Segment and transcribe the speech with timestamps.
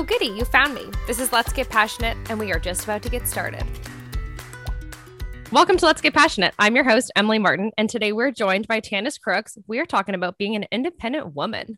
[0.00, 0.86] Oh, goody, you found me.
[1.06, 3.62] This is Let's Get Passionate, and we are just about to get started.
[5.52, 6.54] Welcome to Let's Get Passionate.
[6.58, 9.58] I'm your host, Emily Martin, and today we're joined by Tanis Crooks.
[9.66, 11.76] We are talking about being an independent woman.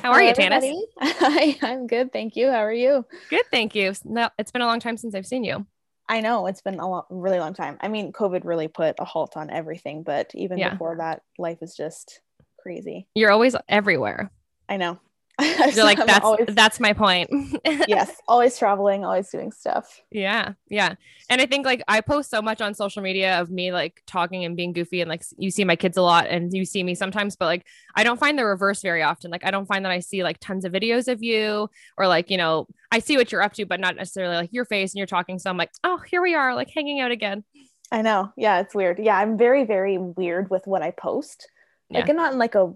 [0.00, 0.80] How are Hello, you, Tanis?
[1.00, 2.12] Hi, I'm good.
[2.12, 2.52] Thank you.
[2.52, 3.04] How are you?
[3.30, 3.92] Good, thank you.
[4.04, 5.66] No, it's been a long time since I've seen you.
[6.08, 7.78] I know it's been a lo- really long time.
[7.80, 10.70] I mean, COVID really put a halt on everything, but even Yeah.
[10.70, 12.20] before that, life is just
[12.60, 13.08] crazy.
[13.16, 14.30] You're always everywhere.
[14.68, 15.00] I know.
[15.74, 17.28] You're like, that's always, that's my point.
[17.86, 20.00] yes, always traveling, always doing stuff.
[20.10, 20.94] Yeah, yeah.
[21.28, 24.44] And I think like I post so much on social media of me like talking
[24.46, 26.94] and being goofy and like you see my kids a lot and you see me
[26.94, 29.30] sometimes, but like I don't find the reverse very often.
[29.30, 32.30] Like I don't find that I see like tons of videos of you or like,
[32.30, 34.98] you know, I see what you're up to, but not necessarily like your face and
[34.98, 35.38] you're talking.
[35.38, 37.44] So I'm like, oh, here we are, like hanging out again.
[37.92, 38.32] I know.
[38.36, 38.98] Yeah, it's weird.
[38.98, 41.48] Yeah, I'm very, very weird with what I post.
[41.90, 42.10] Like, Yeah.
[42.10, 42.72] and not in like a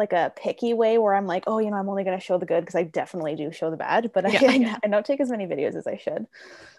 [0.00, 2.38] like a picky way where I'm like, oh, you know, I'm only going to show
[2.38, 4.40] the good because I definitely do show the bad, but Yeah.
[4.42, 6.26] I, I don't take as many videos as I should.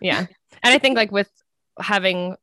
[0.02, 0.26] Yeah.
[0.64, 1.30] And I think like with
[1.80, 2.36] having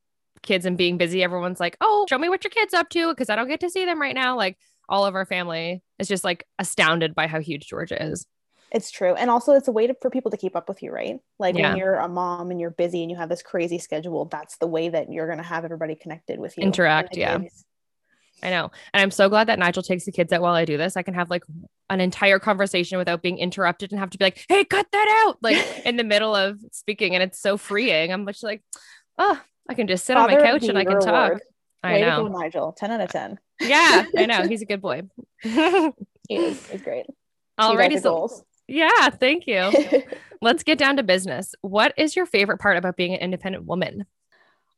[0.43, 3.29] kids and being busy, everyone's like, oh, show me what your kid's up to because
[3.29, 4.37] I don't get to see them right now.
[4.37, 4.57] Like
[4.89, 8.27] all of our family is just like astounded by how huge Georgia is.
[8.71, 9.15] It's true.
[9.15, 11.19] And also it's a way to, for people to keep up with you, right?
[11.39, 11.71] Like Yeah.
[11.71, 14.67] when you're a mom and you're busy and you have this crazy schedule, that's the
[14.67, 16.63] way that you're going to have everybody connected with you.
[16.63, 17.39] Interact, yeah.
[17.39, 17.65] kids.
[18.43, 18.71] I know.
[18.93, 20.97] And I'm so glad that Nigel takes the kids out while I do this.
[20.97, 21.43] I can have like
[21.91, 25.39] an entire conversation without being interrupted and have to be like, hey, cut that out,
[25.43, 27.15] like in the middle of speaking.
[27.15, 28.13] And it's so freeing.
[28.13, 28.63] I'm just like,
[29.19, 31.41] oh, I can just sit on my couch and I can Year talk.
[31.83, 32.29] I Way know.
[32.29, 32.73] Go, Nigel.
[32.73, 33.39] 10 out of 10.
[33.61, 34.47] yeah, I know.
[34.49, 35.03] He's a good boy.
[35.43, 36.67] He is.
[36.71, 37.07] He's great.
[37.59, 38.01] Alrighty.
[38.01, 38.45] So, goals.
[38.67, 39.71] yeah, thank you.
[40.41, 41.55] Let's get down to business.
[41.61, 44.07] What is your favorite part about being an independent woman?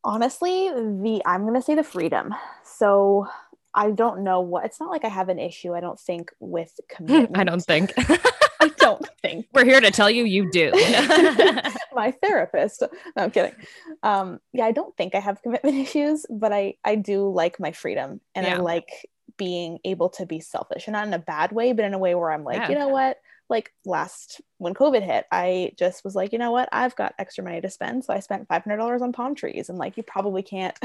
[0.03, 2.34] Honestly, the I'm going to say the freedom.
[2.64, 3.27] So
[3.74, 6.78] I don't know what it's not like I have an issue, I don't think, with
[6.88, 7.36] commitment.
[7.38, 7.92] I don't think.
[8.62, 9.46] I don't think.
[9.54, 10.70] We're here to tell you you do.
[11.94, 12.82] my therapist.
[13.16, 13.54] No, I'm kidding.
[14.03, 17.72] Um, yeah, I don't think I have commitment issues, but I I do like my
[17.72, 18.88] freedom and I like
[19.36, 22.14] being able to be selfish and not in a bad way, but in a way
[22.14, 22.69] where I'm like, Yeah.
[22.69, 23.19] you know what?
[23.48, 26.69] Like last when COVID hit, I just was like, you know what?
[26.70, 29.69] I've got extra money to spend, so I spent five hundred dollars on palm trees,
[29.70, 30.78] and like you probably can't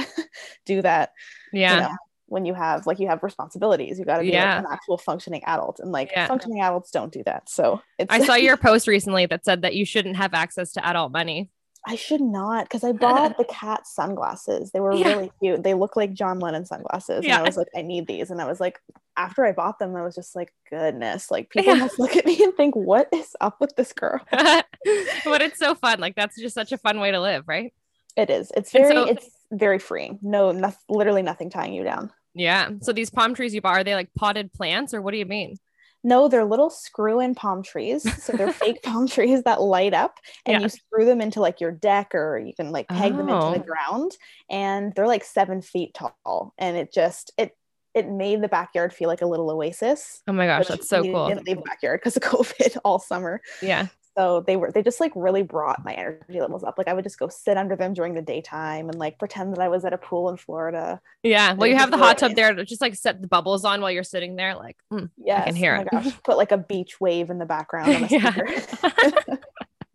[0.66, 1.12] do that.
[1.52, 1.76] yeah.
[1.76, 1.96] You know,
[2.28, 4.56] when you have like you have responsibilities, you got to be Yeah.
[4.58, 6.28] like an actual functioning adult, and like Yeah.
[6.28, 7.50] functioning adults don't do that.
[7.50, 10.86] So it's I saw your post recently that said that you shouldn't have access to
[10.86, 11.50] adult money.
[11.88, 14.72] I should not because I bought the cat sunglasses.
[14.72, 15.08] They were Yeah.
[15.10, 15.62] really cute.
[15.64, 17.24] They look like John Lennon sunglasses.
[17.24, 18.32] And I was like, I need these.
[18.32, 18.80] And I was like,
[19.16, 22.44] after I bought them, I was just like, goodness, like people must look at me
[22.44, 24.20] and think, what is up with this girl?
[24.32, 26.00] but it's so fun.
[26.00, 27.72] Like that's just such a fun way to live, right?
[28.18, 28.52] It is.
[28.58, 30.20] It's very, so- it's very freeing.
[30.22, 32.12] No, no, literally nothing tying you down.
[32.34, 32.70] Yeah.
[32.82, 35.26] So these palm trees you bought, are they like potted plants or what do you
[35.26, 35.58] mean?
[36.04, 38.04] No, they're little screw in palm trees.
[38.24, 40.60] So they're fake palm trees that light up and Yeah.
[40.60, 43.54] you screw them into like your deck or you can like peg them into Oh.
[43.54, 44.12] the ground
[44.50, 46.54] and they're like seven feet tall.
[46.58, 47.56] And it just, it,
[47.96, 50.22] it made the backyard feel like a little oasis.
[50.28, 51.30] Oh my gosh, that's so cool.
[51.30, 53.42] Didn't leave the backyard because of COVID all summer.
[53.62, 53.88] Yeah.
[54.18, 56.76] So they were, they just like really brought my energy levels up.
[56.78, 59.60] Like I would just go sit under them during the daytime and like pretend that
[59.60, 61.02] I was at a pool in Florida.
[61.24, 61.54] Yeah.
[61.54, 63.92] Well, you have the hot tub there to just like set the bubbles on while
[63.92, 64.56] you're sitting there.
[64.56, 65.10] Like, mm.
[65.18, 65.54] Yes.
[65.56, 65.88] hear oh it.
[65.92, 66.14] gosh.
[66.24, 68.32] Put like a beach wave in the background on a Yeah.
[68.32, 69.40] speaker.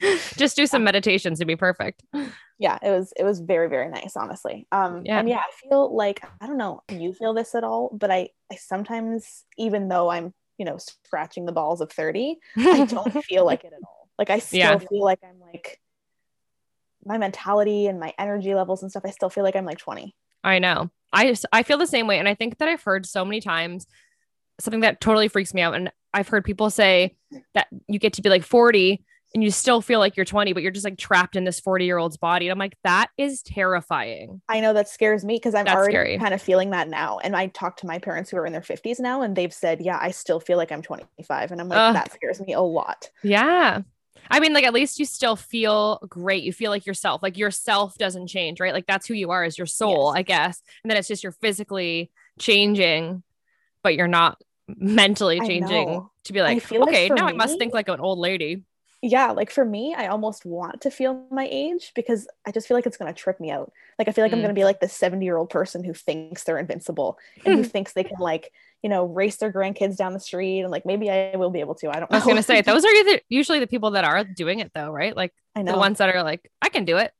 [0.36, 2.02] just do some meditations to be perfect.
[2.58, 5.18] yeah it was it was very very nice honestly um Yeah.
[5.18, 8.10] and yeah i feel like i don't know if you feel this at all but
[8.10, 13.12] i i sometimes even though i'm you know scratching the balls of 30 i don't
[13.24, 14.78] feel like it at all like i still Yeah.
[14.78, 15.80] feel like i'm like
[17.04, 20.14] my mentality and my energy levels and stuff i still feel like i'm like 20
[20.44, 20.88] I know.
[21.12, 22.18] I just, I feel the same way.
[22.18, 23.86] And I think that I've heard so many times
[24.58, 25.74] something that totally freaks me out.
[25.74, 27.14] And I've heard people say
[27.52, 29.04] that you get to be like 40
[29.34, 31.84] and you still feel like you're 20, but you're just like trapped in this 40
[31.84, 32.46] year old's body.
[32.46, 34.40] And I'm like, that is terrifying.
[34.48, 36.18] i know that scares me because i'm That's already scary.
[36.18, 38.62] kind of feeling that now and i talked to my parents who are in their
[38.62, 41.78] 50s now and they've said yeah i still feel like i'm 25 and i'm like
[41.78, 41.94] Ugh.
[41.94, 43.82] that scares me a lot Yeah.
[44.28, 46.42] I mean, like, at least you still feel great.
[46.42, 48.74] You feel like yourself, like yourself doesn't change, right?
[48.74, 50.18] Like, that's who you are as your soul, Yes.
[50.18, 50.62] I guess.
[50.82, 53.22] And then it's just you're physically changing,
[53.82, 54.40] but you're not
[54.76, 58.64] mentally changing to be like, okay, now I must think like an old lady.
[59.02, 62.76] Yeah like for me i almost want to feel my age because i just feel
[62.76, 64.42] like it's going to trip me out like i feel like i'm Mm.
[64.42, 67.62] going to be like the 70 year old person who thinks they're invincible and who
[67.74, 68.52] thinks they can like
[68.82, 71.74] you know race their grandkids down the street and like maybe i will be able
[71.76, 72.90] to i don't know I was gonna say those are
[73.28, 75.16] usually the people that are doing it though, right?
[75.16, 77.12] Like i know the ones that are like, I can do it.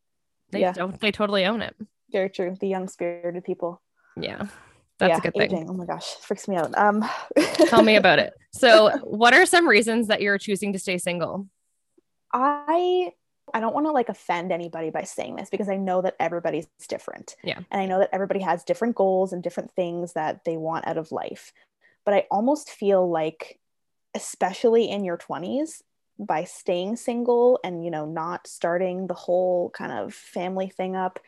[0.51, 0.73] They Yeah.
[0.73, 1.01] don't.
[1.01, 1.75] They totally own it.
[2.13, 3.81] very true the young spirited people
[4.17, 4.47] Yeah,
[4.99, 5.43] that's yeah, a good thing.
[5.53, 5.71] aging.
[5.71, 7.09] oh my gosh freaks me out um
[7.69, 8.33] Tell me about it.
[8.53, 11.47] So, what are some reasons that you're choosing to stay single?
[12.33, 13.13] I
[13.53, 16.69] I don't want to like offend anybody by saying this because I know that everybody's
[16.89, 17.37] different.
[17.43, 17.59] Yeah.
[17.71, 20.99] And I know that everybody has different goals and different things that they want out
[20.99, 21.53] of life.
[22.05, 23.59] But I almost feel like
[24.15, 25.83] especially in your 20s
[26.19, 31.19] by staying single and you know not starting the whole kind of family thing up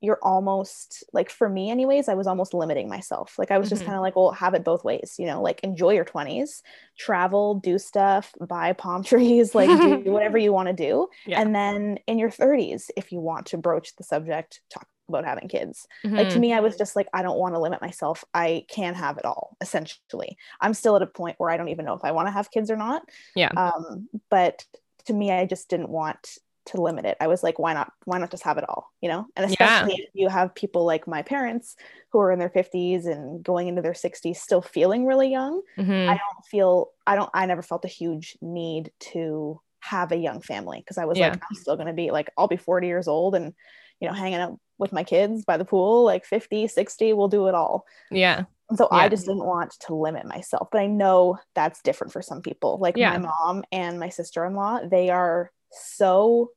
[0.00, 3.82] you're almost like for me anyways i was almost limiting myself like i was just
[3.82, 3.86] Mhm.
[3.86, 6.62] kind of like well have it both ways you know like enjoy your 20s
[6.98, 11.40] travel do stuff buy palm trees like do whatever you want to do Yeah.
[11.40, 15.48] and then in your 30s if you want to broach the subject talk about having
[15.48, 16.40] kids like to Mhm.
[16.40, 19.24] me i was just like i don't want to limit myself i can have it
[19.24, 22.26] all essentially i'm still at a point where i don't even know if i want
[22.26, 23.02] to have kids or not
[23.36, 23.50] Yeah.
[23.56, 24.64] um but
[25.06, 28.18] to me i just didn't want to limit it i was like why not why
[28.18, 29.82] not just have it all you know and Yeah.
[29.82, 31.76] especially if you have people like my parents
[32.10, 36.08] who are in their 50s and going into their 60s still feeling really young Mhm.
[36.08, 40.40] i don't feel i don't i never felt a huge need to have a young
[40.40, 41.28] family because i was Yeah.
[41.28, 43.54] like i'm still going to be like i'll be 40 years old and
[44.00, 47.46] you know hanging out with my kids by the pool like 50 60 we'll do
[47.46, 48.44] it all yeah.
[48.74, 48.98] so Yeah.
[48.98, 50.68] I just didn't want to limit myself.
[50.72, 52.78] But I know that's different for some people.
[52.78, 53.16] Like Yeah.
[53.16, 56.50] my mom and my sister in law, they are so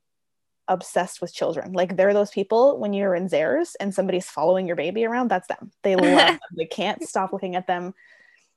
[0.70, 1.72] obsessed with children.
[1.74, 5.48] Like they're those people when you're in Zehrs and somebody's following your baby around, that's
[5.48, 5.70] them.
[5.82, 6.38] They love them.
[6.56, 7.92] They can't stop looking at them.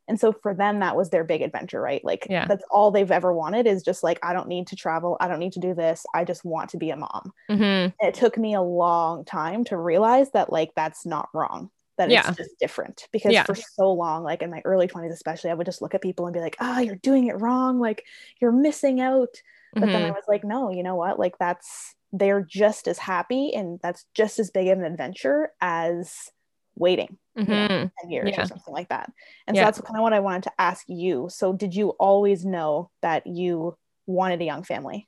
[0.08, 2.04] And so for them, that was their big adventure, right?
[2.04, 2.46] Like Yeah.
[2.46, 5.18] that's all they've ever wanted is just like, I don't need to travel.
[5.20, 6.06] I don't need to do this.
[6.14, 7.94] I just want to be a mom Mhm.
[8.02, 12.28] it took me a long time to realize that like that's not wrong that Yeah.
[12.28, 13.44] it's just different because Yeah.
[13.44, 16.26] for so long like in my early 20s especially i would just look at people
[16.26, 18.04] and be like ah you're doing it wrong like
[18.42, 19.36] you're missing out
[19.76, 20.16] but then i Mhm.
[20.16, 24.40] was like no you know what like that's they're just as happy and that's just
[24.40, 26.30] as big of an adventure as
[26.76, 27.92] waiting you know, Mhm.
[28.02, 28.44] 10 years Yeah.
[28.44, 29.12] or something like that
[29.48, 29.64] and Yeah.
[29.64, 32.90] so that's kind of what i wanted to ask you so did you always know
[33.02, 33.76] that you
[34.06, 35.08] wanted a young family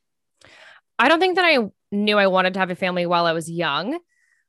[0.98, 3.52] I don't think that I knew I wanted to have a family while I was
[3.52, 4.00] young.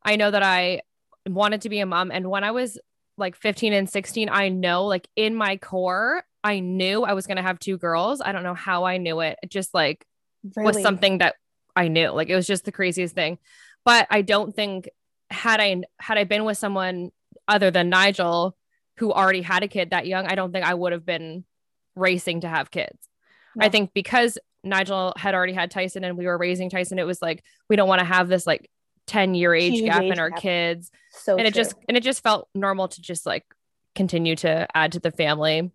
[0.05, 0.83] I know that I
[1.29, 2.13] wanted to be a mom.
[2.13, 2.79] And when I was
[3.19, 7.39] like 15 and 16, I know like in my core, I knew I was going
[7.39, 8.21] to have two girls.
[8.21, 9.37] I don't know how I knew it.
[9.43, 10.07] It just like
[10.57, 11.35] was something that
[11.77, 12.09] I knew.
[12.11, 13.39] Like it was just the craziest thing.
[13.85, 14.89] But I don't think
[15.31, 17.11] had I had I been with someone
[17.47, 18.57] other than Nigel
[18.99, 21.45] who already had a kid that young, I don't think I would have been
[21.95, 22.97] racing to have kids.
[23.59, 27.23] I think because Nigel had already had Tyson and we were raising Tyson, it was
[27.23, 28.71] like we don't want to have this like
[29.07, 30.41] 10 year age Huge gap age in our gap.
[30.41, 30.91] kids.
[31.11, 31.63] so and it true.
[31.63, 33.45] just and it just felt normal to just like
[33.95, 35.71] continue to add to the family.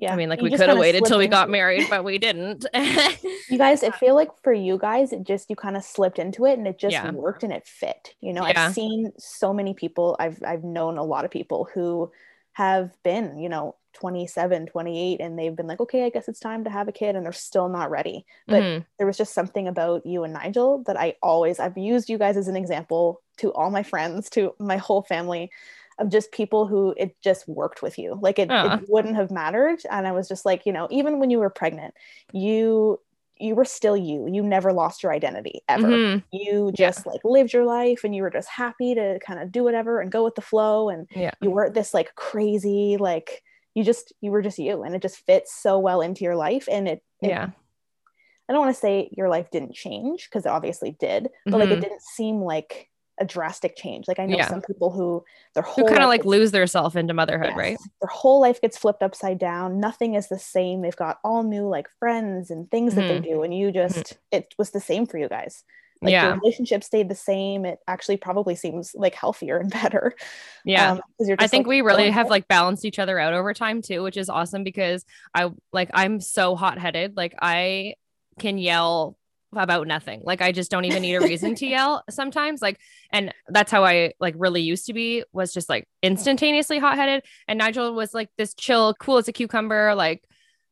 [0.00, 1.52] Yeah I mean, like you we could have waited till we got it.
[1.52, 2.64] married, but we didn't.
[2.74, 6.44] you guys i feel like for you guys it just you kind of slipped into
[6.46, 7.10] it and it just Yeah.
[7.10, 8.66] worked and it fit you know Yeah.
[8.66, 12.10] i've seen so many people i've i've known a lot of people who
[12.52, 16.62] have been you know 27 28 and they've been like okay i guess it's time
[16.64, 18.84] to have a kid and they're still not ready but Mhm.
[18.98, 22.36] there was just something about you and nigel that i always i've used you guys
[22.36, 25.50] as an example to all my friends to my whole family
[25.98, 28.78] of just people who it just worked with you like it, Aw.
[28.78, 31.50] it wouldn't have mattered and i was just like you know even when you were
[31.50, 31.94] pregnant
[32.32, 33.00] you
[33.40, 36.24] you were still you you never lost your identity ever Mhm.
[36.32, 36.86] you Yeah.
[36.90, 40.00] just like lived your life and you were just happy to kind of do whatever
[40.00, 41.30] and go with the flow and Yeah.
[41.40, 43.42] you weren't this like crazy like
[43.74, 46.66] you just you were just you and it just fits so well into your life
[46.70, 47.50] and it, it Yeah.
[48.48, 51.70] i don't want to say your life didn't change because it obviously did but like
[51.70, 51.82] it Mhm.
[51.82, 52.87] didn't seem like
[53.20, 54.48] a drastic change like i know Yeah.
[54.48, 57.48] some people who their whole Who kind of like gets- lose their self into motherhood,
[57.50, 57.56] Yes.
[57.56, 57.78] right?
[58.00, 59.80] Their whole life gets flipped upside down.
[59.80, 60.82] Nothing is the same.
[60.82, 63.42] They've got all new like friends and things that they do.
[63.42, 65.64] And you just, it was the same for you guys.
[66.00, 66.26] Like Yeah.
[66.28, 67.64] your relationship stayed the same.
[67.64, 70.14] It actually probably seems like healthier and better.
[70.64, 70.92] Yeah.
[70.92, 71.00] Um,
[71.38, 74.16] I think like, we really have like balanced each other out over time too, which
[74.16, 77.16] is awesome because I like I'm so hot headed.
[77.16, 77.94] Like I
[78.38, 79.16] can yell
[79.56, 80.22] about nothing.
[80.24, 82.60] Like I just don't even need a reason to yell sometimes.
[82.60, 82.78] Like,
[83.10, 87.24] and that's how I like really used to be was just like instantaneously hot headed.
[87.46, 90.22] And Nigel was like this chill, cool as a cucumber, like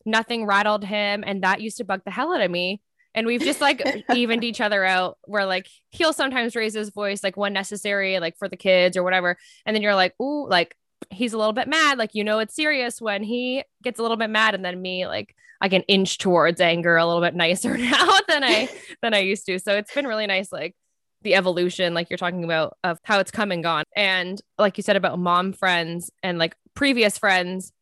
[0.04, 1.25] nothing rattled him.
[1.26, 2.83] And that used to bug the hell out of me.
[3.14, 3.83] And we've just like
[4.14, 8.37] evened each other out where like he'll sometimes raise his voice like when necessary, like
[8.37, 9.38] for the kids or whatever.
[9.64, 10.76] And then you're like, ooh, like
[11.11, 11.99] he's a little bit mad.
[11.99, 14.55] Like, you know, it's serious when he gets a little bit mad.
[14.55, 18.45] And then me, like, I can inch towards anger a little bit nicer now than
[18.45, 18.69] I
[19.03, 19.59] than I used to.
[19.59, 20.75] So it's been really nice, like
[21.23, 23.85] the evolution, like you're talking about, of how it's come and gone.
[23.95, 27.73] And like you said about mom friends and like previous friends,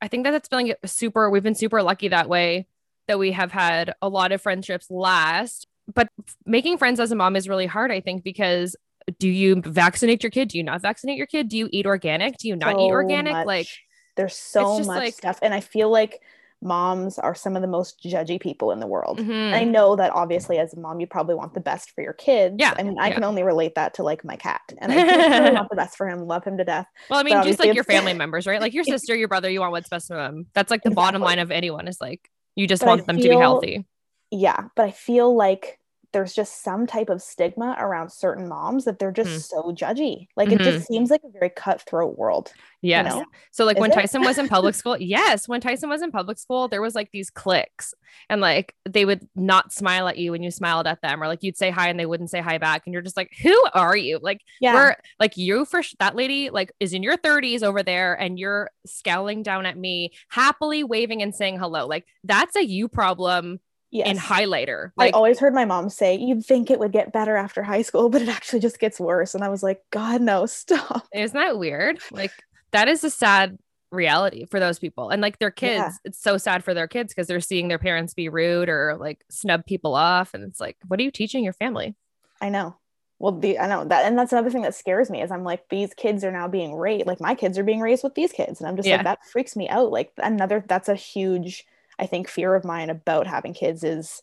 [0.00, 1.30] I think that that's been like, super.
[1.30, 2.68] We've been super lucky that way
[3.08, 5.66] that we have had a lot of friendships last.
[5.92, 6.08] But
[6.44, 8.74] making friends as a mom is really hard, I think, because
[9.18, 10.48] do you vaccinate your kid?
[10.48, 11.48] Do you not vaccinate your kid?
[11.48, 12.36] Do you eat organic?
[12.38, 13.32] Do you not eat organic?
[13.32, 13.46] much.
[13.46, 13.68] Like
[14.16, 15.38] there's so much like- stuff.
[15.42, 16.20] And I feel like
[16.62, 19.18] moms are some of the most judgy people in the world.
[19.18, 19.30] Mhm.
[19.30, 22.14] And I know that obviously as a mom, you probably want the best for your
[22.14, 22.56] kids.
[22.58, 23.14] Yeah, I mean, I yeah.
[23.14, 24.62] can only relate that to like my cat.
[24.78, 26.86] And I really want the best for him, love him to death.
[27.10, 28.60] Well, I mean, just like your family members, right?
[28.60, 30.46] Like your sister, your brother, you want what's best for them.
[30.54, 33.16] That's like the bottom line of anyone is like you just But I want them
[33.18, 33.86] to be healthy.
[34.30, 34.68] Yeah.
[34.74, 35.78] But I feel like
[36.16, 39.36] there's just some type of stigma around certain moms that they're just Hmm.
[39.36, 40.28] so judgy.
[40.34, 42.54] Like it just seems like a very cutthroat world.
[42.80, 43.12] Yes.
[43.14, 43.26] know?
[43.50, 43.94] So like Is when it?
[43.94, 47.10] Tyson was in public school, yes, when Tyson was in public school, there was like
[47.12, 47.92] these cliques
[48.30, 51.42] and like they would not smile at you when you smiled at them or like
[51.42, 53.94] you'd say hi and they wouldn't say hi back and you're just like, "Who are
[53.96, 54.72] you?" Like Yeah.
[54.72, 58.38] we're like you for sh- that lady like is in your 30s over there and
[58.38, 61.86] you're scowling down at me, happily waving and saying hello.
[61.86, 64.08] Like that's a you problem yes.
[64.08, 64.90] in highlighter.
[64.98, 68.08] I always heard my mom say, you'd think it would get better after high school,
[68.08, 69.34] but it actually just gets worse.
[69.34, 71.06] And I was like, God, no, stop.
[71.14, 71.98] Isn't that weird?
[72.10, 72.32] Like
[72.72, 73.58] that is a sad
[73.90, 75.10] reality for those people.
[75.10, 75.90] And like their kids, Yeah.
[76.04, 79.24] it's so sad for their kids because they're seeing their parents be rude or like
[79.30, 80.34] snub people off.
[80.34, 81.94] And it's like, what are you teaching your family?
[82.40, 82.76] I know.
[83.18, 85.70] Well, the I know that, and that's another thing that scares me is I'm like
[85.70, 88.60] these kids are now being raised, like my kids are being raised with these kids,
[88.60, 88.96] and I'm just Yeah.
[88.96, 89.90] like that freaks me out.
[89.90, 91.64] Like another, that's a huge,
[91.98, 94.20] I think, fear of mine about having kids is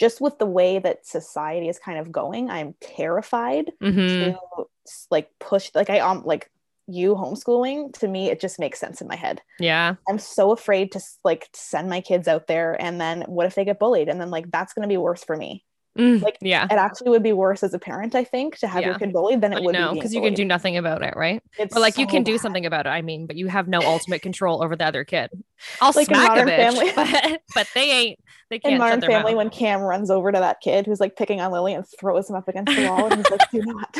[0.00, 2.50] just with the way that society is kind of going.
[2.50, 4.38] I'm terrified Mhm.
[4.58, 4.66] to
[5.10, 6.50] like push, like I um like
[6.88, 9.42] you homeschooling to me, it just makes sense in my head.
[9.60, 9.96] Yeah.
[10.08, 13.64] I'm so afraid to like send my kids out there, and then what if they
[13.66, 15.64] get bullied, and then like that's gonna be worse for me.
[15.96, 16.64] Mm, Like, yeah.
[16.64, 19.40] It actually would be worse as a parent, I think, to have your kid bullied
[19.40, 21.42] than it But would no, be because you can do nothing about it, right?
[21.58, 22.90] It's Or like you so can do something about it.
[22.90, 25.30] I mean, but you have no ultimate control over the other kid.
[25.80, 26.92] I'll Like smack a bitch, Family.
[26.96, 28.18] but, but they ain't.
[28.50, 28.74] They can't.
[28.74, 29.38] in Modern Family mouth.
[29.38, 32.36] when Cam runs over to that kid who's like picking on Lily and throws him
[32.36, 33.98] up against the wall, and he's like, "Do not."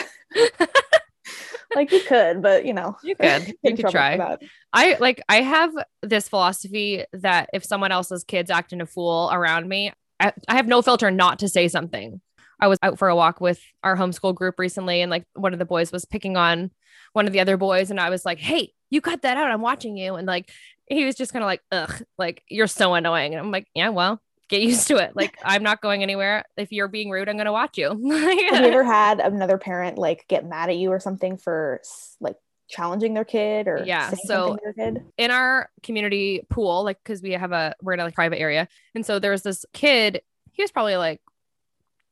[1.75, 3.55] like you could, but you know, You could.
[3.63, 4.39] You could try.
[4.73, 9.69] I like I have this philosophy that if someone else's kids acting a fool around
[9.69, 12.21] me, I, I have no filter not to say something.
[12.61, 15.59] I was out for a walk with our homeschool group recently, and like one of
[15.59, 16.71] the boys was picking on
[17.13, 19.51] one of the other boys, and I was like, "Hey, you cut that out!
[19.51, 20.51] I'm watching you." And like
[20.87, 23.91] he was just kind of like, "Ugh, like you're so annoying." And I'm like, "Yeah,
[23.91, 25.15] well, get used to it.
[25.15, 26.45] Like I'm not going anywhere.
[26.57, 30.27] If you're being rude, I'm gonna watch you." Have you ever had another parent like
[30.29, 31.81] get mad at you or something for
[32.21, 32.37] like
[32.69, 35.05] challenging their kid or Yeah, so- their kid?
[35.17, 38.69] in our community pool, like because we have a we're in a like, private area,
[38.95, 40.21] and so there was this kid.
[40.53, 41.21] He was probably like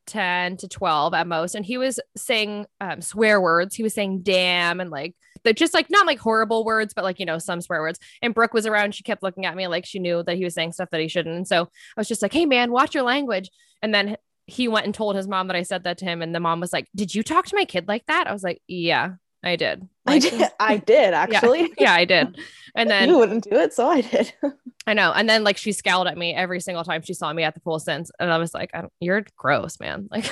[0.07, 3.75] ten to twelve at most, and he was saying um, swear words.
[3.75, 7.19] He was saying "damn" and like they're just like not like horrible words, but like
[7.19, 7.99] you know some swear words.
[8.23, 8.95] And Brooke was around.
[8.95, 11.09] She kept looking at me like she knew that he was saying stuff that he
[11.09, 11.37] shouldn't.
[11.37, 13.51] And so I was just like, "Hey man, watch your language."
[13.83, 16.33] And then he went and told his mom that I said that to him, and
[16.35, 18.63] the mom was like, "Did you talk to my kid like that?" I was like,
[18.69, 19.15] "Yeah,
[19.47, 20.50] I did." I did.
[20.61, 21.73] I did actually.
[21.79, 22.38] yeah, I did.
[22.75, 24.33] And then you wouldn't do it, so I did.
[24.87, 25.12] I know.
[25.12, 27.61] And then like she scowled at me every single time she saw me at the
[27.61, 28.11] pool since.
[28.21, 30.09] And I was like, I don't, you're gross, man.
[30.11, 30.31] Like,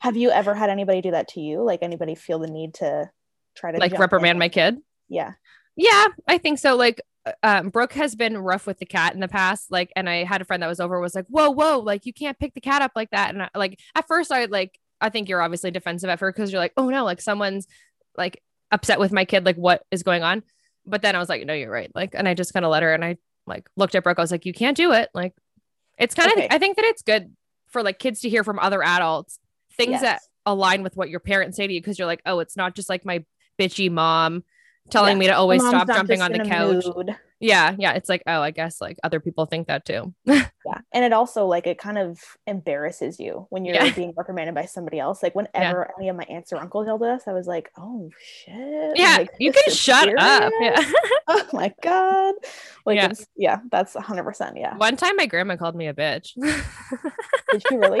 [0.00, 1.62] Have you ever had anybody do that to you?
[1.62, 3.10] Like anybody feel the need to
[3.56, 4.38] try to like reprimand in?
[4.38, 4.78] my kid.
[5.08, 5.32] Yeah.
[5.76, 6.76] Yeah, I think so.
[6.76, 9.70] Like, uh, um, Brooke has been rough with the cat in the past.
[9.70, 12.12] Like, and I had a friend that was over was like, whoa, whoa, like you
[12.12, 13.34] can't pick the cat up like that.
[13.34, 16.52] And I, like at first, I like, I think you're obviously defensive at first because
[16.52, 17.66] you're like, oh no, like someone's
[18.16, 18.42] like
[18.74, 19.44] upset with my kid.
[19.46, 20.42] Like, what is going on?
[20.84, 21.90] But then I was like, no, you're right.
[21.94, 23.16] Like, and I just kind of let her and I
[23.46, 24.18] like looked at Brooke.
[24.18, 25.08] I was like, you can't do it.
[25.14, 25.34] Like,
[25.98, 26.46] it's kind Okay.
[26.46, 27.34] of, I think that it's good
[27.68, 29.38] for like kids to hear from other adults
[29.76, 30.00] things Yes.
[30.02, 32.74] that align with what your parents say to you because you're like, oh, it's not
[32.74, 33.24] just like my
[33.58, 34.44] bitchy mom
[34.90, 35.20] telling Yeah.
[35.20, 36.84] me to always Mom's stop jumping on the couch.
[36.84, 37.16] mood.
[37.44, 37.92] Yeah, yeah.
[37.92, 40.14] It's like, oh, I guess like other people think that too.
[40.66, 40.78] Yeah.
[40.94, 43.92] And it also like it kind of embarrasses you when you're Yeah.
[43.92, 45.22] being reprimanded by somebody else.
[45.22, 48.08] Like whenever any of my aunts or uncles yelled at us, I was like, oh
[48.18, 48.96] shit.
[48.96, 50.50] Yeah, Like, you can shut up.
[50.60, 50.80] Yeah.
[51.28, 52.34] Oh my God.
[52.86, 53.12] Like Yeah.
[53.36, 54.56] yeah, that's hundred percent.
[54.56, 54.74] Yeah.
[54.78, 56.30] One time my grandma called me a bitch.
[57.52, 58.00] Did she really?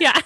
[0.00, 0.18] yeah,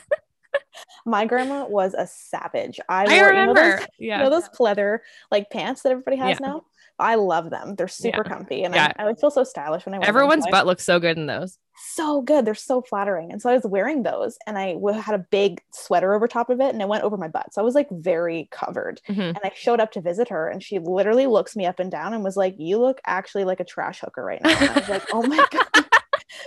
[1.04, 2.78] My grandma was a savage.
[2.88, 3.76] I, I wore, you know remember.
[3.78, 4.18] those- yeah.
[4.18, 4.98] You know those pleather
[5.32, 6.46] like pants that everybody has Yeah.
[6.46, 6.64] now?
[6.98, 7.74] I love them.
[7.74, 8.92] They're super comfy, and Yeah.
[8.96, 10.08] I, I would feel so stylish when I wear them.
[10.08, 11.58] Everyone's I- butt looks so good in those.
[11.92, 12.44] so good.
[12.44, 13.32] They're so flattering.
[13.32, 16.60] And so I was wearing those, and I had a big sweater over top of
[16.60, 17.52] it, and it went over my butt.
[17.52, 19.00] So I was like very covered.
[19.08, 19.18] Mhm.
[19.30, 22.14] And I showed up to visit her, and she literally looks me up and down
[22.14, 24.88] and was like, "You look actually like a trash hooker right now." And I was
[24.88, 25.66] like, "Oh my god."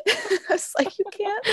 [0.07, 1.45] I was like, "You can't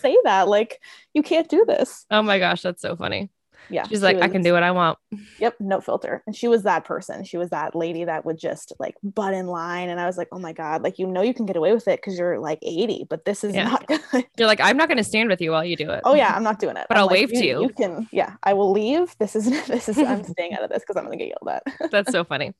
[0.00, 0.46] say that.
[0.48, 0.80] Like,
[1.14, 3.30] you can't do this." Oh my gosh, that's so funny.
[3.70, 3.84] Yeah.
[3.86, 4.98] She's she like, I can do what I want.
[5.38, 6.22] Yep, no filter.
[6.26, 7.24] And she was that person.
[7.24, 9.88] She was that lady that would just like butt in line.
[9.88, 11.88] And I was like, oh my God, like, you know, you can get away with
[11.88, 13.64] it because you're like 80, but this is Yeah.
[13.64, 14.26] not good.
[14.36, 16.00] You're like, I'm not going to stand with you while you do it.
[16.04, 16.86] oh, yeah, I'm not doing it.
[16.88, 17.62] But I'm I'll like, wave to you.
[17.62, 19.16] You can, yeah, I will leave.
[19.18, 21.62] This is, this is, I'm staying out of this because I'm going to get yelled
[21.80, 21.90] at.
[21.90, 22.52] That's so funny.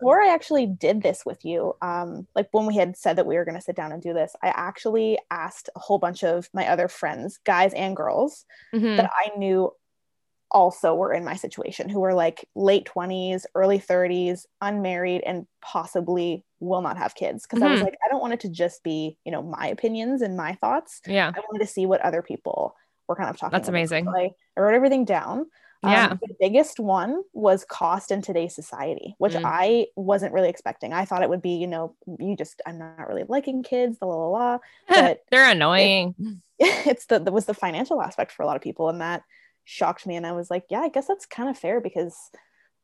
[0.00, 3.36] Or I actually did this with you, um, like when we had said that we
[3.36, 6.48] were going to sit down and do this, I actually asked a whole bunch of
[6.54, 8.96] my other friends, guys and girls, Mhm.
[8.96, 9.72] that I knew
[10.50, 16.44] also were in my situation who were like late 20s, early 30s, unmarried, and possibly
[16.60, 17.44] will not have kids.
[17.46, 17.84] Because I was Mhm.
[17.84, 21.00] like, I don't want it to just be, you know, my opinions and my thoughts.
[21.06, 21.32] Yeah.
[21.34, 22.76] I wanted to see what other people
[23.08, 23.76] were kind of talking That's about.
[23.78, 24.04] amazing.
[24.06, 25.46] So I, I wrote everything down.
[25.82, 26.14] Um, Yeah.
[26.20, 29.42] the biggest one was cost in today's society, which Mm.
[29.44, 30.92] I wasn't really expecting.
[30.92, 34.06] I thought it would be, you know, you just, I'm not really liking kids, the
[34.06, 34.58] la la la.
[34.88, 36.14] But They're annoying.
[36.58, 39.22] it's the that was the financial aspect for a lot of people and that
[39.70, 42.16] shocked me and i was like yeah i guess that's kind of fair because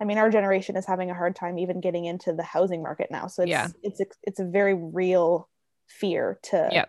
[0.01, 3.09] i mean our generation is having a hard time even getting into the housing market
[3.11, 3.69] now so it's Yeah.
[3.83, 5.49] it's a, it's a very real
[5.89, 6.85] fear to Yeah.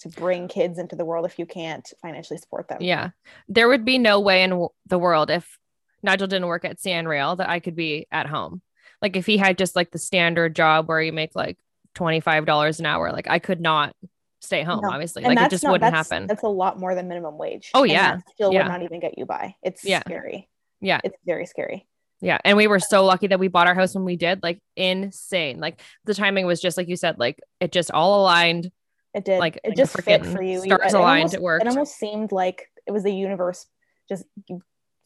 [0.00, 3.10] to bring kids into the world if you can't financially support them Yeah.
[3.48, 5.58] There would be no way in w- the world if
[6.02, 8.62] Nigel didn't work at CN Rail that I could be at home.
[9.02, 11.56] Like if he had just like the standard job where you make like
[11.96, 13.96] $25 an hour, like I could not
[14.40, 14.90] stay home, No.
[14.90, 15.24] obviously.
[15.24, 16.26] and like it just not, wouldn't that's, happen.
[16.26, 18.18] that's a lot more than minimum wage Oh, yeah.
[18.34, 18.62] still Yeah.
[18.64, 20.00] would not even get you by it's Yeah.
[20.00, 20.48] scary
[20.80, 21.00] Yeah.
[21.04, 21.86] it's very scary
[22.20, 22.38] Yeah.
[22.44, 25.60] And we were so lucky that we bought our house when we did, like insane.
[25.60, 28.70] Like the timing was just like you said, like it just all aligned.
[29.14, 31.64] it did Like, it just fit for you You- stars it aligned, almost- it worked.
[31.64, 33.66] it almost seemed like it was the universe
[34.08, 34.24] just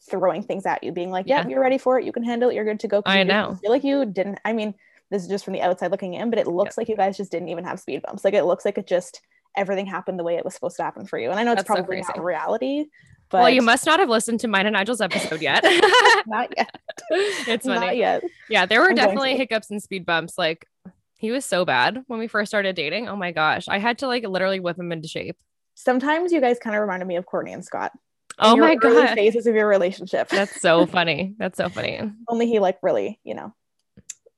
[0.09, 1.47] throwing things at you being like yeah, Yeah.
[1.49, 3.57] you're ready for it you can handle it you're good to go." I you know.
[3.61, 4.73] feel like you didn't i mean
[5.13, 7.31] this is just from the outside looking in but it looks like you guys just
[7.31, 9.21] didn't even have speed bumps like it looks like it just
[9.55, 11.59] everything happened the way it was supposed to happen for you and i know it's
[11.59, 12.07] That's so probably crazy.
[12.15, 12.85] not reality
[13.29, 15.63] but well, you must not have listened to mine and Nigel's episode yet.
[16.27, 16.69] not yet
[17.47, 17.79] it's funny.
[17.79, 20.37] not yet Yeah, there were I'm definitely hiccups and speed bumps.
[20.37, 20.67] Like
[21.17, 23.09] he was so bad when we first started dating.
[23.09, 23.67] Oh my gosh.
[23.67, 25.37] I had to like literally whip him into shape.
[25.73, 27.91] sometimes you guys kind of reminded me of Kourtney and scott
[28.37, 29.15] Oh my god.
[29.15, 31.33] phases of your relationship That's so funny.
[31.39, 32.01] That's so funny.
[32.27, 33.55] only he like really you know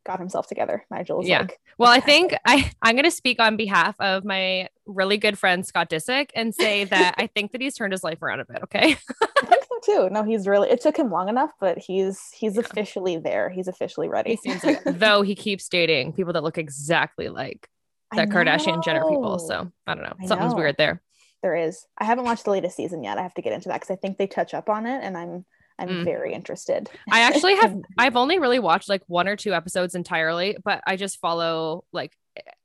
[0.05, 1.41] got himself together nigel was Yeah.
[1.41, 5.65] like Well, I think I I'm gonna speak on behalf of my really good friend
[5.65, 8.63] Scott Disick and say that I think that he's turned his life around a bit.
[8.63, 8.95] Okay.
[9.21, 10.09] I think so too.
[10.11, 10.69] No, he's really.
[10.69, 12.61] It took him long enough, but he's he's Yeah.
[12.61, 13.49] officially there.
[13.49, 14.31] He's officially ready.
[14.31, 17.67] He seems like though he keeps dating people that look exactly like
[18.15, 19.39] the Kardashian Jenner people.
[19.39, 20.13] So I don't know.
[20.21, 20.57] I Something's know.
[20.57, 21.01] weird there.
[21.41, 21.85] there is.
[21.97, 23.17] I haven't watched the latest season yet.
[23.17, 25.17] I have to get into that because I think they touch up on it, and
[25.17, 25.45] I'm
[25.77, 26.03] I'm Mm.
[26.05, 26.89] very interested.
[27.11, 30.95] I actually have I've only really watched like one or two episodes entirely, but I
[30.95, 32.13] just follow like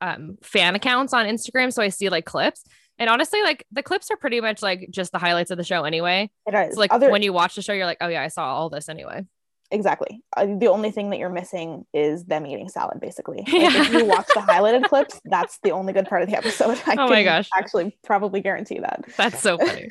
[0.01, 2.64] um fan accounts on Instagram so I see like clips.
[2.99, 5.85] And honestly, like the clips are pretty much like just the highlights of the show
[5.85, 6.31] anyway.
[6.46, 8.29] It is It's like other when you watch the show, you're like, oh yeah, I
[8.29, 9.25] saw all this anyway.
[9.73, 10.20] exactly.
[10.37, 13.38] Uh, the only thing that you're missing is them eating salad, basically.
[13.49, 16.79] Like, if you watch the highlighted clips, that's the only good part of the episode.
[16.87, 17.49] I Oh my gosh.
[17.57, 19.05] Actually, probably guarantee that.
[19.16, 19.88] That's so funny.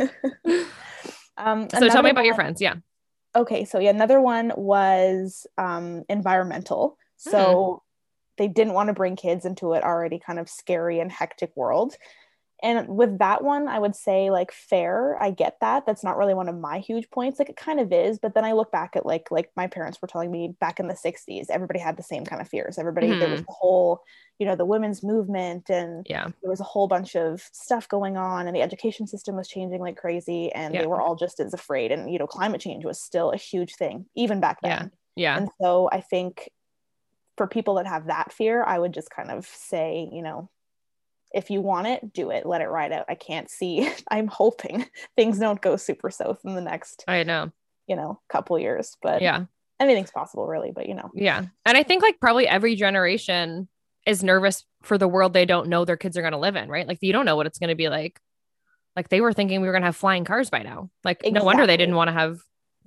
[1.38, 2.62] Um, so tell me about your friends.
[2.62, 2.76] Yeah.
[3.36, 7.32] Okay so yeah another one was um environmental Hmm.
[7.32, 7.84] so
[8.38, 11.96] they didn't want to bring kids into it already kind of scary and hectic world
[12.62, 16.34] and with that one i would say like fair i get that that's not really
[16.34, 18.96] one of my huge points like it kind of is but then i look back
[18.96, 22.04] at like like my parents were telling me back in the 60s everybody had the
[22.04, 23.46] same kind of fears everybody there was Mhm.
[23.46, 24.02] the whole
[24.40, 26.28] you know the women's movement and Yeah.
[26.42, 29.82] there was a whole bunch of stuff going on and the education system was changing
[29.82, 30.82] like crazy and Yeah.
[30.82, 33.76] they were all just as afraid and you know climate change was still a huge
[33.76, 34.80] thing even back then Yeah.
[34.80, 35.38] then Yeah.
[35.38, 36.50] and so i think
[37.38, 40.50] for people that have that fear i would just kind of say you know
[41.34, 44.86] if you want it do it let it ride out i can't see i'm hoping
[45.16, 47.52] things don't go super south in the next I know.
[47.88, 49.46] you know couple years but Yeah.
[49.80, 51.46] anything's possible really but you know Yeah.
[51.66, 53.68] And I think like probably every generation
[54.08, 56.68] is nervous for the world they don't know their kids are going to live in,
[56.70, 56.88] right?
[56.88, 58.20] Like you don't know what it's going to be like.
[58.96, 60.90] Like they were thinking we were going to have flying cars by now.
[61.04, 62.40] Like no wonder they didn't want to have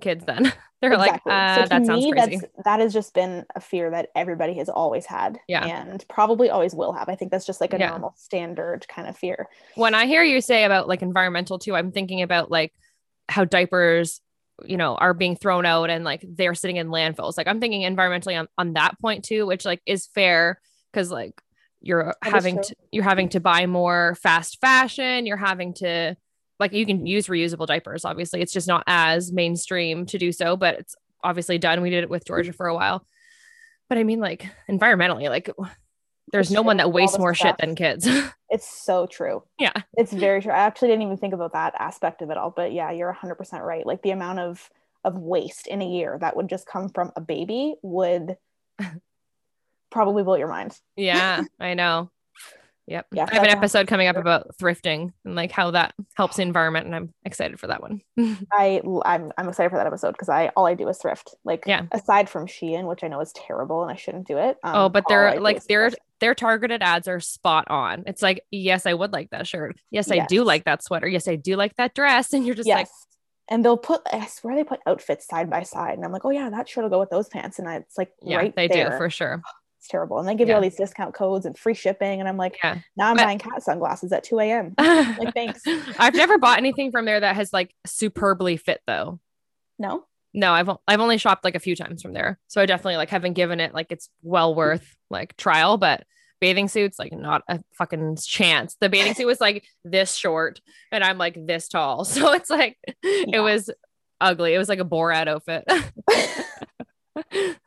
[0.03, 0.53] kids then.
[0.81, 1.31] They're Exactly.
[1.31, 2.37] like, uh, so to that sounds me, crazy.
[2.37, 5.65] that's that has just been a fear that everybody has always had, Yeah.
[5.65, 7.07] and probably always will have.
[7.09, 7.89] I think that's just like a Yeah.
[7.89, 9.47] normal standard kind of fear.
[9.75, 12.73] When I hear you say about like environmental too, I'm thinking about like
[13.29, 14.19] how diapers,
[14.65, 17.37] you know, are being thrown out and like they're sitting in landfills.
[17.37, 20.59] Like I'm thinking environmentally on, on that point too, which like is fair
[20.91, 21.41] because like
[21.79, 26.15] you're is having to you're having to buy more fast fashion, you're having to
[26.59, 28.05] like you can use reusable diapers.
[28.05, 31.81] Obviously, it's just not as mainstream to do so, but it's obviously done.
[31.81, 33.05] We did it with Georgia for a while.
[33.89, 35.49] But I mean, like environmentally, like
[36.31, 38.07] there's It's no one that wastes more shit than kids.
[38.49, 39.41] It's so true.
[39.57, 39.73] yeah.
[39.97, 40.51] It's very true.
[40.51, 42.51] I actually didn't even think about that aspect of it all.
[42.55, 43.83] But yeah, you're 100% right.
[43.83, 44.69] Like the amount of
[45.03, 48.37] of waste in a year that would just come from a baby would
[49.89, 50.79] probably blow your mind.
[50.95, 52.11] Yeah, I know.
[52.87, 53.07] Yep.
[53.13, 56.41] Yeah, I have an episode coming up about thrifting and like how that helps the
[56.41, 58.01] environment, and I'm excited for that one.
[58.51, 61.33] I I'm, I'm excited for that episode because I all I do is thrift.
[61.45, 61.83] Like Yeah.
[61.91, 64.57] aside from Shein, which I know is terrible and I shouldn't do it.
[64.63, 68.03] um, oh, but they're like their their targeted ads are spot on.
[68.05, 69.77] It's like, yes, I would like that shirt.
[69.89, 71.07] Yes, I do like that sweater.
[71.07, 72.33] Yes, I do like that dress.
[72.33, 72.77] And you're just yes.
[72.79, 72.87] like,
[73.49, 76.31] and they'll put I swear they put outfits side by side, and I'm like, oh
[76.31, 78.67] yeah, that shirt will go with those pants, and I, it's like yeah, right they
[78.67, 78.91] there.
[78.91, 79.41] do for sure.
[79.83, 82.37] It's terrible, and they give you all these discount codes and free shipping, and I'm
[82.37, 82.77] like, Yeah.
[82.95, 84.73] now I'm But- buying cat sunglasses at 2 a.m.
[84.79, 85.61] Like, thanks.
[85.99, 89.19] I've never bought anything from there that has like superbly fit though.
[89.77, 92.39] No, No, I've I've only shopped like a few times from there.
[92.47, 96.05] So I definitely like haven't given it like it's well worth like trial, but
[96.39, 98.77] bathing suits like not a fucking chance.
[98.79, 100.61] The bathing suit was like this short
[100.93, 102.05] and I'm like this tall.
[102.05, 103.25] So it's like Yeah.
[103.33, 103.69] it was
[104.21, 104.53] ugly.
[104.53, 105.65] It was like a Borat outfit.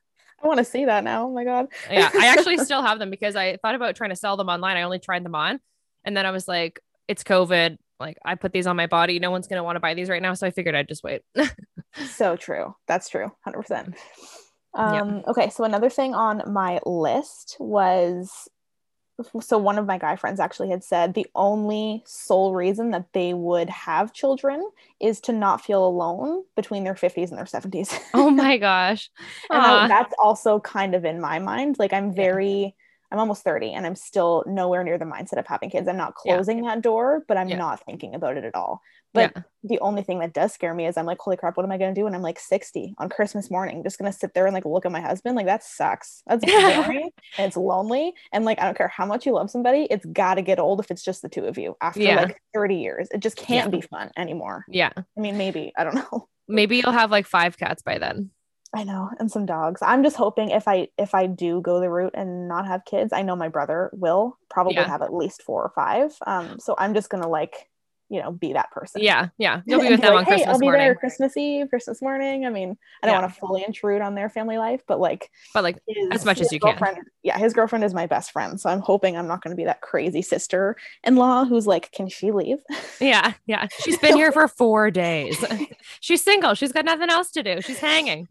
[0.47, 1.27] I want to see that now.
[1.27, 1.67] Oh my god.
[1.91, 4.77] yeah, I actually still have them because I thought about trying to sell them online.
[4.77, 5.59] I only tried them on
[6.05, 7.77] and then I was like it's COVID.
[7.99, 9.19] Like I put these on my body.
[9.19, 11.03] No one's going to want to buy these right now, so I figured I'd just
[11.03, 11.23] wait.
[12.11, 12.75] so true.
[12.87, 13.33] That's true.
[13.47, 13.95] 100%.
[14.75, 18.49] Um, Okay, so another thing on my list was
[19.41, 23.33] so one of my guy friends actually had said the only sole reason that they
[23.33, 24.69] would have children
[25.01, 27.99] is to not feel alone between their 50s and their 70s.
[28.15, 29.11] oh my gosh.
[29.51, 31.77] and I- that's also kind of in my mind.
[31.79, 32.75] Like I'm very
[33.13, 35.87] I'm almost 30 and I'm still nowhere near the mindset of having kids.
[35.89, 36.37] I'm not Yeah.
[36.37, 37.57] closing that door, but I'm Yeah.
[37.57, 38.83] not thinking about it at all.
[39.17, 39.43] But yeah.
[39.65, 41.79] the only thing that does scare me is I'm like, holy crap, what am I
[41.79, 43.83] gonna do when I'm like 60 on Christmas morning?
[43.83, 45.35] Just gonna sit there and like look at my husband.
[45.37, 46.23] Like that sucks.
[46.27, 46.45] That's
[46.85, 48.13] boring and it's lonely.
[48.33, 50.91] And like I don't care how much you love somebody, it's gotta get old if
[50.91, 52.23] it's just the two of you after Yeah.
[52.23, 53.09] like 30 years.
[53.13, 54.65] It just can't be fun anymore.
[54.69, 54.91] Yeah.
[54.97, 56.29] I mean, maybe, I don't know.
[56.49, 58.31] Maybe you'll have like five cats by then.
[58.75, 59.81] I know, and some dogs.
[59.83, 63.13] I'm just hoping if I if I do go the route and not have kids,
[63.13, 64.87] I know my brother will probably Yeah.
[64.87, 66.15] have at least four or five.
[66.27, 67.69] Um, so I'm just gonna like,
[68.09, 69.03] you know, be that person.
[69.03, 69.63] Yeah, yeah.
[69.67, 70.81] You'll be with them like, on hey, Christmas I'll be morning.
[70.81, 72.47] there Christmas Eve, Christmas morning.
[72.47, 73.21] I mean, I don't Yeah.
[73.21, 76.41] want to fully intrude on their family life, but like But like his, As much
[76.41, 76.79] as you can.
[77.23, 79.65] Yeah, his girlfriend is my best friend, so I'm hoping I'm not going to be
[79.65, 82.59] that crazy sister-in-law who's like, can she leave?
[83.01, 83.67] yeah, yeah.
[83.83, 85.45] She's been here for four days.
[86.01, 86.55] She's single.
[86.55, 87.61] She's got nothing else to do.
[87.61, 88.29] She's hanging.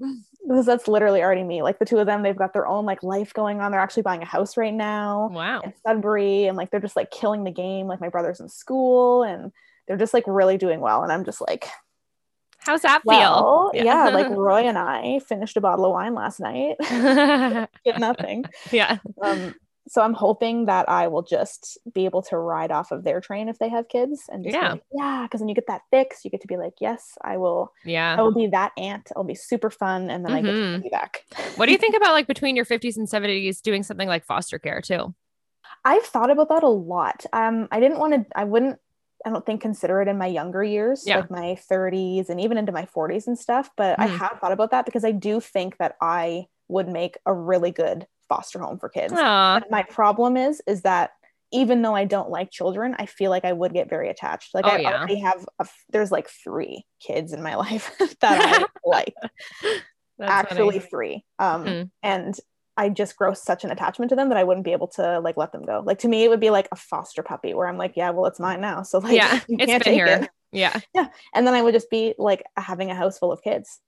[0.47, 1.61] Because that's literally already me.
[1.61, 3.71] Like the two of them, they've got their own like life going on.
[3.71, 5.29] They're actually buying a house right now.
[5.31, 5.61] Wow.
[5.61, 7.87] in Sudbury and like they're just like killing the game.
[7.87, 9.51] Like my brother's in school and
[9.87, 11.03] they're just like really doing well.
[11.03, 11.67] And I'm just like,
[12.59, 13.83] How's that well, feel?
[13.83, 14.05] yeah.
[14.09, 16.77] like Roy and I finished a bottle of wine last night.
[17.85, 18.45] Get nothing.
[18.71, 18.97] yeah.
[19.21, 19.53] Um,
[19.87, 23.49] so I'm hoping that I will just be able to ride off of their train
[23.49, 24.71] if they have kids and Yeah.
[24.73, 26.25] like, yeah, because then you get that fix.
[26.25, 27.71] You get to be like, yes, I will.
[27.85, 29.09] Yeah, I will be that aunt.
[29.11, 31.23] It'll be super fun, and then I get to be back.
[31.57, 34.59] What do you think about like between your 50s and 70s doing something like foster
[34.59, 35.13] care too?
[35.83, 37.25] I've thought about that a lot.
[37.33, 38.25] Um, I didn't want to.
[38.37, 38.79] I wouldn't.
[39.25, 41.17] I don't think consider it in my younger years, Yeah.
[41.17, 43.71] like my 30s and even into my 40s and stuff.
[43.75, 44.17] But I Mhm.
[44.17, 48.07] have thought about that because I do think that I would make a really good
[48.29, 49.13] foster home for kids.
[49.13, 51.11] My problem is, is that
[51.51, 54.53] even though I don't like children, I feel like I would get very attached.
[54.53, 54.97] Like Oh, I yeah.
[54.97, 55.45] already have.
[55.59, 59.13] A, there's like three kids in my life that I like
[60.17, 60.89] That's actually funny.
[60.89, 61.89] three um Mm.
[62.01, 62.39] and
[62.77, 65.35] i just grow such an attachment to them that i wouldn't be able to like
[65.35, 67.77] let them go like to me it would be like a foster puppy where i'm
[67.77, 70.05] like yeah well it's mine now so like Yeah, you it's can't been take here.
[70.23, 70.79] it Yeah.
[71.33, 73.81] and then i would just be like having a house full of kids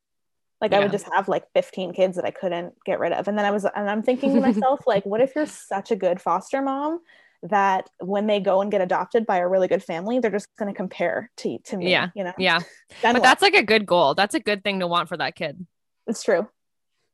[0.61, 3.37] like i would just have like 15 kids that i couldn't get rid of and
[3.37, 6.19] then i was and i'm thinking to myself like what if you're such a good
[6.21, 6.99] foster mom
[7.43, 10.71] that when they go and get adopted by a really good family they're just going
[10.71, 12.09] to compare to to me Yeah.
[12.15, 12.59] you know Yeah.
[13.03, 13.23] Then But what?
[13.23, 14.15] that's like a good goal.
[14.15, 15.65] That's a good thing to want for that kid.
[16.07, 16.47] it's true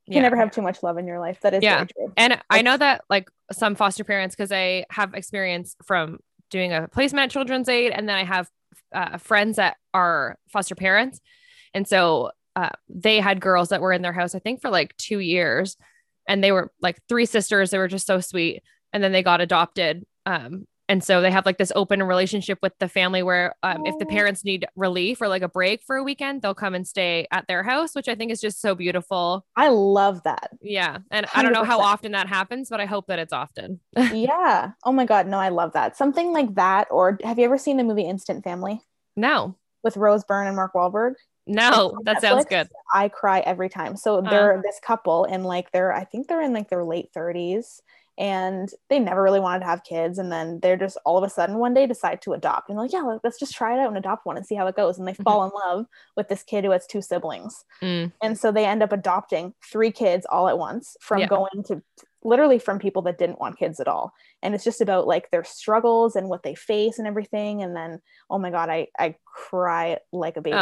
[0.06, 0.22] you Yeah.
[0.22, 1.84] never have too much love in your life that is Yeah.
[1.84, 6.72] true And I know that like some foster parents, because I have experience from doing
[6.72, 8.50] a placement at Children's Aid, and then I have
[8.94, 11.20] uh, friends that are foster parents.
[11.74, 14.96] And so uh, they had girls that were in their house, I think, for like
[14.98, 15.78] two years.
[16.28, 17.72] And they were like three sisters.
[17.72, 18.63] They were just so sweet.
[18.94, 20.06] And then they got adopted.
[20.26, 23.98] Um, and so they have like this open relationship with the family where um, if
[24.00, 27.26] the parents need relief or like a break for a weekend, they'll come and stay
[27.32, 29.46] at their house, which I think is just so beautiful.
[29.56, 30.98] i love that Yeah.
[31.10, 33.80] And I don't know how often that happens, but I hope that it's often.
[33.98, 34.72] yeah.
[34.84, 35.26] Oh my God.
[35.26, 35.96] No, I love that.
[35.96, 36.88] Something like that.
[36.92, 38.82] Or have you ever seen the movie Instant Family
[39.16, 41.13] No, with Rose Byrne and Mark Wahlberg?
[41.46, 42.70] No, that sounds good.
[42.94, 43.96] I cry every time.
[43.96, 44.30] So Uh.
[44.30, 47.82] they're this couple and like they're, I think they're in like their late 30s
[48.18, 51.30] and they never really wanted to have kids and then they're just all of a
[51.30, 53.98] sudden one day decide to adopt and like yeah let's just try it out and
[53.98, 55.24] adopt one and see how it goes and they mm-hmm.
[55.24, 58.12] fall in love with this kid who has two siblings mm.
[58.22, 61.28] and so they end up adopting three kids all at once from yeah.
[61.28, 61.82] going to
[62.24, 64.14] literally from people that didn't want kids at all.
[64.42, 67.62] And it's just about like their struggles and what they face and everything.
[67.62, 70.56] And then oh my god i i cry like a baby.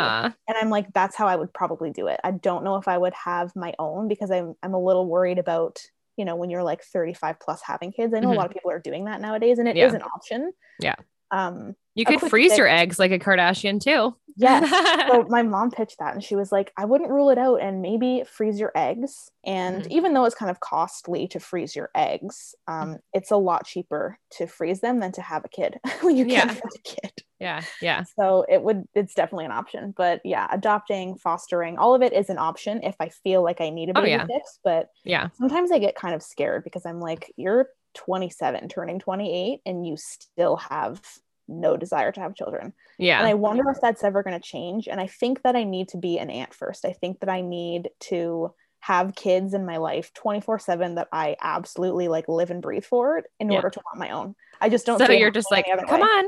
[0.48, 2.20] And i'm like that's how i would probably do it.
[2.24, 5.40] I don't know if i would have my own because i'm i'm a little worried
[5.40, 5.82] about
[6.18, 8.14] you know when you're like 35 plus having kids.
[8.14, 8.38] I know mm-hmm.
[8.38, 9.88] a lot of people are doing that nowadays and it yeah.
[9.88, 10.52] is an option.
[10.80, 10.96] Yeah
[11.32, 14.16] um you could freeze your eggs like a Kardashian too.
[14.38, 14.70] Yes.
[15.12, 17.82] so my mom pitched that and she was like, I wouldn't rule it out and
[17.82, 19.30] maybe freeze your eggs.
[19.46, 19.92] And mm-hmm.
[19.92, 24.18] even though it's kind of costly to freeze your eggs, um, it's a lot cheaper
[24.38, 27.12] to freeze them than to have a kid when you can't have a kid.
[27.40, 27.62] Yeah.
[27.82, 28.04] Yeah.
[28.18, 29.94] So it would, it's definitely an option.
[29.98, 33.70] But yeah, adopting, fostering, all of it is an option if I feel like I
[33.70, 34.26] need a baby oh, yeah.
[34.28, 34.60] fix.
[34.64, 39.62] But yeah, sometimes I get kind of scared because I'm like, you're 27, turning 28,
[39.66, 41.02] and you still have
[41.48, 42.74] no desire to have children.
[42.98, 43.20] Yeah.
[43.20, 44.88] And I wonder if that's ever going to change.
[44.88, 46.86] And I think that I need to be an aunt first.
[46.86, 51.36] I think that I need to have kids in my life 24 7 that I
[51.42, 53.58] absolutely like live and breathe for it in yeah.
[53.58, 54.36] order to want my own.
[54.60, 54.98] I just don't.
[54.98, 56.08] So you're just like, come way.
[56.08, 56.26] on.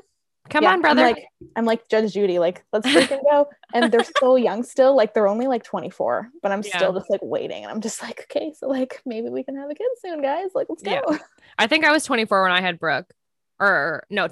[0.50, 1.02] Come yeah, on, brother.
[1.02, 3.48] I'm like, I'm like Judge Judy, like, let's freaking go.
[3.74, 6.78] And they're so young still, like they're only like 24, but I'm yeah.
[6.78, 7.64] still just like waiting.
[7.64, 10.50] And I'm just like, okay, so like maybe we can have a kid soon, guys.
[10.54, 10.92] Like, let's go.
[10.92, 11.18] Yeah.
[11.58, 13.12] I think I was 24 when I had Brooke.
[13.60, 14.28] Or no,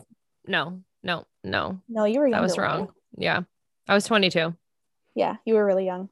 [0.45, 1.79] no, no, no.
[1.87, 2.33] No, you were young.
[2.33, 2.91] That was wrong.
[3.17, 3.41] Yeah.
[3.87, 4.53] I was 22.
[5.15, 6.09] Yeah, you were really young.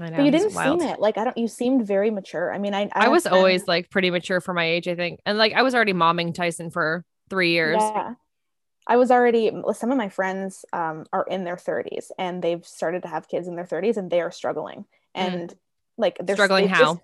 [0.00, 0.16] I know.
[0.16, 1.00] But you didn't seem it.
[1.00, 2.52] Like I don't you seemed very mature.
[2.52, 5.20] I mean, I I, I was always like pretty mature for my age, I think.
[5.26, 7.78] And like I was already momming Tyson for 3 years.
[7.80, 8.14] Yeah.
[8.86, 13.02] I was already some of my friends um, are in their 30s and they've started
[13.02, 14.80] to have kids in their 30s and they are struggling.
[14.80, 14.84] Mm.
[15.14, 15.56] And mm.
[15.96, 17.00] like they're struggling how?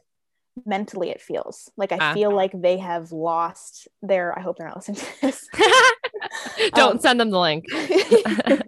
[0.66, 2.14] Mentally it feels like i uh.
[2.14, 5.48] feel like they have lost their i hope they're not listening to this
[6.74, 7.64] don't um, send them the link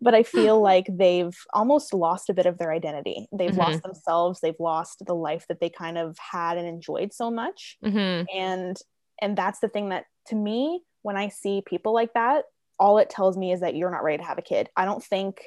[0.00, 3.58] but i feel like they've almost lost a bit of their identity they've mm-hmm.
[3.58, 7.76] lost themselves they've lost the life that they kind of had and enjoyed so much
[7.84, 8.24] mm-hmm.
[8.34, 8.78] and
[9.20, 12.44] and that's the thing that to me when i see people like that
[12.78, 15.02] all it tells me is that you're not ready to have a kid i don't
[15.04, 15.40] think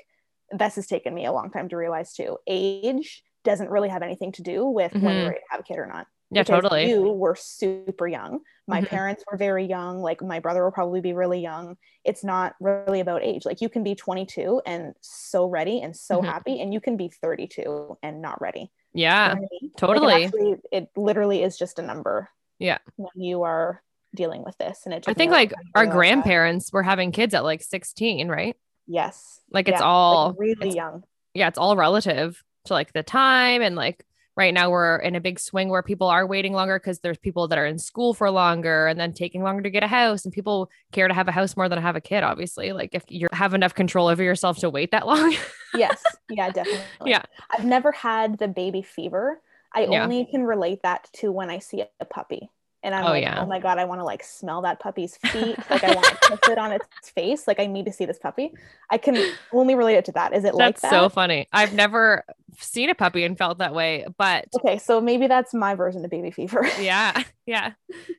[0.52, 4.32] this has taken me a long time to realize too age doesn't really have anything
[4.34, 5.06] to do with mm-hmm.
[5.06, 6.08] when you're ready to have a kid or not.
[6.34, 6.90] Yeah, totally.
[6.90, 8.40] You were super young.
[8.68, 8.88] My mm-hmm.
[8.88, 10.00] parents were very young.
[10.00, 11.76] Like my brother will probably be really young.
[12.06, 13.46] It's not really about age.
[13.46, 16.28] Like you can be 22 and so ready and so mm-hmm.
[16.28, 18.72] happy, and you can be 32 and not ready.
[18.94, 19.72] Yeah, you know I mean?
[19.78, 20.06] totally.
[20.06, 22.30] Like it, actually, it literally is just a number.
[22.60, 23.82] Yeah, when you are
[24.16, 25.06] dealing with this, and it.
[25.08, 26.74] I think like our grandparents that.
[26.74, 28.56] were having kids at like 16, right?
[28.88, 29.40] Yes.
[29.52, 29.86] Like it's yeah.
[29.86, 31.04] all like really it's, young.
[31.34, 34.06] Yeah, it's all relative to like the time and like
[34.38, 37.48] right now we're in a big swing where people are waiting longer because there's people
[37.48, 40.34] that are in school for longer and then taking longer to get a house and
[40.34, 43.28] people care to have a house more than have a kid obviously like if you
[43.34, 45.36] have enough control over yourself to wait that long
[45.74, 49.42] yes yeah definitely yeah i've never had the baby fever
[49.74, 50.04] i yeah.
[50.04, 52.50] only can relate that to when i see a puppy
[52.84, 53.42] and I'm oh, like, yeah.
[53.42, 55.58] oh my God, I want to like smell that puppy's feet.
[55.70, 57.48] like I want to kiss it on its face.
[57.48, 58.54] Like I need to see this puppy.
[58.90, 59.18] I can
[59.54, 60.34] only relate it to that.
[60.34, 60.90] Is it that's like that?
[60.90, 61.48] so funny.
[61.54, 62.24] I've never
[62.60, 64.80] seen a puppy and felt that way, but okay.
[64.80, 66.68] So maybe that's my version of baby fever.
[66.80, 67.24] yeah.
[67.46, 67.74] Yeah.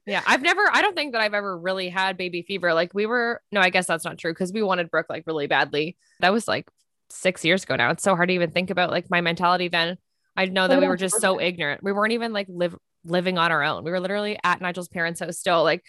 [0.07, 0.23] Yeah.
[0.27, 2.73] I've never, I don't think that I've ever really had baby fever.
[2.73, 5.49] Like we were, no, I guess that's not true because we wanted Brooke like really
[5.49, 5.97] badly.
[6.21, 6.69] That was like
[7.11, 7.91] six years ago now.
[7.91, 9.99] It's so hard to even think about like my mentality then.
[10.37, 11.83] I know that we were just so ignorant.
[11.83, 13.85] We weren't even like live living on our own.
[13.85, 15.85] We were literally at Nigel's parents' house still, like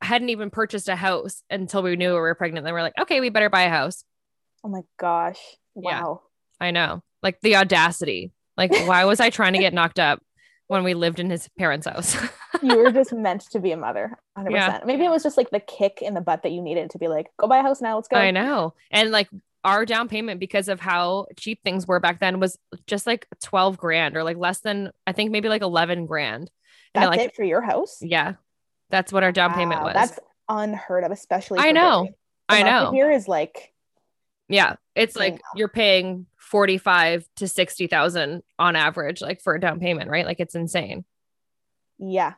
[0.00, 2.64] hadn't even purchased a house until we knew we were pregnant.
[2.64, 4.04] Then we are like, okay, we better buy a house.
[4.62, 5.40] Oh my gosh.
[5.74, 6.22] Wow.
[6.60, 7.02] Yeah, I know.
[7.22, 8.32] Like the audacity.
[8.56, 10.22] Like, why was I trying to get knocked up
[10.68, 12.16] when we lived in his parents' house?
[12.62, 14.16] you were just meant to be a mother.
[14.38, 14.50] 100%.
[14.52, 14.80] Yeah.
[14.84, 17.08] Maybe it was just like the kick in the butt that you needed to be
[17.08, 17.96] like, go buy a house now.
[17.96, 18.16] Let's go.
[18.16, 18.74] I know.
[18.90, 19.28] And like
[19.64, 23.78] our down payment because of how cheap things were back then was just like 12
[23.78, 26.50] grand or like less than I think maybe like 11 grand.
[26.92, 27.98] That's like, it for your house?
[28.00, 28.34] Yeah.
[28.90, 29.94] That's what our down wow, payment was.
[29.94, 31.58] That's unheard of, especially.
[31.60, 32.08] I know.
[32.48, 32.92] I know.
[32.92, 33.72] Here is like,
[34.48, 40.10] yeah, it's like you're paying 45 to 60,000 on average, like for a down payment,
[40.10, 40.26] right?
[40.26, 41.04] Like it's insane.
[41.98, 42.34] Yeah.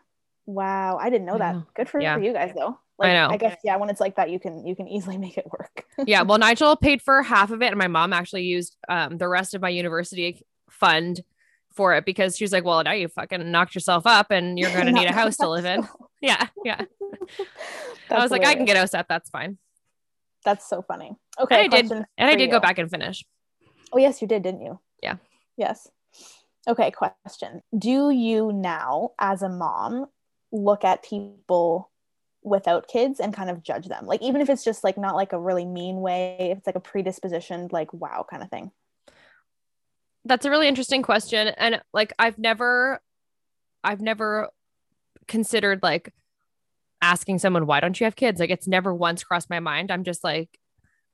[0.47, 0.97] Wow.
[0.99, 1.55] I didn't know that.
[1.57, 1.67] Know.
[1.75, 2.15] Good for, yeah.
[2.15, 2.79] for you guys though.
[2.99, 3.29] Like, I know.
[3.31, 3.77] I guess yeah.
[3.77, 5.85] When it's like that, you can you can easily make it work.
[6.07, 6.23] yeah.
[6.23, 9.55] Well, Nigel paid for half of it, and my mom actually used um, the rest
[9.55, 11.23] of my university fund
[11.73, 14.87] for it because she's like, "Well, now you fucking knocked yourself up, and you're going
[14.87, 15.87] to need a house to live in."
[16.21, 16.49] yeah.
[16.65, 16.81] Yeah.
[16.81, 18.31] I was hilarious.
[18.31, 19.07] like, I can get OSAP.
[19.09, 19.59] That's fine.
[20.45, 21.15] That's so funny.
[21.39, 21.65] Okay.
[21.65, 22.51] And I did, and I did you.
[22.51, 23.25] go back and finish.
[23.93, 24.81] Oh yes, you did, didn't you?
[25.03, 25.17] Yeah.
[25.59, 25.89] Yes.
[26.67, 26.91] Okay.
[26.91, 30.07] Question: Do you now, as a mom,
[30.51, 31.91] look at people
[32.47, 34.07] without kids and kind of judge them.
[34.07, 36.77] Like even if it's just like not like a really mean way, if it's like
[36.77, 38.71] a predispositioned like wow kind of thing.
[40.25, 43.01] That's a really interesting question and like I've never
[43.85, 44.49] I've never
[45.29, 46.13] considered like
[47.03, 48.39] asking someone why don't you have kids?
[48.39, 49.91] Like it's never once crossed my mind.
[49.91, 50.59] I'm just like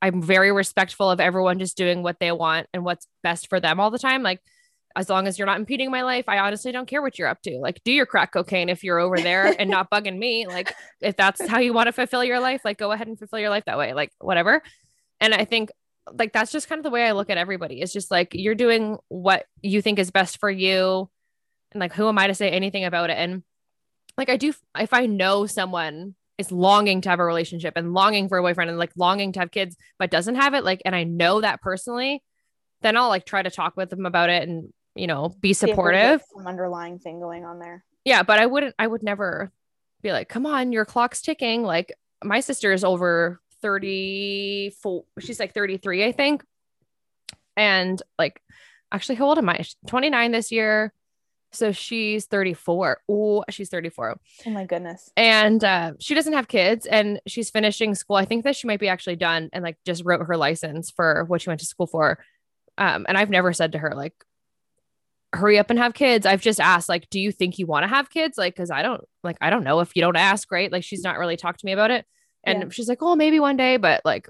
[0.03, 3.79] I'm very respectful of everyone just doing what they want and what's best for them
[3.79, 4.21] all the time.
[4.21, 4.41] Like
[4.95, 7.41] as long as you're not impeding my life, I honestly don't care what you're up
[7.43, 7.57] to.
[7.59, 10.45] Like, do your crack cocaine if you're over there and not bugging me.
[10.45, 13.39] Like, if that's how you want to fulfill your life, like, go ahead and fulfill
[13.39, 14.61] your life that way, like, whatever.
[15.19, 15.71] And I think,
[16.11, 17.81] like, that's just kind of the way I look at everybody.
[17.81, 21.09] It's just like you're doing what you think is best for you.
[21.71, 23.17] And like, who am I to say anything about it?
[23.17, 23.41] And
[24.15, 28.27] like, I do, if I know someone is longing to have a relationship and longing
[28.27, 30.95] for a boyfriend and like longing to have kids, but doesn't have it, like, and
[30.95, 32.21] I know that personally,
[32.81, 36.21] then I'll like try to talk with them about it and you know, be supportive.
[36.35, 37.83] Some underlying thing going on there.
[38.05, 39.51] Yeah, but I wouldn't I would never
[40.01, 41.63] be like, come on, your clock's ticking.
[41.63, 46.43] Like my sister is over 34, she's like 33, I think.
[47.55, 48.41] And like
[48.91, 49.63] actually, how old am I?
[49.87, 50.93] 29 this year.
[51.53, 53.01] So she's 34.
[53.07, 54.19] Oh, she's 34.
[54.45, 55.11] Oh my goodness.
[55.15, 58.15] And uh, she doesn't have kids and she's finishing school.
[58.15, 61.25] I think that she might be actually done and like just wrote her license for
[61.25, 62.19] what she went to school for.
[62.77, 64.15] Um, and I've never said to her, like,
[65.33, 66.25] hurry up and have kids.
[66.25, 68.37] I've just asked, like, do you think you want to have kids?
[68.37, 70.71] Like, cause I don't like, I don't know if you don't ask, right?
[70.71, 72.05] Like, she's not really talked to me about it.
[72.43, 72.69] And yeah.
[72.69, 74.27] she's like, oh, maybe one day, but like,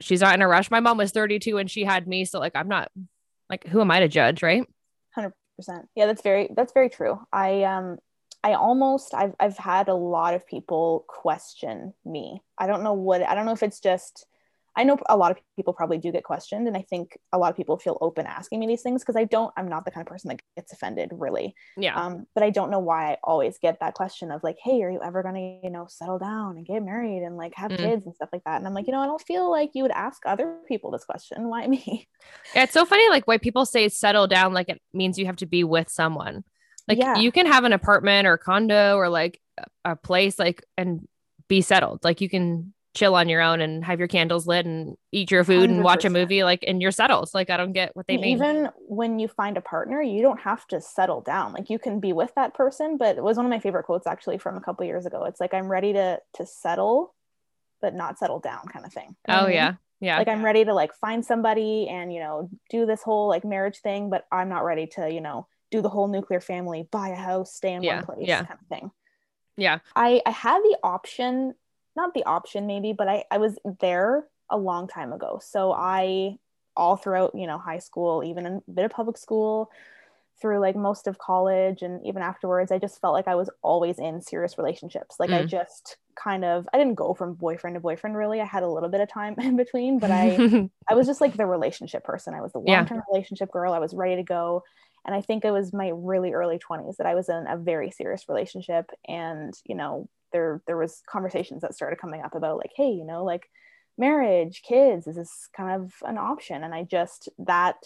[0.00, 0.70] she's not in a rush.
[0.70, 2.24] My mom was 32 and she had me.
[2.24, 2.90] So, like, I'm not
[3.50, 4.64] like, who am I to judge, right?
[5.16, 5.32] 100%.
[5.94, 7.20] Yeah, that's very, that's very true.
[7.32, 7.98] I, um,
[8.44, 12.42] I almost I've I've had a lot of people question me.
[12.58, 14.26] I don't know what I don't know if it's just
[14.74, 17.50] I know a lot of people probably do get questioned, and I think a lot
[17.50, 19.52] of people feel open asking me these things because I don't.
[19.56, 21.54] I'm not the kind of person that gets offended, really.
[21.76, 21.94] Yeah.
[21.94, 24.90] Um, but I don't know why I always get that question of like, "Hey, are
[24.90, 27.76] you ever gonna, you know, settle down and get married and like have mm.
[27.76, 29.82] kids and stuff like that?" And I'm like, you know, I don't feel like you
[29.82, 31.48] would ask other people this question.
[31.48, 32.08] Why me?
[32.54, 35.36] Yeah, it's so funny, like why people say settle down, like it means you have
[35.36, 36.44] to be with someone.
[36.88, 37.16] Like yeah.
[37.16, 39.40] you can have an apartment or condo or like
[39.84, 41.06] a place, like and
[41.48, 42.04] be settled.
[42.04, 45.44] Like you can chill on your own and have your candles lit and eat your
[45.44, 45.72] food 100%.
[45.72, 47.28] and watch a movie like and you're settled.
[47.32, 48.36] Like i don't get what they mean.
[48.36, 51.52] even when you find a partner you don't have to settle down.
[51.52, 54.06] Like you can be with that person but it was one of my favorite quotes
[54.06, 55.24] actually from a couple years ago.
[55.24, 57.14] It's like i'm ready to to settle
[57.80, 59.74] but not settle down kind of thing oh yeah.
[60.00, 60.18] Yeah.
[60.18, 63.78] Like i'm ready to like find somebody and you know do this whole like marriage
[63.78, 67.16] thing but i'm not ready to you know do the whole nuclear family buy a
[67.16, 67.96] house stay in yeah.
[67.96, 68.44] one place yeah.
[68.44, 68.90] kind of thing.
[69.56, 69.78] Yeah.
[69.96, 71.54] I i had the option
[71.96, 75.40] not the option maybe, but I, I was there a long time ago.
[75.42, 76.36] So I
[76.76, 79.70] all throughout, you know, high school, even a bit of public school,
[80.40, 83.98] through like most of college and even afterwards, I just felt like I was always
[83.98, 85.16] in serious relationships.
[85.20, 85.40] Like mm.
[85.40, 88.40] I just kind of I didn't go from boyfriend to boyfriend really.
[88.40, 91.36] I had a little bit of time in between, but I I was just like
[91.36, 92.34] the relationship person.
[92.34, 93.12] I was the long-term yeah.
[93.12, 93.72] relationship girl.
[93.72, 94.64] I was ready to go.
[95.04, 97.90] And I think it was my really early 20s that I was in a very
[97.90, 102.72] serious relationship and, you know, there there was conversations that started coming up about like
[102.76, 103.48] hey you know like
[103.98, 106.64] marriage kids is this kind of an option.
[106.64, 107.76] And i just that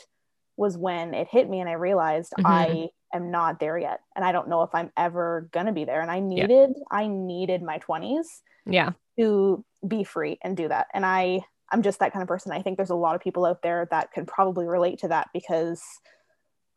[0.57, 2.47] was when it hit me and i realized mm-hmm.
[2.47, 4.01] i am not there yet.
[4.15, 6.01] And i don't know if i'm ever going to be there.
[6.01, 6.85] And i needed yeah.
[6.91, 8.27] i needed my 20s
[8.67, 8.91] yeah.
[9.19, 10.87] to be free and do that.
[10.95, 11.41] And i
[11.73, 12.53] i'm just that kind of person.
[12.53, 15.29] I think there's a lot of people out there that could probably relate to that
[15.33, 15.83] because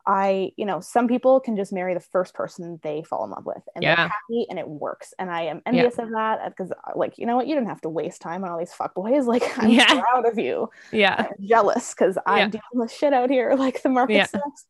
[0.06, 3.44] I, you know, some people can just marry the first person they fall in love
[3.44, 3.96] with and yeah.
[3.96, 5.12] they're happy and it works.
[5.18, 6.04] And I am envious yeah.
[6.04, 8.50] of that because, uh, like, you know what, you didn't have to waste time on
[8.50, 9.26] all these fuck boys.
[9.30, 10.00] Like, I'm yeah.
[10.00, 10.70] proud of you.
[10.90, 11.26] Yeah.
[11.28, 13.54] I'm jealous because I'm dealing with shit out here.
[13.60, 14.66] Like, the market sucks.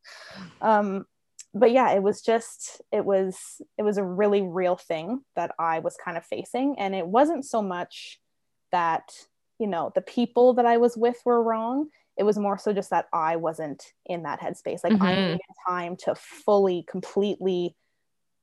[0.61, 1.07] Um,
[1.55, 5.79] but yeah, it was just, it was, it was a really real thing that I
[5.79, 6.79] was kind of facing.
[6.79, 8.21] And it wasn't so much
[8.73, 9.13] that,
[9.59, 11.89] you know, the people that I was with were wrong
[12.21, 14.85] it was more so just that I wasn't in that headspace.
[14.85, 15.03] Like mm-hmm.
[15.03, 17.75] I needed time to fully, completely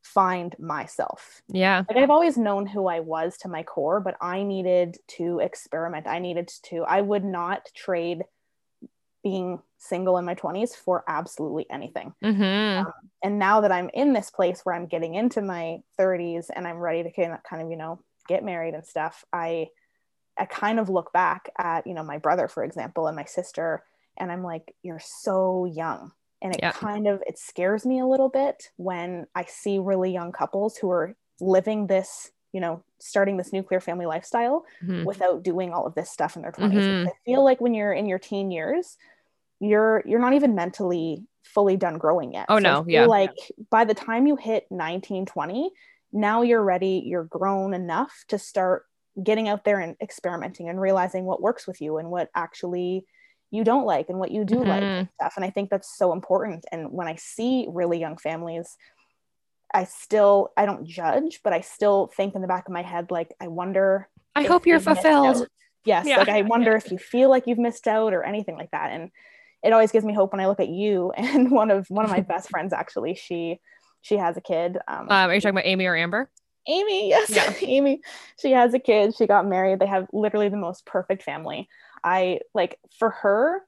[0.03, 1.43] find myself.
[1.47, 1.83] Yeah.
[1.87, 6.07] Like I've always known who I was to my core, but I needed to experiment.
[6.07, 8.23] I needed to, I would not trade
[9.23, 12.15] being single in my 20s for absolutely anything.
[12.23, 12.87] Mm-hmm.
[12.87, 16.67] Um, and now that I'm in this place where I'm getting into my 30s and
[16.67, 19.67] I'm ready to kind of, you know, get married and stuff, I
[20.37, 23.83] I kind of look back at, you know, my brother, for example, and my sister,
[24.17, 26.11] and I'm like, you're so young.
[26.41, 26.71] And it yeah.
[26.71, 30.91] kind of it scares me a little bit when I see really young couples who
[30.91, 35.03] are living this, you know, starting this nuclear family lifestyle mm-hmm.
[35.03, 36.73] without doing all of this stuff in their 20s.
[36.73, 37.07] Mm-hmm.
[37.07, 38.97] I feel like when you're in your teen years,
[39.59, 42.45] you're you're not even mentally fully done growing yet.
[42.49, 43.05] Oh so no, yeah.
[43.05, 43.35] Like
[43.71, 45.71] by the time you hit 19, 20,
[46.13, 48.85] now you're ready, you're grown enough to start
[49.21, 53.05] getting out there and experimenting and realizing what works with you and what actually
[53.51, 54.69] you don't like and what you do mm-hmm.
[54.69, 55.33] like and stuff.
[55.35, 56.65] And I think that's so important.
[56.71, 58.75] And when I see really young families,
[59.73, 63.11] I still I don't judge, but I still think in the back of my head,
[63.11, 65.47] like, I wonder I hope you're fulfilled.
[65.83, 66.05] Yes.
[66.05, 66.17] Yeah.
[66.17, 66.77] Like I wonder yeah.
[66.77, 68.91] if you feel like you've missed out or anything like that.
[68.91, 69.09] And
[69.63, 71.11] it always gives me hope when I look at you.
[71.17, 73.59] And one of one of my best friends actually, she
[74.01, 74.77] she has a kid.
[74.87, 76.29] Um, um are you talking about Amy or Amber?
[76.67, 77.53] Amy, yes, yeah.
[77.61, 78.01] Amy.
[78.39, 79.15] She has a kid.
[79.15, 79.79] She got married.
[79.79, 81.69] They have literally the most perfect family.
[82.03, 83.61] I like for her,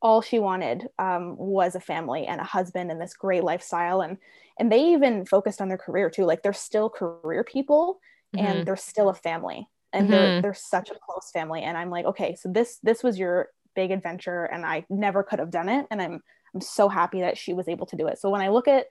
[0.00, 4.02] all she wanted um, was a family and a husband and this great lifestyle.
[4.02, 4.18] And
[4.58, 6.24] and they even focused on their career too.
[6.24, 8.00] Like they're still career people
[8.36, 8.46] mm-hmm.
[8.46, 9.66] and they're still a family.
[9.92, 10.12] And mm-hmm.
[10.12, 11.62] they're they're such a close family.
[11.62, 15.38] And I'm like, okay, so this this was your big adventure and I never could
[15.38, 15.86] have done it.
[15.90, 16.22] And I'm
[16.54, 18.18] I'm so happy that she was able to do it.
[18.18, 18.86] So when I look at,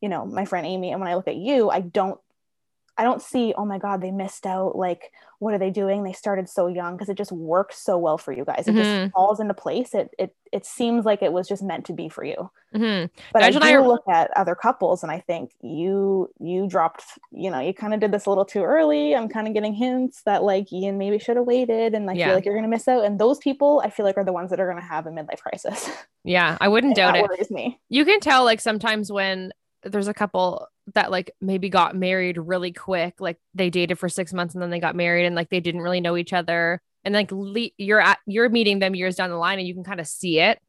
[0.00, 2.20] you know, my friend Amy and when I look at you, I don't
[2.98, 4.76] I don't see, oh my God, they missed out.
[4.76, 6.02] Like, what are they doing?
[6.02, 8.66] They started so young because it just works so well for you guys.
[8.66, 9.04] It mm-hmm.
[9.04, 9.94] just falls into place.
[9.94, 12.50] It it it seems like it was just meant to be for you.
[12.74, 13.06] Mm-hmm.
[13.32, 13.86] But Imagine I do I...
[13.86, 18.00] look at other couples and I think you you dropped, you know, you kind of
[18.00, 19.14] did this a little too early.
[19.14, 22.26] I'm kind of getting hints that like Ian maybe should have waited, and I yeah.
[22.26, 23.04] feel like you're gonna miss out.
[23.04, 25.40] And those people, I feel like, are the ones that are gonna have a midlife
[25.40, 25.88] crisis.
[26.24, 27.50] Yeah, I wouldn't doubt it.
[27.50, 27.78] Me.
[27.88, 32.72] You can tell like sometimes when there's a couple that like maybe got married really
[32.72, 35.60] quick like they dated for six months and then they got married and like they
[35.60, 36.80] didn't really know each other.
[37.04, 39.84] And like le- you're at you're meeting them years down the line and you can
[39.84, 40.60] kind of see it.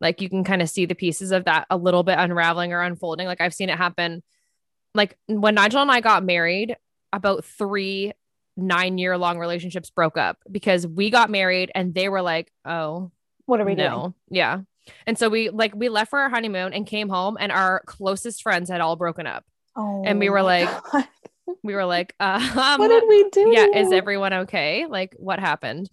[0.00, 2.82] Like you can kind of see the pieces of that a little bit unraveling or
[2.82, 3.26] unfolding.
[3.26, 4.22] Like i've seen it happen
[4.94, 6.76] like when nigel and i got married
[7.12, 8.12] about three
[8.56, 13.10] nine year long relationships broke up because we got married and they were like oh
[13.46, 14.00] what are we no.
[14.00, 14.14] doing?
[14.30, 14.60] Yeah
[15.06, 18.42] and so we like we left for our honeymoon and came home and our closest
[18.42, 19.44] friends had all broken up
[19.76, 21.08] Oh, and we were like, God.
[21.62, 23.50] we were like, um, what did we do?
[23.52, 24.86] Yeah, is everyone okay?
[24.86, 25.88] Like, what happened?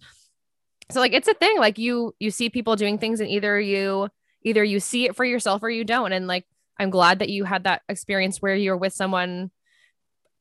[0.90, 1.58] So like, it's a thing.
[1.58, 4.08] Like you, you see people doing things, and either you,
[4.42, 6.12] either you see it for yourself or you don't.
[6.12, 6.44] And like,
[6.78, 9.50] I'm glad that you had that experience where you're with someone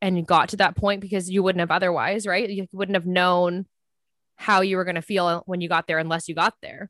[0.02, 2.50] and you got to that point because you wouldn't have otherwise, right?
[2.50, 3.68] You wouldn't have known
[4.38, 6.90] how you were going to feel when you got there unless you got there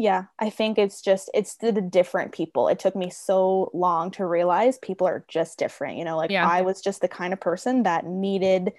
[0.00, 4.10] yeah i think it's just it's the, the, different people it took me so long
[4.10, 6.48] to realize people are just different you know like yeah.
[6.48, 8.72] i was just the kind of person that needed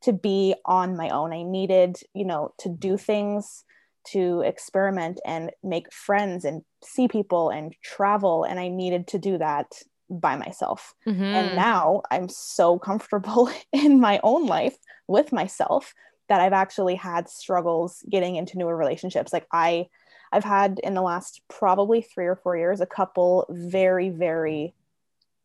[0.00, 3.64] to be on my own i needed you know to do things
[4.04, 9.36] to experiment and make friends and see people and travel and i needed to do
[9.36, 9.66] that
[10.08, 11.22] by myself mm-hmm.
[11.22, 15.92] and now i'm so comfortable in my own life with myself
[16.28, 19.86] that i've actually had struggles getting into newer relationships like i
[20.32, 24.74] I've had in the last probably three or four years a couple very, very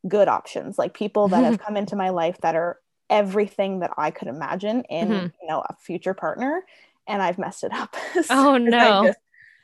[0.08, 2.80] good options, like people that have come into my life that are
[3.10, 5.26] everything that I could imagine in, mm-hmm.
[5.42, 6.64] you know, a future partner.
[7.08, 7.96] And I've messed it up.
[8.30, 9.04] oh no.
[9.04, 9.20] I just,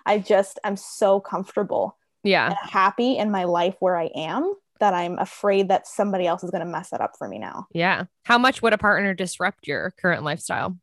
[0.06, 1.98] I just I'm so comfortable.
[2.26, 2.56] Yeah.
[2.62, 6.66] happy in my life where I am that I'm afraid that somebody else is going
[6.66, 7.68] to mess it up for me now.
[7.74, 8.06] Yeah.
[8.24, 10.78] How much would a partner disrupt your current lifestyle?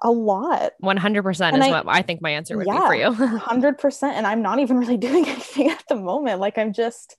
[0.00, 0.72] A lot.
[0.82, 3.10] 100% is I, what I think my answer would yeah, be for you.
[3.10, 4.02] 100%.
[4.02, 6.40] And I'm not even really doing anything at the moment.
[6.40, 7.16] Like I'm just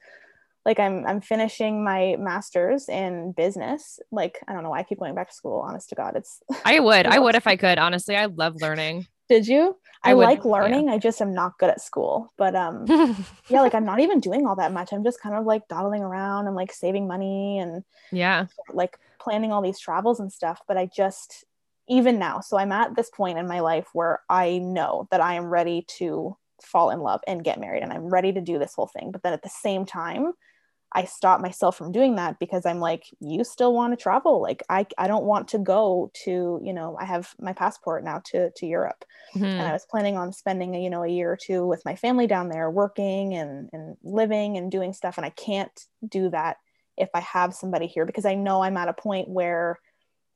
[0.65, 3.99] like I'm I'm finishing my masters in business.
[4.11, 6.15] Like I don't know why I keep going back to school, honest to God.
[6.15, 7.05] It's I would.
[7.05, 7.79] I would if I could.
[7.79, 9.07] Honestly, I love learning.
[9.29, 9.77] Did you?
[10.03, 10.87] I, I would, like learning.
[10.87, 10.93] Yeah.
[10.93, 12.33] I just am not good at school.
[12.37, 12.85] But um
[13.49, 14.93] yeah, like I'm not even doing all that much.
[14.93, 19.51] I'm just kind of like dawdling around and like saving money and yeah, like planning
[19.51, 20.61] all these travels and stuff.
[20.67, 21.45] But I just
[21.89, 22.39] even now.
[22.39, 25.85] So I'm at this point in my life where I know that I am ready
[25.97, 29.11] to fall in love and get married and I'm ready to do this whole thing.
[29.11, 30.33] But then at the same time,
[30.91, 34.41] I stop myself from doing that because I'm like, you still want to travel.
[34.41, 38.21] Like I, I don't want to go to, you know, I have my passport now
[38.31, 39.45] to, to Europe mm-hmm.
[39.45, 41.95] and I was planning on spending, a, you know, a year or two with my
[41.95, 45.17] family down there working and, and living and doing stuff.
[45.17, 45.71] And I can't
[46.07, 46.57] do that
[46.97, 49.79] if I have somebody here because I know I'm at a point where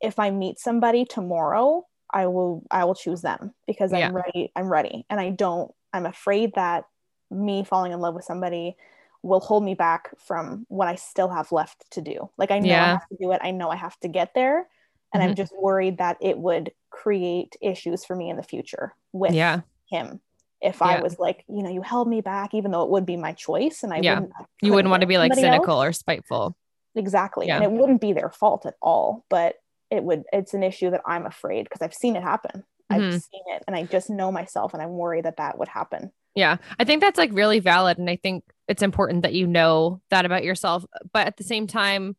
[0.03, 4.11] if I meet somebody tomorrow, I will I will choose them because I'm yeah.
[4.11, 4.51] ready.
[4.55, 5.05] I'm ready.
[5.09, 6.85] And I don't I'm afraid that
[7.31, 8.75] me falling in love with somebody
[9.23, 12.29] will hold me back from what I still have left to do.
[12.37, 12.83] Like I know yeah.
[12.83, 13.39] I have to do it.
[13.41, 14.67] I know I have to get there.
[15.13, 15.29] And mm-hmm.
[15.29, 19.61] I'm just worried that it would create issues for me in the future with yeah.
[19.89, 20.19] him.
[20.61, 20.87] If yeah.
[20.87, 23.33] I was like, you know, you held me back, even though it would be my
[23.33, 24.15] choice, and I yeah.
[24.15, 25.89] wouldn't, you wouldn't want to be like cynical else.
[25.89, 26.55] or spiteful.
[26.95, 29.25] Exactly, and it wouldn't be their fault at all.
[29.29, 29.55] But
[29.93, 32.63] it would it's an issue that i'm afraid because i've seen it happen.
[32.91, 33.03] Mm-hmm.
[33.03, 36.11] i've seen it and i just know myself and i'm worried that that would happen.
[36.35, 40.01] Yeah i think that's like really valid and i think it's important that you know
[40.09, 40.83] that about yourself
[41.13, 42.15] but at the same time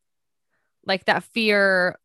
[0.87, 1.99] like that fear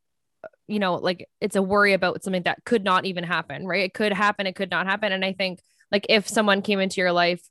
[0.67, 3.83] you know like it's a worry about something that could not even happen right?
[3.83, 5.61] It could happen it could not happen and i think
[5.91, 7.41] like if someone came into your life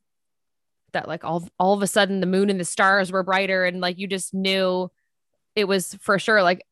[0.93, 3.81] that like all all of a sudden the moon and the stars were brighter and
[3.81, 4.91] like you just knew
[5.55, 6.65] it was for sure like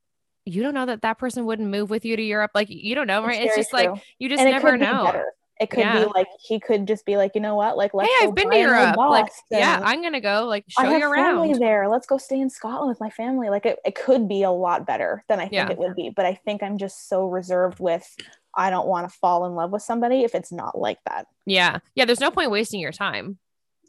[0.47, 3.07] you don't know that that person wouldn't move with you to Europe like you don't
[3.07, 3.93] know right it's, it's just true.
[3.93, 5.23] like you just and never know
[5.59, 6.05] it could yeah.
[6.05, 8.11] be like he could just be like, you know what, like let's.
[8.11, 8.97] Hey, I've been to Europe.
[8.97, 10.45] Like, yeah, I'm gonna go.
[10.45, 11.37] Like, show I have you around.
[11.37, 11.89] Family there.
[11.89, 13.49] Let's go stay in Scotland with my family.
[13.49, 15.71] Like, it, it could be a lot better than I think yeah.
[15.71, 16.11] it would be.
[16.11, 18.07] But I think I'm just so reserved with.
[18.55, 21.27] I don't want to fall in love with somebody if it's not like that.
[21.47, 22.05] Yeah, yeah.
[22.05, 23.39] There's no point wasting your time.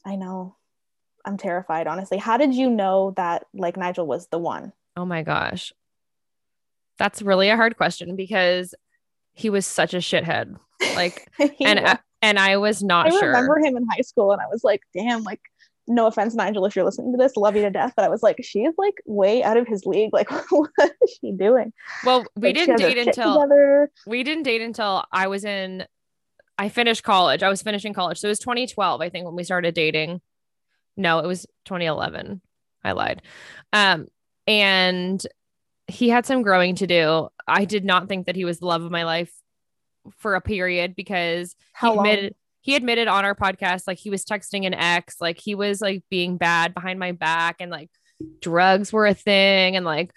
[0.05, 0.55] I know.
[1.25, 2.17] I'm terrified, honestly.
[2.17, 4.71] How did you know that like Nigel was the one?
[4.95, 5.73] Oh my gosh.
[6.97, 8.73] That's really a hard question because
[9.33, 10.55] he was such a shithead.
[10.95, 11.27] Like,
[11.61, 13.23] and I, and I was not I sure.
[13.23, 15.41] I remember him in high school, and I was like, damn, like,
[15.87, 17.93] no offense, Nigel, if you're listening to this, love you to death.
[17.95, 20.09] But I was like, she is like way out of his league.
[20.17, 20.71] Like, what
[21.03, 21.71] is she doing?
[22.03, 23.47] Well, we like, didn't date until
[24.07, 25.85] we didn't date until I was in.
[26.57, 27.43] I finished college.
[27.43, 30.21] I was finishing college, so it was 2012, I think, when we started dating.
[30.97, 32.41] No, it was 2011.
[32.83, 33.21] I lied.
[33.71, 34.07] Um,
[34.47, 35.23] and
[35.87, 37.29] he had some growing to do.
[37.47, 39.31] I did not think that he was the love of my life
[40.17, 42.31] for a period because How he admitted long?
[42.61, 46.03] he admitted on our podcast like he was texting an ex, like he was like
[46.09, 47.89] being bad behind my back and like
[48.41, 50.11] drugs were a thing and like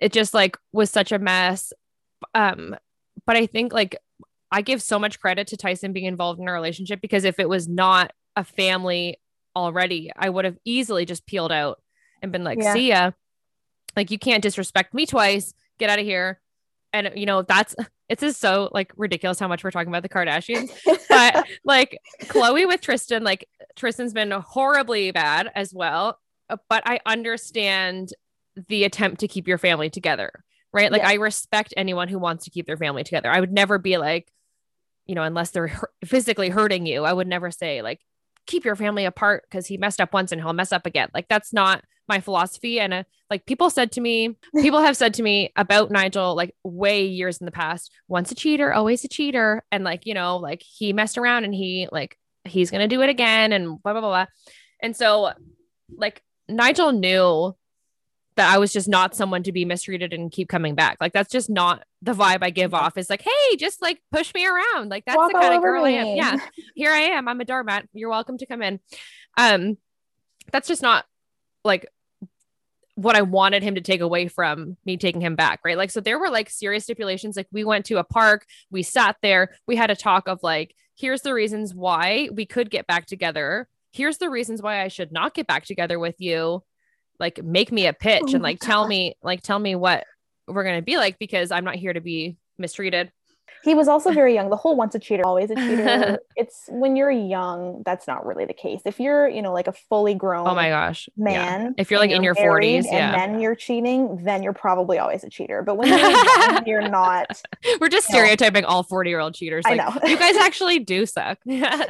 [0.00, 1.72] it just like was such a mess.
[2.34, 2.76] Um
[3.26, 3.96] but I think like
[4.50, 7.48] I give so much credit to Tyson being involved in a relationship because if it
[7.48, 9.18] was not a family
[9.56, 11.80] already, I would have easily just peeled out
[12.22, 12.72] and been like, yeah.
[12.72, 13.10] see ya.
[13.96, 15.54] Like you can't disrespect me twice.
[15.78, 16.40] Get out of here.
[16.92, 17.74] And you know, that's
[18.08, 20.70] it's just so like ridiculous how much we're talking about the Kardashians.
[21.08, 26.18] but like Khloé with Tristan, like Tristan's been horribly bad as well.
[26.50, 28.12] Uh, but I understand
[28.68, 30.30] the attempt to keep your family together,
[30.72, 30.92] right?
[30.92, 31.10] Like yeah.
[31.10, 33.30] I respect anyone who wants to keep their family together.
[33.30, 34.30] I would never be like,
[35.06, 38.00] you know, unless they're physically hurting you, I would never say like
[38.46, 41.08] keep your family apart because he messed up once and he'll mess up again.
[41.14, 42.80] Like that's not my philosophy.
[42.80, 46.54] And uh, like people said to me, people have said to me about Nigel, like
[46.62, 49.64] way years in the past, once a cheater, always a cheater.
[49.72, 53.02] And like, you know, like he messed around and he like, he's going to do
[53.02, 54.26] it again and blah, blah, blah, blah.
[54.82, 55.32] And so
[55.96, 57.54] like Nigel knew
[58.36, 60.98] that I was just not someone to be mistreated and keep coming back.
[61.00, 62.98] Like that's just not the vibe I give off.
[62.98, 64.90] It's like, hey, just like push me around.
[64.90, 65.96] Like that's Walk the kind of girl me.
[65.96, 66.16] I am.
[66.16, 66.36] Yeah.
[66.74, 67.28] Here I am.
[67.28, 67.88] I'm a doormat.
[67.92, 68.80] You're welcome to come in.
[69.36, 69.78] Um,
[70.52, 71.04] that's just not
[71.64, 71.86] like
[72.96, 75.76] what I wanted him to take away from me taking him back, right?
[75.76, 77.36] Like, so there were like serious stipulations.
[77.36, 80.74] Like, we went to a park, we sat there, we had a talk of like,
[80.96, 83.68] here's the reasons why we could get back together.
[83.92, 86.62] Here's the reasons why I should not get back together with you.
[87.18, 90.04] Like, make me a pitch oh and like tell me, like, tell me what
[90.46, 93.10] we're going to be like because I'm not here to be mistreated.
[93.62, 94.50] He was also very young.
[94.50, 96.18] The whole once a cheater, always a cheater.
[96.36, 98.82] it's when you're young, that's not really the case.
[98.84, 101.70] If you're, you know, like a fully grown oh my gosh man, yeah.
[101.78, 103.06] if you're like in your 40s, yeah.
[103.06, 105.62] and then you're cheating, then you're probably always a cheater.
[105.62, 107.42] But when you're young, you're not.
[107.80, 108.68] We're just stereotyping know.
[108.68, 109.64] all 40 year old cheaters.
[109.64, 109.98] Like, I know.
[110.04, 111.38] you guys actually do suck.
[111.44, 111.88] yes.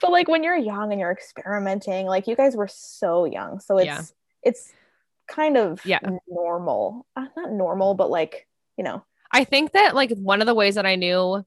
[0.00, 3.60] But like when you're young and you're experimenting, like you guys were so young.
[3.60, 4.02] So it's, yeah.
[4.42, 4.72] it's
[5.26, 6.00] kind of yeah.
[6.28, 7.06] normal.
[7.16, 8.46] Uh, not normal, but like,
[8.76, 9.04] you know,
[9.34, 11.44] I think that like one of the ways that I knew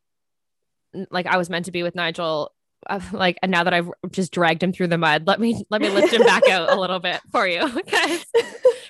[1.09, 2.51] like I was meant to be with Nigel
[2.87, 5.81] uh, like and now that I've just dragged him through the mud, let me let
[5.81, 7.61] me lift him back out a little bit for you,
[7.91, 8.25] guys,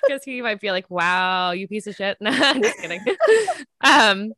[0.02, 3.00] because he might be like, "Wow, you piece of shit." No, I'm just kidding.
[3.82, 4.32] um,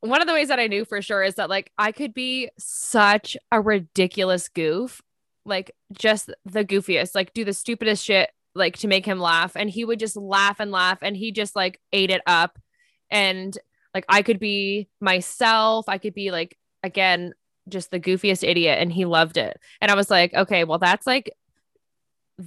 [0.00, 2.50] one of the ways that I knew for sure is that like I could be
[2.58, 5.02] such a ridiculous goof,
[5.44, 9.70] like just the goofiest, like do the stupidest shit, like to make him laugh, and
[9.70, 12.58] he would just laugh and laugh, and he just like ate it up
[13.10, 13.56] and
[13.94, 15.88] like I could be myself.
[15.88, 17.32] I could be like again
[17.68, 19.58] just the goofiest idiot and he loved it.
[19.80, 21.32] And I was like, okay, well that's like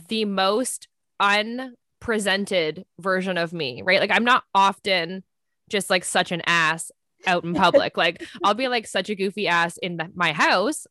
[0.08, 0.88] the most
[1.20, 4.00] unpresented version of me, right?
[4.00, 5.24] Like I'm not often
[5.70, 6.92] just like such an ass
[7.28, 7.98] out in public.
[7.98, 10.88] like I'll be like such a goofy ass in my house.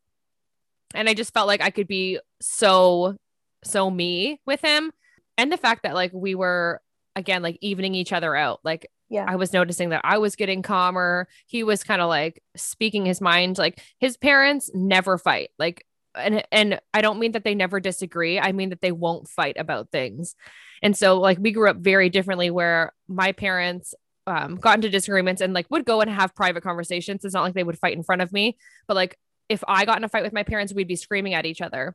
[0.94, 3.16] And I just felt like I could be so
[3.64, 4.92] so me with him
[5.36, 6.80] and the fact that like we were
[7.16, 8.60] again like evening each other out.
[8.64, 9.24] Like yeah.
[9.26, 11.28] I was noticing that i was getting calmer.
[11.46, 15.84] He was kind of like speaking his mind like his parents never fight like
[16.14, 19.56] and and i don't mean that they never disagree i mean that they won't fight
[19.58, 20.34] about things.
[20.82, 23.94] And so like we grew up very differently where my parents
[24.28, 27.24] um, got into disagreements and like would go and have private conversations.
[27.24, 28.56] It's not like they would fight in front of me
[28.86, 31.46] but like if i got in a fight with my parents we'd be screaming at
[31.46, 31.94] each other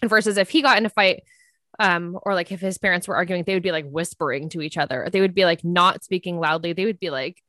[0.00, 1.22] and versus if he got in a fight
[1.78, 4.76] um or like if his parents were arguing they would be like whispering to each
[4.76, 5.08] other.
[5.10, 6.72] They would be like not speaking loudly.
[6.72, 7.42] They would be like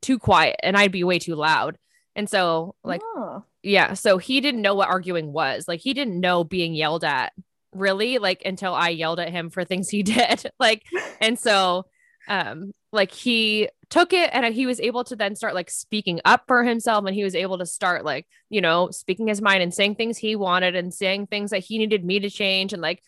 [0.00, 1.76] too quiet and i'd be way too loud.
[2.16, 3.44] And so like Oh.
[3.62, 5.66] yeah so he didn't know what arguing was.
[5.68, 7.32] Like he didn't know being yelled at
[7.74, 10.50] really like until i yelled at him for things he did.
[10.58, 10.84] Like
[11.20, 11.86] and so
[12.28, 16.44] um like he took it and he was able to then start like speaking up
[16.46, 19.72] for himself and he was able to start like you know speaking his mind and
[19.72, 23.02] saying things he wanted and saying things that he needed me to change and like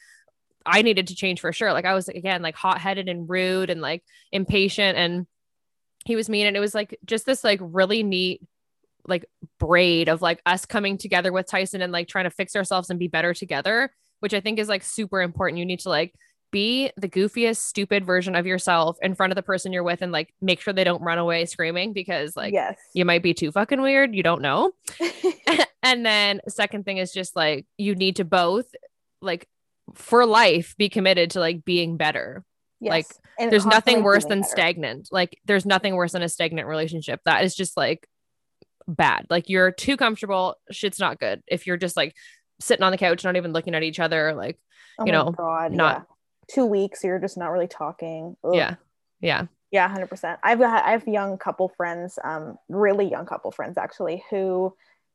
[0.64, 1.72] I needed to change for sure.
[1.72, 5.26] Like I was again like hot-headed and rude and like impatient and
[6.04, 8.42] he was mean and it was like just this like really neat
[9.06, 9.24] like
[9.58, 12.98] braid of like us coming together with Tyson and like trying to fix ourselves and
[12.98, 15.58] be better together which I think is like super important.
[15.58, 16.14] You need to like
[16.50, 20.12] be the goofiest stupid version of yourself in front of the person you're with and
[20.12, 22.78] like make sure they don't run away screaming because like yes.
[22.94, 24.72] you might be too fucking weird you don't know
[25.82, 28.66] and then second thing is just like you need to both
[29.20, 29.48] like
[29.94, 32.44] for life be committed to like being better
[32.80, 32.90] yes.
[32.90, 33.06] like,
[33.38, 34.50] And there's nothing worse than better.
[34.50, 38.06] stagnant like there's nothing worse than a stagnant relationship that is just like
[38.88, 42.14] bad like you're too comfortable shit's not good if you're just like
[42.60, 44.58] sitting on the couch not even looking at each other like
[45.00, 46.09] Oh you know, God, not- yeah.
[46.52, 47.04] Two weeks.
[47.04, 48.36] You're just not really talking.
[48.44, 48.54] Ugh.
[48.54, 48.74] yeah
[49.20, 50.40] yeah Yeah, hundred percent.
[50.42, 54.74] I've got I have young couple friends, um, really young couple friends actually, who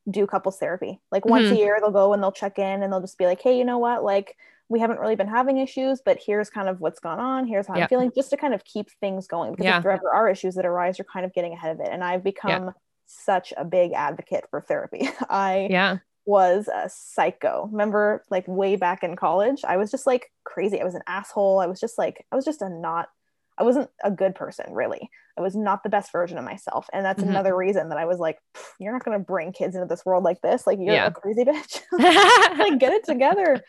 [0.09, 0.99] do couples therapy.
[1.11, 1.55] Like once Mm-hmm.
[1.55, 3.65] a year, they'll go and they'll check in and they'll just be like, "Hey, you
[3.65, 4.03] know what?
[4.03, 4.35] Like
[4.69, 7.47] we haven't really been having issues, but here's kind of what's gone on.
[7.47, 7.83] Here's how Yeah.
[7.83, 9.51] I'm feeling, just to kind of keep things going.
[9.51, 9.77] Because Yeah.
[9.77, 11.89] if there ever are issues that arise, you're kind of getting ahead of it.
[11.91, 12.71] And I've become
[13.05, 15.07] such a big advocate for therapy.
[15.29, 17.69] I yeah was a psycho.
[17.71, 20.81] Remember, like way back in college, I was just like crazy.
[20.81, 21.59] I was an asshole.
[21.59, 23.09] I was just like, I was just a not,
[23.57, 25.09] I wasn't a good person, really.
[25.37, 26.87] I was not the best version of myself.
[26.93, 27.29] And that's Mhm.
[27.29, 28.39] another reason that I was like,
[28.79, 30.65] you're not going to bring kids into this world like this.
[30.65, 31.07] Like, you're Yeah.
[31.07, 31.81] a crazy bitch.
[32.57, 33.61] like, get it together.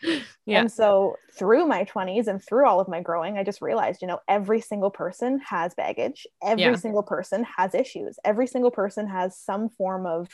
[0.45, 4.01] yeah And so through my 20s and through all of my growing, I just realized,
[4.01, 6.25] you know, every single person has baggage.
[6.41, 6.75] Every Yeah.
[6.75, 8.17] single person has issues.
[8.23, 10.29] Every single person has some form of,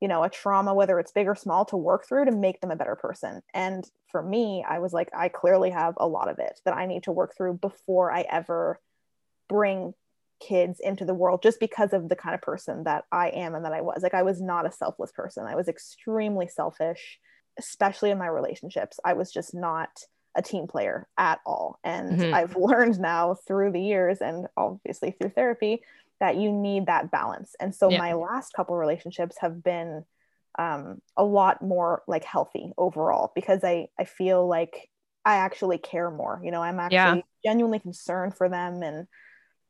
[0.00, 2.70] you know, a trauma, whether it's big or small, to work through to make them
[2.70, 3.42] a better person.
[3.52, 6.86] And for me, I was like, I clearly have a lot of it that I
[6.86, 8.80] need to work through before I ever
[9.48, 9.94] bring
[10.40, 13.64] kids into the world just because of the kind of person that I am and
[13.64, 14.02] that I was.
[14.02, 15.46] Like I was not a selfless person.
[15.46, 17.18] I was extremely selfish,
[17.58, 19.00] especially in my relationships.
[19.04, 19.88] I was just not
[20.36, 21.80] a team player at all.
[21.82, 22.32] And Mhm.
[22.32, 25.82] I've learned now through the years and obviously through therapy
[26.20, 27.54] that you need that balance.
[27.60, 27.98] And so Yeah.
[27.98, 30.04] my last couple relationships have been
[30.58, 34.90] um, a lot more like healthy overall because I I feel like
[35.24, 36.40] I actually care more.
[36.42, 37.22] You know, I'm actually Yeah.
[37.44, 39.06] genuinely concerned for them and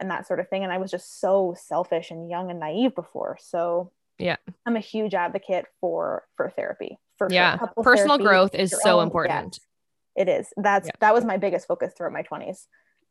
[0.00, 0.62] and that sort of thing.
[0.62, 3.36] And I was just so selfish and young and naive before.
[3.40, 4.36] So Yeah.
[4.64, 6.98] I'm a huge advocate for for therapy.
[7.18, 9.58] For yeah personal therapy, growth is so own- important
[10.16, 10.52] it is.
[10.56, 10.92] That's Yeah.
[11.00, 12.66] that was my biggest focus throughout my 20s.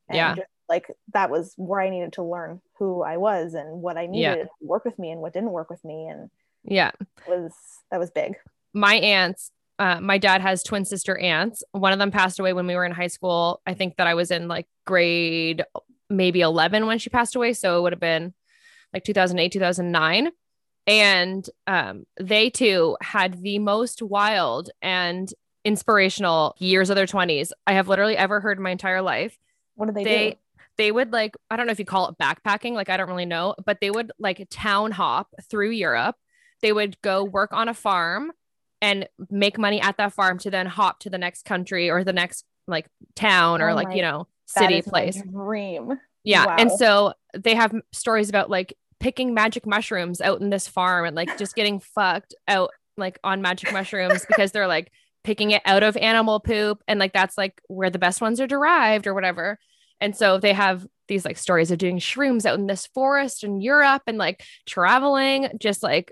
[0.10, 0.34] And Yeah.
[0.36, 4.04] just, like that was where I needed to learn who I was and what I
[4.12, 4.32] Yeah.
[4.34, 6.08] needed to work with me and what didn't work with me.
[6.08, 6.30] And
[6.64, 6.92] yeah
[7.28, 7.54] was
[7.92, 8.36] that was big.
[8.74, 12.68] my aunts uh, my dad has twin sister aunts one of them passed away when
[12.68, 15.64] we were in high school i think that i was in like grade
[16.10, 18.34] maybe 11 when she passed away so it would have been
[18.94, 20.32] like 2008 2009
[20.88, 27.74] and um, they too had the most wild and inspirational years of their 20s i
[27.74, 29.38] have literally ever heard in my entire life
[29.76, 30.36] What did they, they do?
[30.78, 33.26] They would like i don't know if you call it backpacking like i don't really
[33.26, 36.16] know but they would like town hop through europe.
[36.62, 38.32] They would go work on a farm
[38.82, 42.14] and make money at that farm to then hop to the next country or the
[42.14, 45.22] next like town or Oh like you know city place.
[45.22, 46.00] dream.
[46.24, 51.06] yeah and so they have stories about like picking magic mushrooms out in this farm
[51.06, 54.92] and like just getting fucked out like on magic mushrooms because they're like
[55.24, 58.48] picking it out of animal poop and like that's like where the best ones are
[58.48, 59.60] derived or whatever
[60.00, 63.62] and so they have these like stories of doing shrooms out in this forest in
[63.62, 66.12] Europe and like traveling just like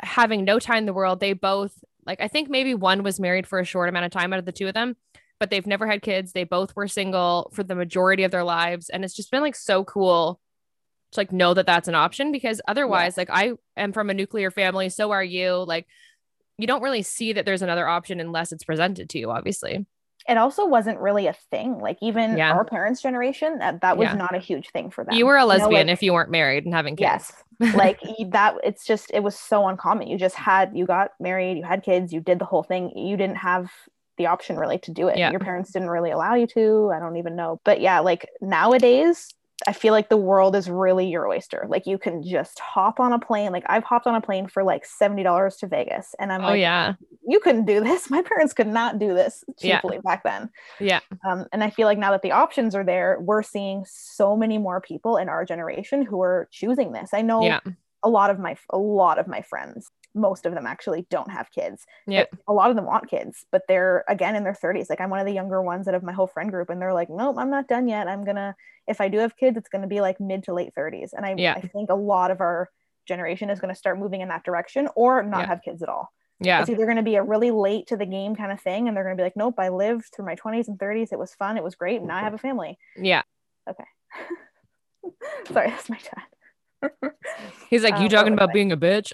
[0.00, 1.20] having no time in the world.
[1.20, 1.72] They both
[2.04, 4.44] like I think maybe one was married for a short amount of time out of
[4.44, 4.96] the two of them
[5.42, 6.30] but they've never had kids.
[6.30, 8.88] They both were single for the majority of their lives.
[8.88, 10.38] And it's just been like so cool
[11.10, 14.52] to like know that that's an option because otherwise like I am from a nuclear
[14.52, 14.88] family.
[14.88, 15.64] So are you.
[15.66, 15.88] Like
[16.58, 19.84] you don't really see that there's another option unless it's presented to you obviously
[20.28, 21.78] It also wasn't really a thing.
[21.78, 22.52] Like even Yeah.
[22.52, 24.14] our parents' generation, that that was Yeah.
[24.14, 25.14] not a huge thing for them.
[25.14, 27.74] you were a know, lesbian like- if you weren't married and having kids Yes.
[27.76, 28.00] like
[28.30, 31.82] that it's just it was so uncommon you just had you got married you had
[31.82, 33.70] kids you did the whole thing you didn't have
[34.16, 35.30] the option really to do it Yeah.
[35.30, 39.28] your parents didn't really allow you to i don't even know but yeah like nowadays
[39.66, 41.66] I feel like the world is really your oyster.
[41.68, 43.52] Like you can just hop on a plane.
[43.52, 46.14] Like I've hopped on a plane for like $70 to Vegas.
[46.18, 46.94] And I'm oh like, yeah.
[47.26, 48.10] you couldn't do this.
[48.10, 49.80] My parents could not do this Yeah.
[49.80, 50.50] cheaply back then.
[50.80, 51.00] Yeah.
[51.26, 54.58] Um, and I feel like now that the options are there, we're seeing so many
[54.58, 57.10] more people in our generation who are choosing this.
[57.12, 57.60] I know Yeah.
[58.02, 61.50] a lot of my a lot of my friends, most of them actually don't have
[61.50, 61.86] kids.
[62.06, 62.24] Yeah.
[62.46, 64.90] A lot of them want kids, but they're again in their 30s.
[64.90, 66.94] Like I'm one of the younger ones out of my whole friend group, and they're
[66.94, 68.08] like, nope, I'm not done yet.
[68.08, 68.54] I'm gonna
[68.86, 71.12] if I do have kids, it's gonna be like mid to late 30s.
[71.12, 71.54] And I, Yeah.
[71.56, 72.68] I think a lot of our
[73.06, 75.46] generation is gonna start moving in that direction or not Yeah.
[75.46, 76.12] have kids at all.
[76.40, 76.60] Yeah.
[76.60, 78.96] It's either going to be a really late to the game kind of thing, and
[78.96, 81.12] they're going to be like, nope, I lived through my 20s and 30s.
[81.12, 81.56] It was fun.
[81.56, 81.98] It was great.
[81.98, 82.78] And now I have a family.
[82.96, 83.22] Yeah.
[83.70, 83.84] Okay.
[85.52, 86.24] Sorry, that's my dad.
[87.70, 89.12] He's like, you what talking about being a bitch?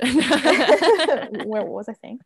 [1.45, 2.21] Where what was I saying?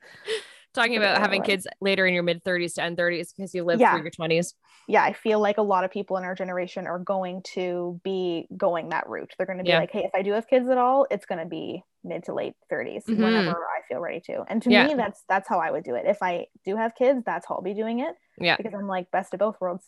[0.75, 3.81] talking about having kids later in your mid 30s to end 30s because you lived
[3.83, 3.93] Yeah.
[3.93, 4.55] through your 20s.
[4.89, 8.49] Yeah, I feel like a lot of people in our generation are going to be
[8.57, 9.33] going that route.
[9.37, 9.79] They're going to be Yeah.
[9.79, 12.35] like, hey, if I do have kids at all, it's going to be mid to
[12.35, 13.23] late 30s Mhm.
[13.23, 14.45] whenever I feel ready to.
[14.49, 14.87] And to Yeah.
[14.87, 16.07] me, that's that's how I would do it.
[16.07, 18.57] If I do have kids, that's how I'll be doing it Yeah.
[18.57, 19.85] because I'm like best of both worlds.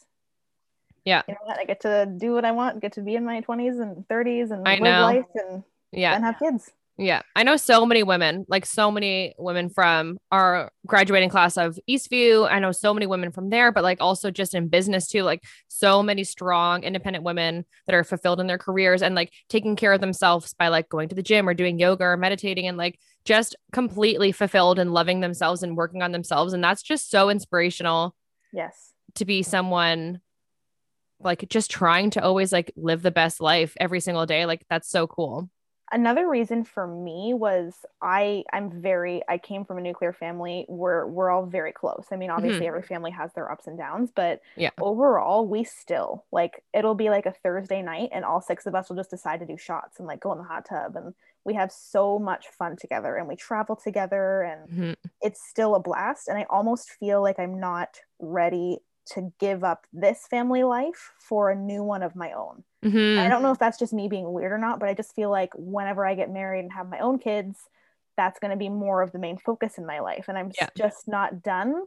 [1.04, 1.22] Yeah.
[1.28, 1.58] You know what?
[1.58, 4.50] I get to do what I want, get to be in my 20s and 30s
[4.50, 5.00] and I live know.
[5.02, 6.14] life and Yeah.
[6.14, 6.70] then have kids.
[6.96, 7.22] Yeah.
[7.34, 12.48] I know so many women, like so many women from our graduating class of Eastview.
[12.48, 15.42] I know so many women from there, but like also just in business too, like
[15.66, 19.92] so many strong independent women that are fulfilled in their careers and like taking care
[19.92, 22.98] of themselves by like going to the gym or doing yoga or meditating and like
[23.24, 26.52] just completely fulfilled and loving themselves and working on themselves.
[26.52, 28.14] And that's just so inspirational
[28.52, 28.92] Yes.
[29.16, 30.20] to be someone
[31.24, 34.46] like just trying to always like live the best life every single day.
[34.46, 35.48] Like that's so cool.
[35.92, 41.06] another reason for me was I I'm very I came from a nuclear family where
[41.06, 42.06] we're all very close.
[42.10, 44.62] I mean, obviously every family has their ups and downs, but Mm-hmm.
[44.62, 44.70] Yeah.
[44.80, 48.88] overall we still like it'll be like a Thursday night and all six of us
[48.88, 51.14] will just decide to do shots and like go in the hot tub and
[51.44, 54.96] we have so much fun together and we travel together and Mhm.
[55.20, 59.86] it's still a blast and I almost feel like I'm not ready to give up
[59.92, 62.64] this family life for a new one of my own.
[62.84, 63.18] Mhm.
[63.18, 65.30] I don't know if that's just me being weird or not, but I just feel
[65.30, 67.68] like whenever I get married and have my own kids,
[68.16, 70.26] that's going to be more of the main focus in my life.
[70.28, 70.68] And I'm Yeah.
[70.76, 71.84] just not done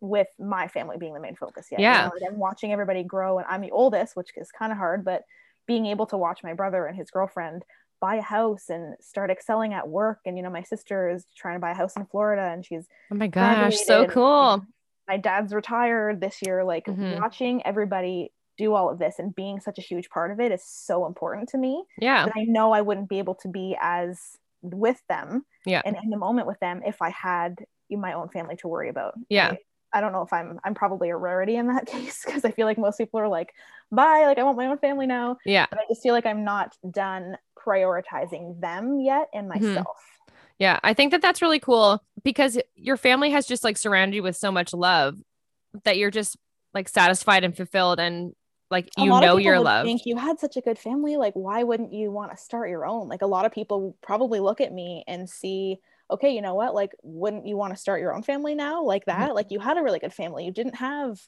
[0.00, 1.78] with my family being the main focus yet.
[1.80, 2.06] You Yeah.
[2.06, 5.04] know, like I'm watching everybody grow, and I'm the oldest, which is kind of hard,
[5.04, 5.24] but
[5.66, 7.64] being able to watch my brother and his girlfriend
[8.00, 10.18] buy a house and start excelling at work.
[10.26, 12.88] And, you know, my sister is trying to buy a house in Florida and she's
[13.12, 14.66] Oh my gosh, so and- cool.
[15.08, 17.20] My dad's retired this year like Mhm.
[17.20, 20.62] watching everybody do all of this and being such a huge part of it is
[20.64, 22.26] so important to me Yeah.
[22.26, 25.82] that I know I wouldn't be able to be as with them Yeah.
[25.84, 29.14] and in the moment with them if I had my own family to worry about.
[29.28, 29.48] Yeah.
[29.52, 29.58] I,
[29.98, 32.66] I don't know if I'm I'm probably a rarity in that case because I feel
[32.66, 33.52] like most people are like,
[33.90, 35.36] bye, like I want my own family now.
[35.44, 35.66] Yeah.
[35.68, 39.54] But I just feel like I'm not done prioritizing them yet and Mhm.
[39.74, 39.96] myself.
[40.58, 40.78] Yeah.
[40.82, 44.36] I think that that's really cool because your family has just like surrounded you with
[44.36, 45.18] so much love
[45.84, 46.36] that you're just
[46.74, 48.32] like satisfied and fulfilled and
[48.70, 49.84] like A you know people your would love.
[49.84, 51.16] Think you had such a good family.
[51.16, 53.08] Like, why wouldn't you want to start your own?
[53.08, 55.78] Like, a lot of people probably look at me and see,
[56.10, 56.74] okay, you know what?
[56.74, 58.82] Like, wouldn't you want to start your own family now?
[58.82, 59.26] Like Mm-hmm.
[59.26, 59.34] that?
[59.34, 60.44] Like, you had a really good family.
[60.46, 61.20] You didn't have,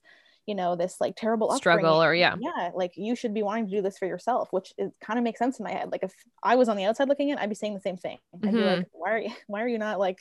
[0.47, 2.09] you know, this like terrible Struggle upbringing.
[2.09, 2.37] or yeah.
[2.39, 5.25] Yeah, like you should be wanting to do this for yourself, which is kind of
[5.25, 5.91] makes sense in my head.
[5.91, 8.19] Like, if I was on the outside looking in, I'd be saying the same thing.
[8.35, 8.77] I'd be Mhm.
[8.79, 9.31] like, why are you?
[9.47, 10.19] Why are you not like?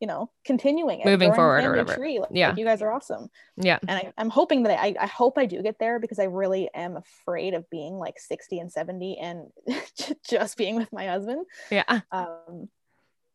[0.00, 1.94] You know, continuing it, Moving forward or whatever.
[1.94, 2.18] Tree.
[2.18, 2.48] Like, Yeah.
[2.48, 3.78] like, you guys are awesome Yeah.
[3.82, 6.68] and I, I'm hoping that I, I hope I do get there because I really
[6.74, 9.52] am afraid of being like 60 and 70 and
[10.28, 11.46] just being with my husband.
[11.70, 12.00] Yeah.
[12.10, 12.68] Um,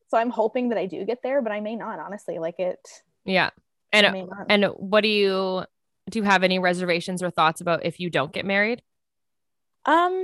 [0.10, 2.38] so I'm hoping that I do get there, but I may not, honestly.
[2.38, 2.80] Like it,
[3.24, 3.52] Yeah.
[3.94, 5.64] And and what do you
[6.10, 8.82] do you have any reservations or thoughts about if you don't get married?
[9.86, 10.24] um,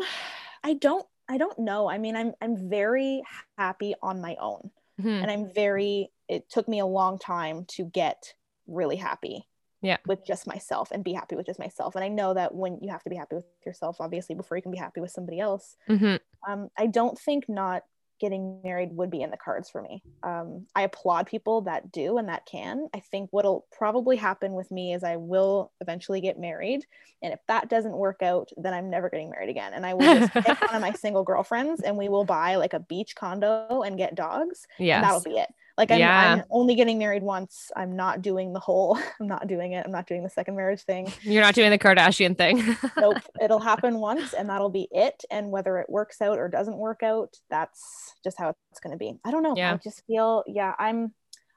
[0.63, 1.89] I don't, I don't know.
[1.89, 3.23] I mean, I'm, I'm very
[3.57, 4.71] happy on my own,
[5.01, 5.21] Mhm.
[5.21, 6.11] and I'm very.
[6.27, 8.33] It took me a long time to get
[8.67, 9.47] really happy.
[9.81, 9.97] Yeah.
[10.07, 11.95] With just myself and be happy with just myself.
[11.95, 14.63] And I know that when you have to be happy with yourself, obviously, before you
[14.63, 15.75] can be happy with somebody else.
[15.89, 16.19] Mhm.
[16.47, 17.83] um, I don't think not
[18.19, 20.01] getting married would be in the cards for me.
[20.23, 22.87] Um, I applaud people that do and that can.
[22.93, 26.85] I think what'll probably happen with me is I will eventually get married.
[27.21, 29.73] And if that doesn't work out, then I'm never getting married again.
[29.73, 32.73] And I will just pick one of my single girlfriends and we will buy like
[32.73, 34.67] a beach condo and get dogs.
[34.79, 35.01] Yeah.
[35.01, 35.49] that'll be it.
[35.77, 36.33] Like I'm, Yeah.
[36.35, 37.71] I'm only getting married once.
[37.75, 39.83] I'm not doing the whole, I'm not doing it.
[39.85, 42.75] I'm not doing the second marriage thing You're not doing the Kardashian thing.
[42.97, 46.77] nope it'll happen once and that'll be it and whether it works out or doesn't
[46.77, 49.73] work out that's just how it's going to be i don't know Yeah.
[49.73, 51.13] i just feel yeah i'm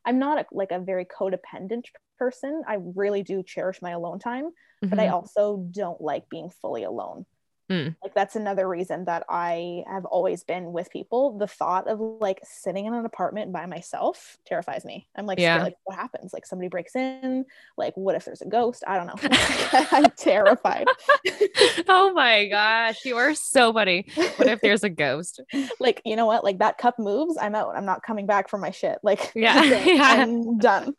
[0.07, 1.85] i'm not a, like a very codependent
[2.19, 4.51] person i really do cherish my alone time
[4.83, 5.13] but i Mhm.
[5.13, 7.27] also don't like being fully alone
[7.71, 7.97] Mm.
[8.03, 11.37] Like that's another reason that I have always been with people.
[11.39, 15.09] The thought of like sitting in an apartment by myself terrifies me.
[15.17, 15.55] I'm like, Yeah.
[15.57, 16.33] scared, like what happens?
[16.33, 17.45] Like somebody breaks in.
[17.77, 18.85] Like what if there's a ghost?
[18.87, 19.17] I don't know.
[19.93, 20.87] I'm terrified.
[21.89, 24.07] oh my gosh, you are so funny.
[24.37, 25.41] What if there's a ghost?
[25.81, 26.45] like you know what?
[26.45, 27.37] Like that cup moves.
[27.41, 27.77] I'm out.
[27.77, 28.99] I'm not coming back for my shit.
[29.03, 29.63] Like Yeah.
[29.65, 29.99] Yeah.
[30.03, 30.95] I'm done.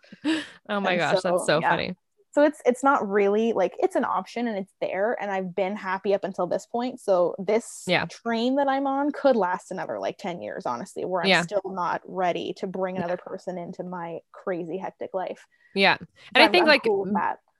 [0.69, 1.69] Oh my And gosh, so, that's so yeah.
[1.69, 1.95] funny.
[2.37, 5.75] So it's it's not really like it's an option and it's there and i've been
[5.75, 8.05] happy up until this point so this Yeah.
[8.05, 11.41] train that i'm on could last another like 10 years honestly where i'm Yeah.
[11.41, 15.97] still not ready to bring another person into my crazy hectic life Yeah.
[15.97, 17.07] But And I I'm- think I'm like cool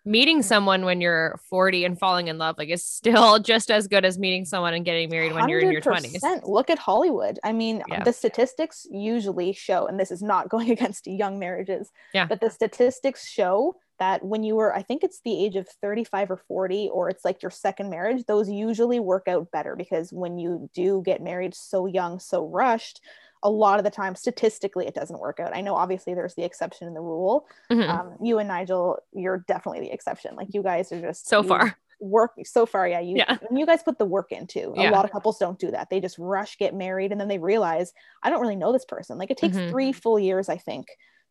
[0.06, 4.06] meeting someone when you're 40 and falling in love like is still just as good
[4.06, 6.22] as meeting someone and getting married when you're in your 20s.
[6.48, 8.04] look at hollywood i mean Yeah.
[8.04, 12.26] the statistics usually show and this is not going against young marriages Yeah.
[12.26, 16.32] but the statistics show that when you were i think it's the age of 35
[16.32, 20.38] or 40 or it's like your second marriage those usually work out better because when
[20.38, 23.02] you do get married so young so rushed
[23.44, 26.44] a lot of the time statistically it doesn't work out i know obviously there's the
[26.44, 27.88] exception in the rule Mhm.
[27.90, 31.78] um, you and nigel you're definitely the exception like you guys are just so far.
[32.00, 33.38] work so far yeah you Yeah.
[33.52, 34.90] you guys put the work into Yeah.
[34.90, 37.40] a lot of couples don't do that they just rush get married and then they
[37.40, 37.92] realize
[38.22, 39.70] i don't really know this person like it takes Mhm.
[39.72, 40.88] three full years i think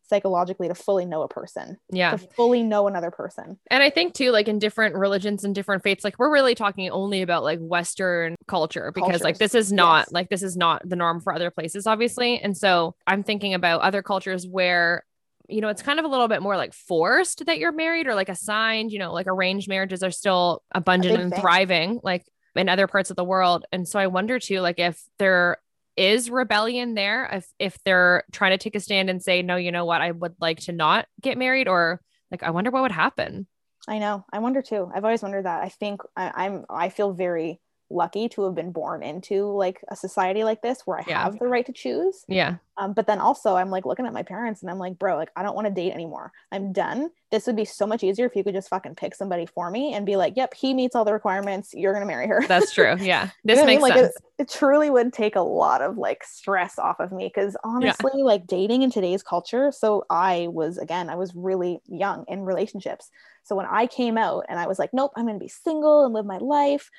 [0.09, 2.11] psychologically to fully know a person Yeah.
[2.11, 5.83] to fully know another person And I think too, like in different religions and different
[5.83, 10.05] faiths, like we're really talking only about like Western culture because like this is not
[10.07, 10.11] Yes.
[10.11, 12.39] like this is not the norm for other places, obviously.
[12.39, 15.03] And so I'm thinking about other cultures where,
[15.49, 18.15] you know, it's kind of a little bit more like forced that you're married or
[18.15, 21.41] like assigned, you know, like arranged marriages are still abundant and thing.
[21.41, 23.65] thriving, like in other parts of the world.
[23.71, 25.57] And so I wonder too, like if there
[25.97, 29.71] is rebellion there, if if they're trying to take a stand and say, no, you
[29.71, 32.91] know what, I would like to not get married, or like I wonder what would
[32.91, 33.47] happen.
[33.87, 34.25] i know.
[34.31, 34.89] I wonder too.
[34.93, 35.63] I've always wondered that.
[35.63, 37.59] I think I, i'm i feel very
[37.89, 41.23] lucky to have been born into like a society like this where i Yeah.
[41.23, 42.55] have the right to choose Yeah.
[42.79, 45.31] Um, but then also, I'm like looking at my parents and I'm like, bro, like,
[45.35, 46.31] I don't want to date anymore.
[46.51, 47.09] I'm done.
[47.31, 49.95] This would be so much easier if you could just fucking pick somebody for me
[49.95, 51.73] and be like, yep, he meets all the requirements.
[51.73, 52.45] You're to marry her.
[52.47, 52.95] That's true.
[52.99, 53.23] Yeah.
[53.23, 53.81] You This know what I mean?
[53.81, 54.15] makes like, sense.
[54.37, 58.21] It, it truly would take a lot of like stress off of me because honestly,
[58.21, 59.71] like dating in today's culture.
[59.71, 63.09] So I was, again, I was really young in relationships.
[63.41, 66.13] So when I came out and I was like, nope, I'm to be single and
[66.13, 66.91] live my life.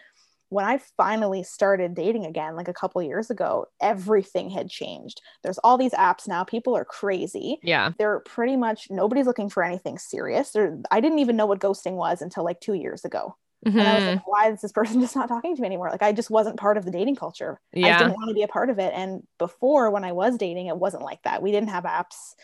[0.51, 5.20] When I finally started dating again, like a couple years ago, everything had changed.
[5.42, 6.44] There's all these apps now.
[6.44, 7.90] People are crazy yeah.
[7.99, 10.51] they're pretty much nobody's looking for anything serious.
[10.51, 13.36] They're, I didn't even know what ghosting was until like two years ago.
[13.64, 14.30] And I was like, mm-hmm.
[14.30, 15.90] why is this person just not talking to me anymore?
[15.90, 17.61] Like I just wasn't part of the dating culture.
[17.72, 17.96] Yeah.
[17.96, 18.92] I didn't want to be a part of it.
[18.94, 21.42] And before when I was dating, it wasn't like that.
[21.42, 22.34] We didn't have apps.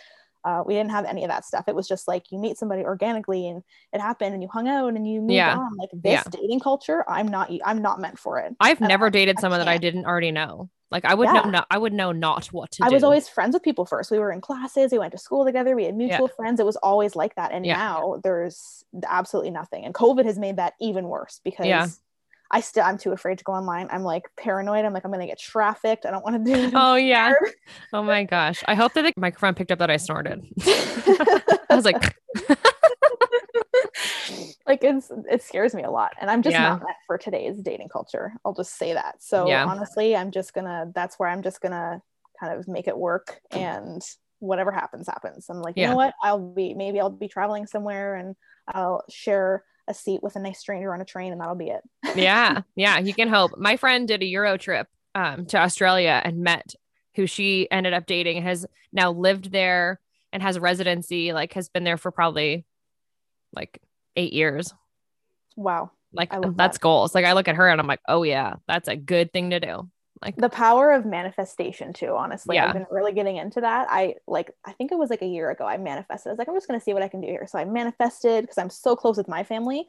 [0.45, 1.64] Uh, we didn't have any of that stuff.
[1.68, 4.88] It was just like you meet somebody organically and it happened and you hung out
[4.95, 5.57] and you moved Yeah.
[5.57, 5.76] on.
[5.76, 6.22] Like this Yeah.
[6.30, 8.55] dating culture, I'm not I'm not meant for it.
[8.61, 10.68] I've And never I- dated I someone that I didn't already know.
[10.90, 11.40] Like I would Yeah.
[11.40, 12.84] know not I would know not what to do.
[12.84, 12.95] I do.
[12.95, 14.11] was always friends with people first.
[14.11, 16.61] We were in classes, we went to school together, we had mutual friends.
[16.61, 17.51] It was always like that.
[17.53, 19.84] And now there's absolutely nothing.
[19.86, 22.01] And COVID has made that even worse because.
[22.55, 23.88] I still I'm too afraid to go online.
[23.90, 24.84] I'm like paranoid.
[24.84, 26.07] I'm like, I'm gonna get trafficked.
[26.07, 26.72] I don't want to do it.
[26.74, 27.34] Oh yeah.
[27.92, 28.62] Oh my gosh.
[28.68, 30.44] I hope that the microphone picked up that I snorted.
[30.66, 31.96] I was like,
[34.66, 36.12] like it's it scares me a lot.
[36.20, 36.62] And I'm just Yeah.
[36.62, 38.32] not meant for today's dating culture.
[38.44, 39.16] I'll just say that.
[39.22, 39.64] So Yeah.
[39.64, 42.00] honestly, I'm just gonna that's where I'm just gonna
[42.38, 44.02] kind of make it work and
[44.40, 45.90] whatever happens happens i'm like you Yeah.
[45.90, 48.34] know what i'll be maybe i'll be traveling somewhere and
[48.74, 51.82] i'll share a seat with a nice stranger on a train and that'll be it
[52.14, 53.57] yeah, yeah, you can hope.
[53.59, 56.74] My friend did a Euro trip um, to Australia and met
[57.16, 60.01] who she ended up dating has now lived there
[60.32, 62.64] and has residency, like has been there for probably
[63.55, 63.80] like
[64.16, 64.72] eight years.
[65.57, 66.80] wow Like that's that.
[66.80, 67.14] goals.
[67.14, 69.61] Like I look at her and I'm like, oh yeah, that's a good thing to
[69.61, 69.89] do.
[70.25, 72.57] Like the power of manifestation too honestly.
[72.57, 72.68] Yeah.
[72.68, 73.87] i've been really getting into that.
[73.91, 76.31] I like i think it was like a year ago i manifested.
[76.31, 77.47] I was like i'm just going to see what i can do here.
[77.47, 79.87] So i manifested because i'm so close with my family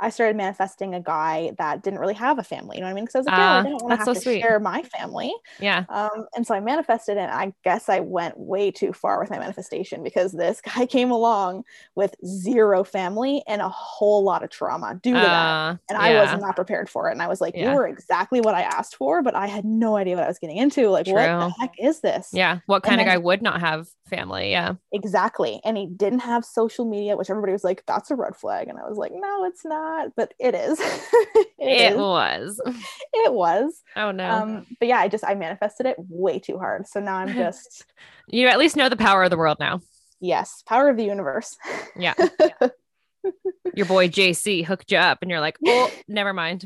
[0.00, 2.94] i started manifesting a guy that didn't really have a family you know what i
[2.94, 4.40] mean because i was like yeah, Ah, i don't want to have so to sweet.
[4.40, 8.70] share my family yeah, um, and so i manifested and i guess i went way
[8.70, 13.68] too far with my manifestation because this guy came along with zero family and a
[13.68, 17.12] whole lot of trauma due to that uh, and I was not prepared for it.
[17.12, 17.70] And I was like, Yeah.
[17.72, 20.38] you were exactly what I asked for, but I had no idea what I was
[20.38, 20.88] getting into.
[20.88, 22.30] Like, what the heck is this?
[22.32, 22.58] Yeah.
[22.66, 24.50] What And kind of then- guy would not have family?
[24.50, 24.74] Yeah.
[24.92, 25.60] Exactly.
[25.64, 28.68] And he didn't have social media, which everybody was like, that's a red flag.
[28.68, 30.80] And I was like, no, it's not, but it is.
[30.82, 31.96] it, It is.
[31.96, 32.60] was.
[33.12, 33.82] It was.
[33.96, 34.28] Oh no.
[34.30, 36.86] Um, but yeah, I just I manifested it way too hard.
[36.86, 37.84] So now I'm just
[38.28, 39.80] you at least know the power of the world now.
[40.20, 41.56] yes, power of the universe.
[41.96, 42.14] Yeah.
[43.74, 46.64] your boy JC hooked you up and you're like, oh, never mind.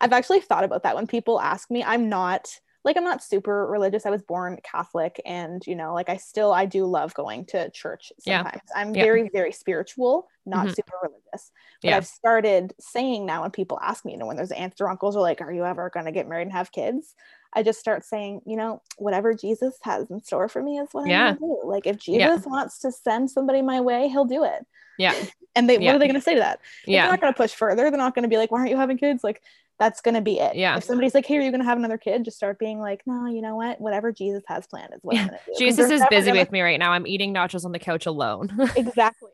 [0.00, 1.82] I've actually thought about that when people ask me.
[1.82, 2.48] I'm not
[2.86, 4.06] like I'm not super religious.
[4.06, 7.68] I was born Catholic and you know, like I still I do love going to
[7.70, 8.54] church sometimes.
[8.54, 8.80] Yeah.
[8.80, 9.02] I'm yeah.
[9.02, 10.74] very, very spiritual, not mm-hmm.
[10.74, 11.50] super religious.
[11.82, 11.96] But yeah.
[11.96, 15.16] I've started saying now when people ask me, you know, when there's aunts or uncles
[15.16, 17.16] are like, Are you ever gonna get married and have kids?
[17.52, 21.10] I just start saying, you know, whatever Jesus has in store for me is what.
[21.10, 21.62] I'm gonna do.
[21.64, 24.64] Like if Jesus wants to send somebody my way, he'll do it.
[24.96, 25.14] Yeah.
[25.56, 26.60] And they what are they gonna say to that?
[26.86, 27.04] Yeah.
[27.04, 27.88] They're not gonna push further.
[27.88, 29.24] They're not gonna be like, why aren't you having kids?
[29.24, 29.40] Like
[29.78, 30.56] that's gonna be it.
[30.56, 30.76] Yeah.
[30.76, 32.24] If somebody's like, hey, are you gonna have another kid?
[32.24, 33.80] Just start being like, no, you know what?
[33.80, 35.22] Whatever Jesus has planned is what yeah.
[35.22, 35.54] I'm gonna do.
[35.58, 36.40] Jesus is busy gonna...
[36.40, 36.92] with me right now.
[36.92, 38.50] I'm eating nachos on the couch alone.
[38.76, 39.30] exactly.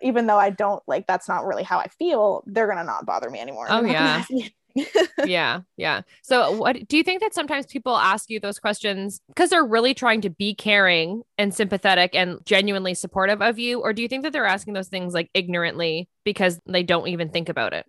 [0.00, 3.30] Even though I don't like that's not really how I feel, they're gonna not bother
[3.30, 3.66] me anymore.
[3.68, 4.24] Oh yeah.
[5.24, 6.02] yeah, yeah.
[6.22, 9.94] So, what do you think that sometimes people ask you those questions because they're really
[9.94, 13.80] trying to be caring and sympathetic and genuinely supportive of you?
[13.80, 17.28] Or do you think that they're asking those things like ignorantly because they don't even
[17.28, 17.86] think about it?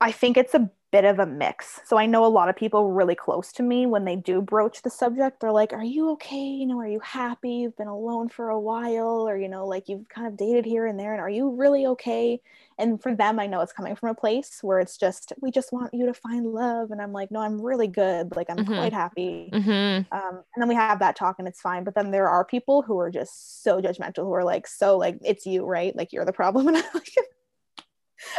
[0.00, 1.80] I think it's a bit of a mix.
[1.84, 4.82] So I know a lot of people really close to me when they do broach
[4.82, 6.36] the subject, they're like, Are you okay?
[6.36, 7.50] You know, are you happy?
[7.50, 10.86] You've been alone for a while, or, you know, like you've kind of dated here
[10.86, 12.40] and there, and are you really okay?
[12.78, 15.72] And for them, I know it's coming from a place where it's just, We just
[15.72, 16.90] want you to find love.
[16.90, 18.34] And I'm like, No, I'm really good.
[18.34, 18.74] Like, I'm mm-hmm.
[18.74, 19.50] quite happy.
[19.52, 20.12] Mm-hmm.
[20.12, 21.84] Um, and then we have that talk and it's fine.
[21.84, 25.18] But then there are people who are just so judgmental, who are like, So, like,
[25.22, 25.94] it's you, right?
[25.94, 26.68] Like, you're the problem.
[26.70, 27.14] And I'm like,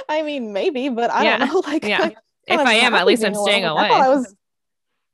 [0.09, 1.37] I mean, maybe, but I yeah.
[1.37, 1.61] don't know.
[1.71, 1.99] Like, yeah.
[1.99, 2.17] Like,
[2.47, 3.83] if I am, at least I'm staying away.
[3.83, 4.35] I, I was,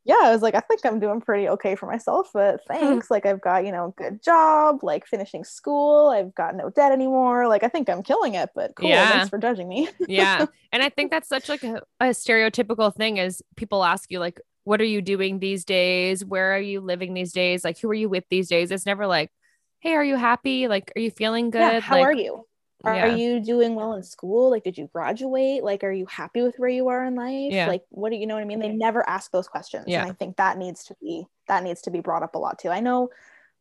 [0.05, 2.74] yeah, I was like, I think I'm doing pretty okay for myself, but mm-hmm.
[2.74, 3.11] thanks.
[3.11, 6.07] like, I've got, you know, good job, like finishing school.
[6.07, 7.47] I've got no debt anymore.
[7.47, 8.89] Like, I think I'm killing it, but cool.
[8.89, 9.11] Yeah.
[9.11, 9.89] Thanks for judging me.
[10.07, 10.45] yeah.
[10.72, 14.39] And I think that's such like a, a stereotypical thing is people ask you, like,
[14.63, 16.26] what are you doing these days?
[16.26, 17.63] Where are you living these days?
[17.63, 18.72] Like, who are you with these days?
[18.72, 19.32] It's never like,
[19.80, 20.68] hey, are you happy?
[20.68, 21.59] Like, are you feeling good?
[21.59, 22.45] Yeah, how like, are you?
[22.88, 23.15] Are, yeah.
[23.15, 24.49] you doing well in school?
[24.49, 25.63] Like, did you graduate?
[25.63, 27.51] Like, are you happy with where you are in life?
[27.51, 27.67] Yeah.
[27.67, 28.59] Like, what do you know what I mean?
[28.59, 29.85] They never ask those questions.
[29.88, 30.01] Yeah.
[30.01, 32.59] And I think that needs to be that needs to be brought up a lot
[32.59, 32.69] too.
[32.69, 33.09] I know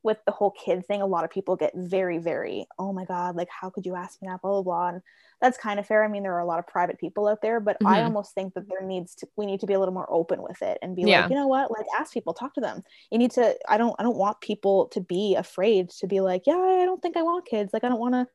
[0.02, 3.34] with the whole kid thing, a lot of people get very, very, oh my God,
[3.34, 4.40] like how could you ask me that?
[4.40, 4.88] Blah blah blah.
[4.90, 5.02] And
[5.40, 6.04] that's kind of fair.
[6.04, 7.88] I mean, there are a lot of private people out there, but mm-hmm.
[7.88, 10.42] I almost think that there needs to we need to be a little more open
[10.42, 11.22] with it and be yeah.
[11.22, 12.82] like, you know what, like ask people, talk to them.
[13.10, 13.56] You need to.
[13.68, 13.94] I don't.
[13.98, 17.22] I don't want people to be afraid to be like, yeah, I don't think I
[17.22, 17.72] want kids.
[17.72, 18.28] Like I don't want to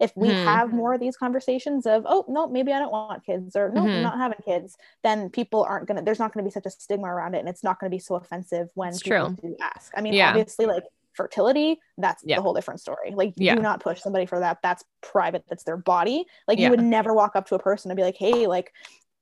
[0.00, 0.44] if we mm-hmm.
[0.44, 3.80] have more of these conversations of oh no maybe i don't want kids or no
[3.80, 3.90] mm-hmm.
[3.90, 7.06] i'm not having kids then people aren't gonna there's not gonna be such a stigma
[7.06, 9.50] around it and it's not gonna be so offensive when it's people true.
[9.50, 10.30] do ask i mean yeah.
[10.30, 10.84] obviously like
[11.14, 12.38] fertility that's yeah.
[12.38, 13.54] a whole different story like yeah.
[13.56, 16.66] do not push somebody for that that's private that's their body like yeah.
[16.66, 18.72] you would never walk up to a person and be like hey like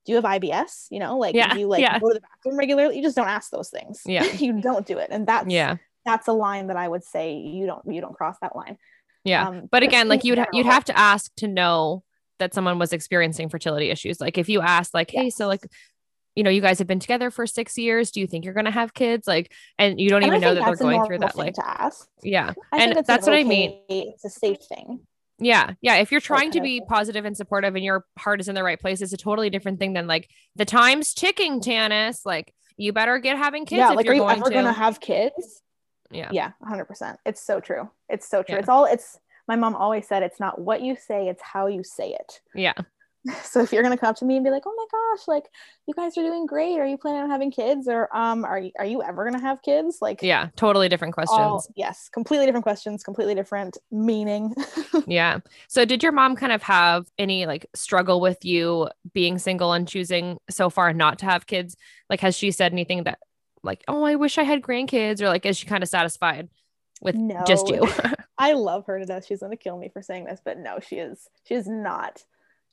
[0.06, 0.86] do you have IBS?
[0.90, 1.52] You know, like yeah.
[1.52, 1.98] do you like yeah.
[1.98, 2.96] go to the bathroom regularly?
[2.96, 4.02] You just don't ask those things.
[4.06, 4.24] Yeah.
[4.38, 5.08] you don't do it.
[5.10, 8.36] And that's yeah, that's a line that I would say you don't you don't cross
[8.40, 8.78] that line.
[9.26, 9.48] Yeah.
[9.48, 12.04] Um, but again, like you'd you'd have to ask to know
[12.38, 14.20] that someone was experiencing fertility issues.
[14.20, 15.66] Like if you ask like, "Hey, so like
[16.34, 18.66] you know, you guys have been together for 6 years, do you think you're going
[18.66, 21.36] to have kids?" Like and you don't and even know that they're going through that
[21.36, 22.06] like to ask.
[22.22, 22.52] Yeah.
[22.72, 23.80] I and that's what okay, I mean.
[23.88, 25.00] It's a safe thing.
[25.38, 25.72] Yeah.
[25.80, 25.96] Yeah.
[25.96, 28.80] If you're trying to be positive and supportive and your heart is in the right
[28.80, 32.20] place, it's a totally different thing than like the time's ticking, Tanis.
[32.24, 33.78] Like you better get having kids.
[33.78, 33.90] Yeah.
[33.90, 35.62] like, are you ever going to have kids?
[36.10, 36.30] Yeah.
[36.32, 36.52] Yeah.
[36.62, 37.16] 100%.
[37.24, 37.90] It's so true.
[38.08, 38.54] It's so true.
[38.54, 38.60] Yeah.
[38.60, 41.82] It's all, it's, my mom always said it's not what you say, it's how you
[41.84, 42.40] say it.
[42.54, 42.74] Yeah.
[43.42, 44.86] So if you're gonna come up to me and be like, "Oh my
[45.16, 45.44] gosh, like
[45.86, 46.78] you guys are doing great.
[46.78, 49.62] Are you planning on having kids, or um, are you are you ever gonna have
[49.62, 51.38] kids?" Like, yeah, totally different questions.
[51.40, 54.54] All, yes, completely different questions, completely different meaning.
[55.06, 55.40] yeah.
[55.68, 59.88] So did your mom kind of have any like struggle with you being single and
[59.88, 61.76] choosing so far not to have kids?
[62.08, 63.18] Like, has she said anything that
[63.66, 66.48] like, "Oh, I wish I had grandkids," or like, is she kind of satisfied?
[67.00, 67.42] with no.
[67.46, 67.86] just you.
[68.38, 69.26] I love her to death.
[69.26, 72.24] She's gonna kill me for saying this, but no, she is she is not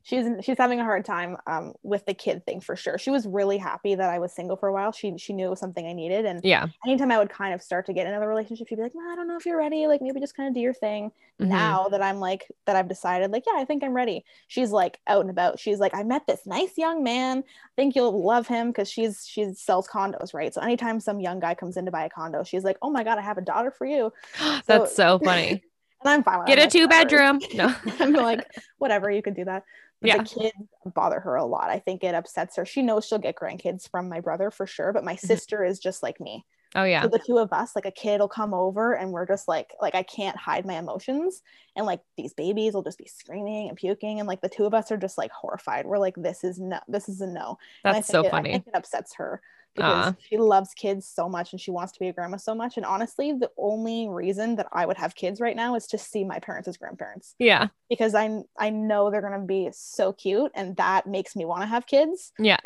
[0.04, 2.98] she's she's having a hard time um, with the kid thing for sure.
[2.98, 4.92] She was really happy that I was single for a while.
[4.92, 7.62] She she knew it was something I needed, and yeah, anytime I would kind of
[7.62, 9.88] start to get another relationship, she'd be like, I don't know if you're ready.
[9.88, 11.12] Like maybe just kind of do your thing.
[11.42, 11.50] Mm-hmm.
[11.50, 14.26] Now that I'm like that, I've decided like yeah, I think I'm ready.
[14.48, 15.60] She's like out and about.
[15.60, 17.40] She's like, I met this nice young man.
[17.40, 20.54] I think you'll love him because she's she sells condos, right?
[20.54, 23.04] So anytime some young guy comes in to buy a condo, she's like, oh my
[23.04, 24.12] god, I have a daughter for you.
[24.68, 25.64] That's so, so funny.
[26.04, 26.46] and I'm fine.
[26.46, 27.40] Get a two bedroom.
[27.54, 28.46] No, I'm like
[28.78, 29.10] whatever.
[29.10, 29.64] You can do that.
[30.04, 30.18] Yeah.
[30.18, 30.54] the kids
[30.94, 31.70] bother her a lot.
[31.70, 32.66] I think it upsets her.
[32.66, 35.28] She knows she'll get grandkids from my brother for sure, but my mm-hmm.
[35.28, 36.46] sister is just like me.
[36.76, 37.04] Oh yeah.
[37.04, 39.74] So the two of us, like a kid will come over and we're just like
[39.80, 41.42] like I can't hide my emotions.
[41.76, 44.20] And like these babies will just be screaming and puking.
[44.20, 45.86] And like the two of us are just like horrified.
[45.86, 47.58] We're like, this is no, this is a no.
[47.84, 48.50] That's so it, funny.
[48.50, 49.42] I think it upsets her
[49.76, 52.78] because she loves kids so much and she wants to be a grandma so much.
[52.78, 56.24] And honestly, the only reason that I would have kids right now is to see
[56.24, 57.68] my parents as grandparents Yeah.
[57.90, 61.68] because I I know they're gonna be so cute and that makes me want to
[61.68, 62.32] have kids.
[62.38, 62.60] Yeah.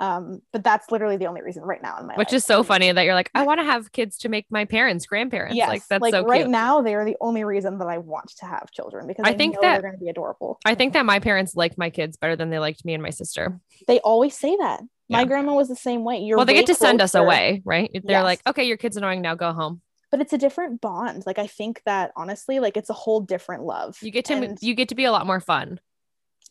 [0.00, 2.38] Um, but that's literally the only reason right now in my Which life.
[2.38, 5.06] is so funny that you're like, I want to have kids to make my parents
[5.06, 5.54] grandparents.
[5.54, 6.50] Yes, like that's like so right cute.
[6.50, 9.34] now they are the only reason that I want to have children because I I,
[9.36, 10.58] think know that- they're going to be adorable.
[10.64, 13.10] I think that my parents like my kids better than they liked me and my
[13.10, 13.60] sister.
[13.86, 14.80] They always say that.
[15.10, 15.24] My Yeah.
[15.26, 16.18] grandma was the same way.
[16.20, 17.90] You're well, they get to send us away, right?
[17.92, 18.24] They're Yes.
[18.24, 19.80] like, okay, your kid's annoying now, go home.
[20.10, 21.24] but it's a different bond.
[21.26, 23.98] Like I think that honestly, like it's a whole different love.
[24.00, 25.80] You get to And- you get to be a lot more fun.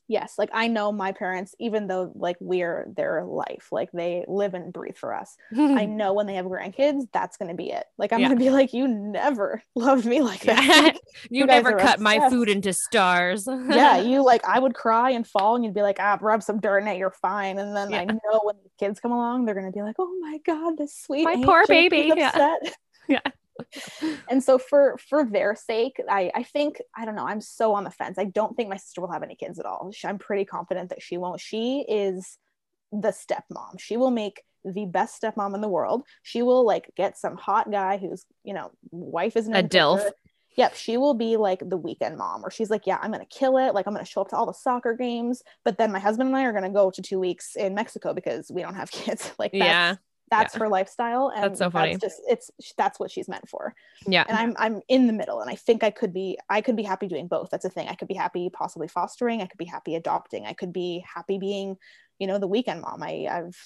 [0.08, 4.54] Yes like i know my parents even though like we're their life like they live
[4.54, 7.86] and breathe for us i know when they have grandkids that's going to be it
[7.98, 8.28] like i'm Yeah.
[8.28, 10.94] going to be like you never loved me like that
[11.30, 12.34] you, You never cut my obsessed.
[12.34, 13.48] food into stars.
[13.48, 16.60] yeah you like i would cry and fall and you'd be like ah rub some
[16.60, 19.56] dirt in it you're fine and then i know when the kids come along they're
[19.56, 22.56] going to be like oh my god this sweet My poor baby, yeah.
[23.08, 23.20] Yeah.
[24.30, 27.84] and so for for their sake i i think i don't know i'm so on
[27.84, 30.46] the fence i don't think my sister will have any kids at all i'm pretty
[30.46, 32.38] confident that she won't she is
[32.92, 37.18] the stepmom she will make the best stepmom in the world she will like get
[37.18, 40.10] some hot guy who's you know wife is not A dilf.
[40.56, 43.58] Yep, she will be like the weekend mom, where she's like, "Yeah, I'm gonna kill
[43.58, 43.74] it.
[43.74, 46.38] Like, I'm gonna show up to all the soccer games, but then my husband and
[46.38, 49.32] I are gonna go to two weeks in Mexico because we don't have kids.
[49.40, 49.96] Like, that's, Yeah.
[50.36, 50.60] That's Yeah.
[50.62, 51.96] her lifestyle, and That's so funny.
[51.98, 53.76] just it's that's what she's meant for
[54.16, 54.26] Yeah.
[54.28, 56.84] and I'm I'm in the middle and I think I could be I could be
[56.84, 57.50] happy doing both.
[57.52, 57.88] That's a thing.
[57.88, 61.38] I could be happy possibly fostering, I could be happy adopting, I could be happy
[61.38, 61.78] being,
[62.20, 63.04] you know, the weekend mom.
[63.04, 63.58] I I've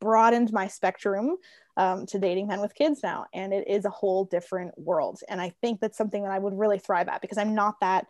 [0.00, 1.36] broadened my spectrum
[1.76, 5.20] um, to dating men with kids now and it is a whole different world.
[5.28, 8.06] And I think that's something that I would really thrive at because I'm not that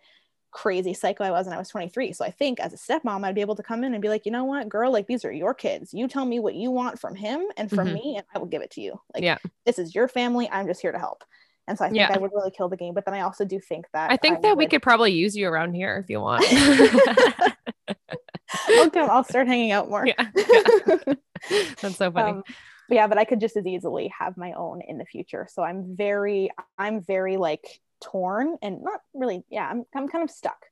[0.50, 2.12] crazy psycho I was when I was 23.
[2.12, 4.26] So I think as a stepmom, I'd be able to come in and be like,
[4.26, 5.94] you know what, girl, like these are your kids.
[5.94, 7.92] You tell me what you want from him and from Mhm.
[7.92, 9.00] me, and I will give it to you.
[9.14, 9.38] Like Yeah.
[9.64, 10.48] this is your family.
[10.50, 11.24] I'm just here to help.
[11.68, 12.10] And so I think Yeah.
[12.12, 12.94] I would really kill the game.
[12.94, 15.46] But then I also do think that I think that we could probably use you
[15.48, 16.44] around here if you want.
[18.68, 20.06] okay, I'll start hanging out more.
[20.06, 20.14] yeah.
[20.34, 21.14] yeah.
[21.80, 22.32] That's so funny.
[22.32, 22.42] Um,
[22.88, 25.46] but yeah, but I could just as easily have my own in the future.
[25.48, 30.30] So I'm very, I'm very like torn and not really, yeah, I'm, I'm kind of
[30.30, 30.66] stuck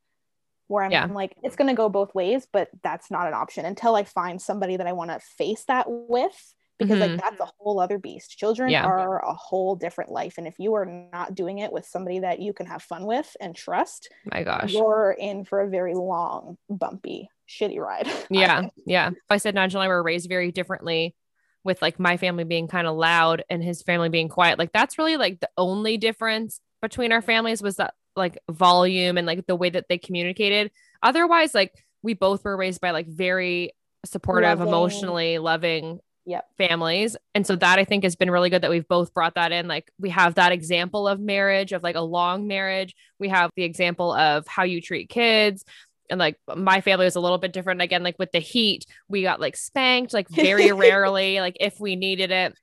[0.67, 1.03] where I'm, Yeah.
[1.03, 4.05] I'm like, it's going to go both ways, but that's not an option until I
[4.05, 6.55] find somebody that I want to face that with.
[6.79, 7.01] Because Mhm.
[7.01, 8.39] like that's a whole other beast.
[8.39, 8.87] Children Yeah.
[8.87, 12.39] are a whole different life, and if you are not doing it with somebody that
[12.39, 14.73] you can have fun with and trust, My gosh.
[14.73, 18.07] you're in for a very long, bumpy, shitty ride.
[18.31, 18.69] Yeah.
[18.87, 19.11] Yeah.
[19.29, 21.17] I said Nigel and I were raised very differently
[21.65, 24.57] with like my family being kind of loud and his family being quiet.
[24.61, 29.27] Like that's really like the only difference between our families was that like volume and
[29.27, 30.71] like the way that they communicated.
[31.03, 31.73] Otherwise, like
[32.03, 33.73] we both were raised by like very
[34.05, 34.69] supportive, Loving.
[34.69, 36.45] emotionally loving Yep.
[36.59, 37.17] families.
[37.35, 39.67] And so that I think has been really good that we've both brought that in.
[39.67, 42.95] Like we have that example of marriage, of like a long marriage.
[43.19, 45.65] We have the example of how you treat kids.
[46.11, 47.81] And like my family was a little bit different.
[47.81, 51.97] Again, like with the heat, we got like spanked like very rarely, like if we
[51.97, 52.55] needed it,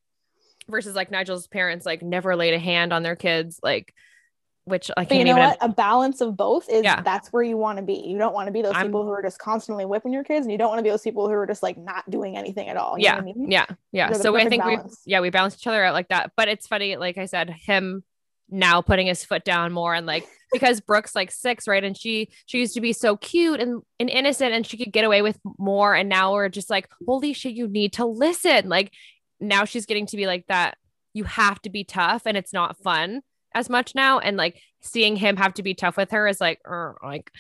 [0.70, 3.94] versus like Nigel's parents like never laid a hand on their kids, like
[4.68, 5.50] which I But you can't know even.
[5.50, 5.58] what?
[5.62, 7.02] A balance of both is Yeah.
[7.02, 8.04] that's where you want to be.
[8.08, 10.46] You don't want to be those I'm- people who are just constantly whipping your kids,
[10.46, 12.68] and you don't want to be those people who are just like not doing anything
[12.68, 12.98] at all.
[12.98, 13.52] You yeah, know what I mean?
[13.52, 14.10] yeah, yeah.
[14.10, 16.32] They're So I think we, yeah, we balance each other out like that.
[16.36, 18.04] But it's funny, like I said, him
[18.50, 21.84] now putting his foot down more and like because Brooke's like six, right?
[21.84, 25.04] And she she used to be so cute and, and innocent and she could get
[25.06, 25.94] away with more.
[25.94, 28.68] And now we're just like, holy shit, you need to listen.
[28.70, 28.92] Like
[29.48, 30.78] now she's getting to be like that.
[31.14, 33.22] You have to be tough and it's not fun
[33.54, 34.20] as much now.
[34.20, 37.32] And like seeing him have to be tough with her is like, er, like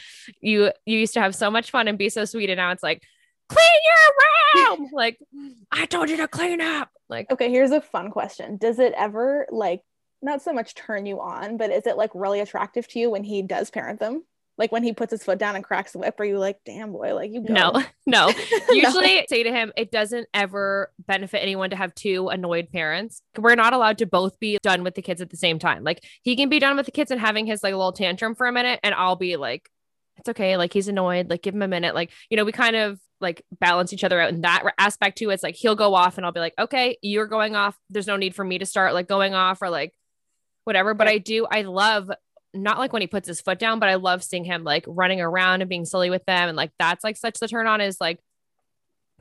[0.41, 2.49] you you used to have so much fun and be so sweet.
[2.49, 3.03] And now it's like,
[3.49, 4.89] clean your room.
[4.93, 5.19] like,
[5.71, 6.89] I told you to clean up.
[7.09, 8.57] Like Okay, here's a fun question.
[8.57, 9.81] Does it ever like
[10.21, 13.23] not so much turn you on, but is it like really attractive to you when
[13.23, 14.23] he does parent them?
[14.57, 16.91] Like when he puts his foot down and cracks the whip, are you like, damn
[16.91, 17.53] boy, like you go?
[17.53, 17.71] no,
[18.05, 18.27] no.
[18.27, 18.33] No.
[18.69, 23.21] Usually I say to him, it doesn't ever benefit anyone to have two annoyed parents.
[23.37, 25.83] We're not allowed to both be done with the kids at the same time.
[25.83, 28.47] Like he can be done with the kids and having his like little tantrum for
[28.47, 29.69] a minute, and I'll be like,
[30.17, 30.57] it's okay.
[30.57, 31.29] Like he's annoyed.
[31.29, 31.93] Like give him a minute.
[31.93, 35.29] Like, you know, we kind of like balance each other out in that aspect too.
[35.29, 37.77] It's like he'll go off and I'll be like, okay, you're going off.
[37.89, 39.93] There's no need for me to start like going off or like
[40.63, 40.93] whatever.
[40.93, 42.09] But I do, I love
[42.55, 45.21] not like when he puts his foot down, but I love seeing him like running
[45.21, 46.47] around and being silly with them.
[46.49, 48.19] And like that's like such the turn on is like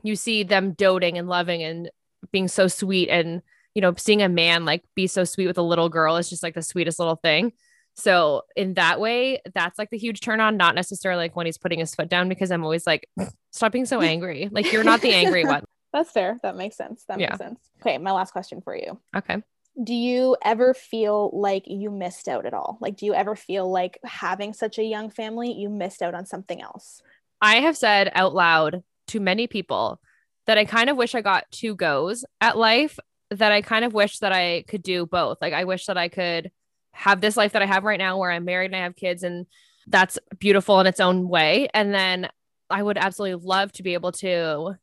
[0.03, 1.89] you see them doting and loving and
[2.31, 3.41] being so sweet and
[3.73, 6.43] you know seeing a man like be so sweet with a little girl is just
[6.43, 7.51] like the sweetest little thing
[7.95, 11.57] so in that way that's like the huge turn on not necessarily like when he's
[11.57, 13.07] putting his foot down because i'm always like
[13.51, 15.63] stop being so angry like you're not the angry one
[15.93, 16.37] That's fair.
[16.43, 17.05] That makes sense.
[17.07, 17.27] That Yeah.
[17.27, 17.59] makes sense.
[17.81, 18.99] Okay, my last question for you.
[19.15, 19.41] Okay.
[19.83, 22.77] Do you ever feel like you missed out at all?
[22.79, 26.25] Like, do you ever feel like having such a young family, you missed out on
[26.25, 27.01] something else?
[27.41, 29.99] I have said out loud to many people
[30.45, 32.97] that I kind of wish I got two goes at life,
[33.31, 35.39] that I kind of wish that I could do both.
[35.41, 36.51] Like, I wish that I could
[36.93, 39.23] have this life that I have right now where I'm married and I have kids,
[39.23, 39.45] and
[39.87, 41.67] that's beautiful in its own way.
[41.73, 42.29] And then
[42.69, 44.75] I would absolutely love to be able to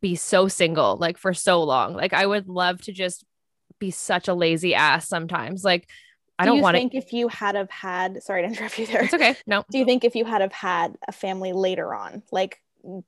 [0.00, 1.94] be so single, like for so long.
[1.94, 3.24] Like, I would love to just
[3.82, 5.64] be such a lazy ass sometimes.
[5.64, 5.88] Like,
[6.38, 6.80] I Do don't want to.
[6.80, 9.02] think if you had have had sorry to interrupt you there.
[9.02, 9.36] It's okay.
[9.46, 9.64] No.
[9.70, 12.58] Do you think if you had have had a family later on, like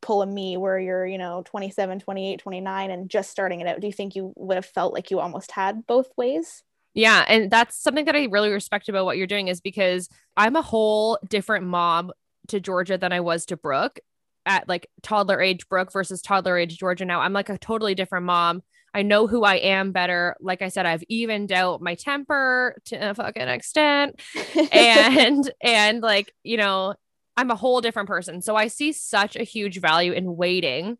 [0.01, 3.81] pull a me where you're, you know, 27, 28, 29 and just starting it out,
[3.81, 6.63] do you think you would have felt like you almost had both ways?
[6.93, 7.25] Yeah.
[7.27, 10.63] And that's something that I really respect about what you're doing is because I'm a
[10.63, 12.13] whole different mom
[12.49, 13.99] to Georgia than I was to Brooke
[14.47, 17.21] at like toddler age Brooke versus toddler age Georgia now.
[17.21, 18.63] I'm like a totally different mom.
[18.95, 20.37] I know who I am better.
[20.41, 24.21] Like I said, I've evened out my temper to a fucking extent.
[24.73, 26.95] And and like, you know,
[27.37, 28.41] I'm a whole different person.
[28.41, 30.97] So I see such a huge value in waiting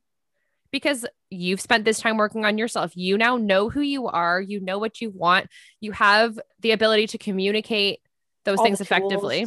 [0.73, 2.97] because you've spent this time working on yourself.
[2.97, 5.47] You now know who you are, you know what you want,
[5.81, 8.01] you have the ability to communicate
[8.45, 9.47] those All things effectively.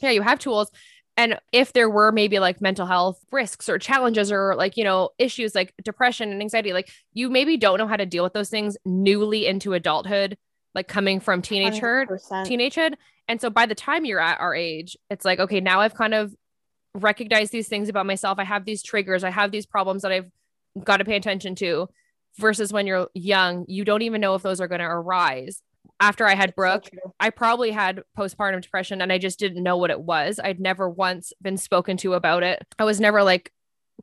[0.00, 0.70] Yeah, you have tools.
[1.16, 5.10] And if there were maybe like mental health risks or challenges or like, you know,
[5.18, 8.50] issues like depression and anxiety, like you maybe don't know how to deal with those
[8.50, 10.36] things newly into adulthood,
[10.74, 12.46] like coming from teenagehood, 100%.
[12.46, 12.94] teenagehood.
[13.28, 16.14] And so by the time you're at our age, it's like, okay, now I've kind
[16.14, 16.34] of
[16.94, 18.38] recognized these things about myself.
[18.38, 20.30] I have these triggers, I have these problems that I've
[20.84, 21.88] got to pay attention to.
[22.38, 25.62] Versus when you're young, you don't even know if those are going to arise.
[26.00, 26.88] After I had Brooke.
[27.18, 30.38] I probably had postpartum depression and I just didn't know what it was.
[30.42, 32.62] I'd never once been spoken to about it.
[32.78, 33.52] I was never like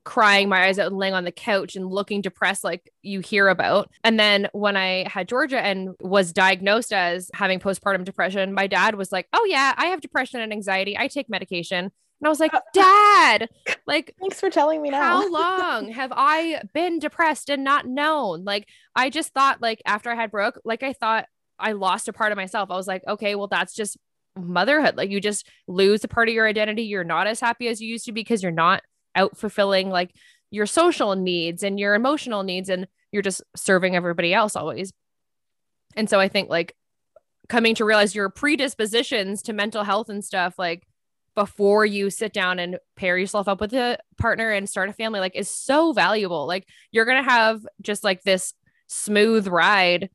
[0.03, 3.47] crying my eyes out and laying on the couch and looking depressed like you hear
[3.47, 3.89] about.
[4.03, 8.95] And then when I had Georgia and was diagnosed as having postpartum depression, my dad
[8.95, 10.97] was like, "Oh yeah, I have depression and anxiety.
[10.97, 13.49] I take medication." And I was like, uh, uh, "Dad,
[13.85, 15.01] like Thanks for telling me now.
[15.01, 18.43] how long have I been depressed and not known?
[18.45, 21.25] Like, I just thought, like, after I had Brooke, like, I thought
[21.63, 22.69] I lost a part of myself.
[22.69, 23.97] I was like, okay, well, that's just
[24.35, 24.97] motherhood.
[24.97, 26.83] Like, you just lose a part of your identity.
[26.83, 28.83] You're not as happy as you used to be because you're not
[29.15, 30.11] out fulfilling like
[30.51, 34.91] your social needs and your emotional needs, and you're just serving everybody else always.
[35.95, 36.75] And so I think, like,
[37.47, 40.83] coming to realize your predispositions to mental health and stuff, like,
[41.35, 45.19] before you sit down and pair yourself up with a partner and start a family
[45.19, 48.53] like is so valuable like you're going to have just like this
[48.87, 50.09] smooth ride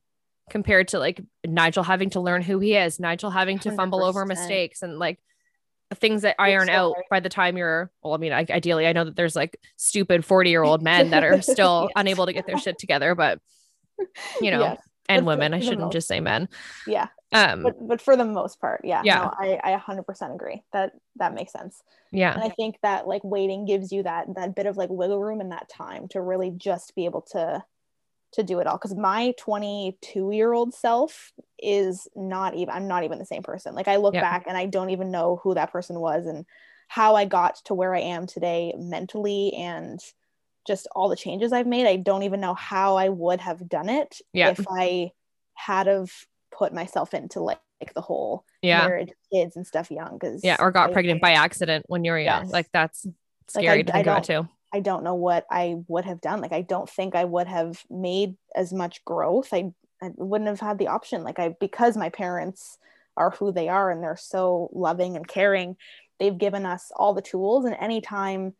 [0.49, 4.25] compared to like Nigel having to learn who he is Nigel having to fumble over
[4.25, 5.19] mistakes and like
[5.95, 8.93] things that iron so out by the time you're well I mean I, ideally I
[8.93, 11.93] know that there's like stupid 40 year old men that are still Yes.
[11.95, 13.39] unable to get their shit together but
[14.41, 14.81] you know Yes.
[15.07, 16.47] and But women I shouldn't most- just say men
[16.85, 17.07] Yeah.
[17.33, 19.01] um But but for the most part, yeah.
[19.03, 19.19] Yeah.
[19.19, 20.61] No, I, I 100% agree.
[20.73, 21.81] That that makes sense.
[22.11, 25.19] yeah And I think that like waiting gives you that that bit of like wiggle
[25.19, 27.63] room and that time to really just be able to
[28.33, 31.31] to do it all because my 22 year old self
[31.61, 34.21] is not even i'm not even the same person like i look Yeah.
[34.21, 36.45] back and i don't even know who that person was and
[36.87, 39.99] how i got to where i am today mentally and
[40.67, 43.89] just all the changes i've made i don't even know how i would have done
[43.89, 44.51] it Yeah.
[44.51, 45.11] if i
[45.55, 46.11] had of
[46.51, 50.57] put myself into like, like the whole yeah marriage kids and stuff young because Yeah,
[50.59, 52.43] or got pregnant by accident when you were young.
[52.45, 52.51] Yes.
[52.53, 53.05] Like that's
[53.55, 54.47] Like, scary I- to I think about too.
[54.73, 56.41] I don't know what I would have done.
[56.41, 59.49] Like I don't think I would have made as much growth.
[59.53, 61.23] I I wouldn't have had the option.
[61.23, 62.77] Like I because my parents
[63.17, 65.75] are who they are and they're so loving and caring,
[66.19, 68.55] they've given us all the tools and anytime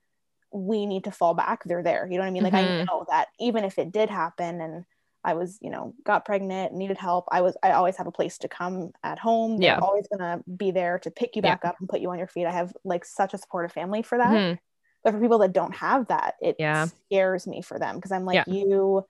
[0.52, 2.08] we need to fall back, they're there.
[2.10, 2.44] You know what I mean?
[2.44, 2.90] Like I Mhm.
[2.92, 4.86] know that even if it did happen and
[5.24, 8.38] I was, you know, got pregnant, needed help, I was I always have a place
[8.40, 9.60] to come at home.
[9.60, 9.84] They're Yeah.
[9.84, 11.44] always gonna be there to pick you Yeah.
[11.44, 12.46] back up and put you on your feet.
[12.48, 14.60] I have like such a supportive family for that Mhm.
[15.04, 16.88] But for people that don't have that it Yeah.
[17.08, 18.54] scares me for them because i'm like Yeah.
[18.54, 19.06] you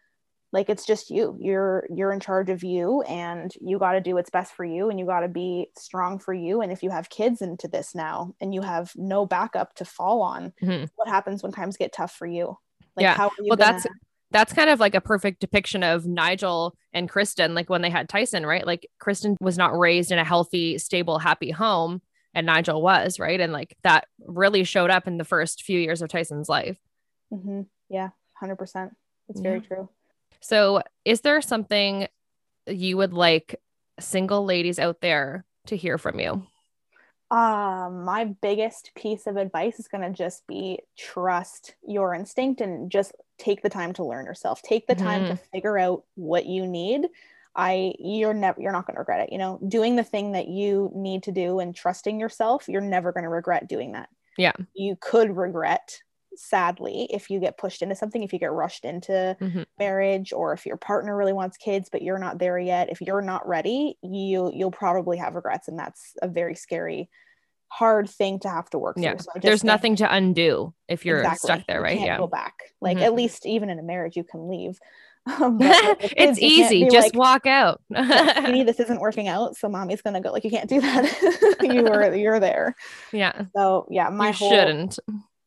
[0.51, 4.15] like it's just you you're you're in charge of you and you got to do
[4.15, 6.89] what's best for you and you got to be strong for you and if you
[6.89, 10.89] have kids into this now and you have no backup to fall on Mhm.
[10.95, 12.57] what happens when times get tough for you
[12.95, 13.15] like Yeah.
[13.15, 13.87] how are you Well, gonna, that's
[14.31, 18.07] that's kind of like a perfect depiction of Nigel and Kristen, like when they had
[18.07, 18.63] Tyson, right?
[18.63, 21.99] Like Kristen was not raised in a healthy, stable, happy home,
[22.39, 23.39] and Nigel was, right?
[23.39, 26.77] And like that really showed up in the first few years of Tyson's life.
[27.31, 27.67] Mhm.
[27.89, 28.09] yeah
[28.41, 28.95] 100%
[29.27, 29.87] it's very true
[30.41, 32.07] So, is there something
[32.65, 33.59] you would like
[33.99, 36.47] single ladies out there to hear from you?
[37.29, 42.89] Um, my biggest piece of advice is going to just be trust your instinct and
[42.89, 46.65] just take the time to learn yourself take the time to figure out what you
[46.65, 47.07] need
[47.55, 50.47] i you're never you're not going to regret it you know doing the thing that
[50.47, 54.53] you need to do and trusting yourself you're never going to regret doing that Yeah.
[54.73, 55.99] you could regret
[56.35, 59.65] sadly if you get pushed into something if you get rushed into Mhm.
[59.77, 63.21] marriage or if your partner really wants kids but you're not there yet if you're
[63.21, 67.09] not ready you you'll probably have regrets and that's a very scary
[67.71, 69.11] hard thing to have to work Yeah.
[69.11, 71.37] through so There's think- nothing to undo if you're Exactly.
[71.47, 71.97] stuck there, You right?
[71.97, 72.17] can't Yeah.
[72.17, 73.01] go back like Mhm.
[73.01, 74.79] at least even in a marriage you can leave
[75.39, 76.87] But with the it's easy.
[76.89, 77.81] Just like, walk out.
[77.89, 81.57] "Yeah, sweetie, this isn't working out so mommy's gonna go like you can't do that
[81.61, 82.75] you were you're there
[83.11, 83.43] yeah.
[83.55, 84.99] so yeah my you whole shouldn't.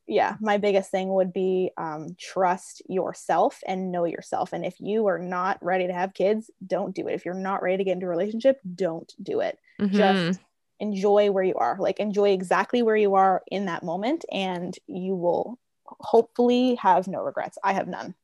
[0.07, 5.07] yeah my biggest thing would be um, trust yourself and know yourself and if you
[5.07, 7.93] are not ready to have kids don't do it if you're not ready to get
[7.93, 9.91] into a relationship don't do it Mhm.
[9.93, 10.41] just
[10.81, 15.15] enjoy where you are like enjoy exactly where you are in that moment and you
[15.17, 18.15] will hopefully have no regrets i have none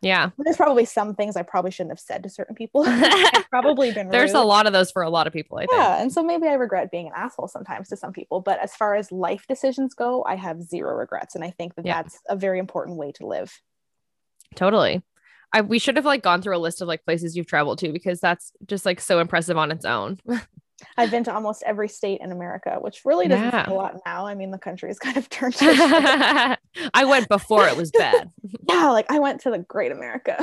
[0.00, 0.30] yeah.
[0.38, 2.84] there's probably some things i probably shouldn't have said to certain people
[3.50, 5.72] probably been There's a lot of those for a lot of people, I think.
[5.72, 8.74] yeah and so maybe i regret being an asshole sometimes to some people but as
[8.76, 12.02] far as life decisions go i have zero regrets and i think that Yeah.
[12.02, 13.52] that's a very important way to live
[14.54, 15.02] Totally.
[15.52, 17.92] I we should have like gone through a list of like places you've traveled to
[17.92, 20.18] because that's just like so impressive on its own.
[20.96, 23.70] i've been to almost every state in america which really doesn't Yeah.
[23.70, 25.56] a lot now i mean the country has kind of turned.
[25.60, 28.30] I went before it was bad.
[28.68, 30.36] yeah like i went to the great america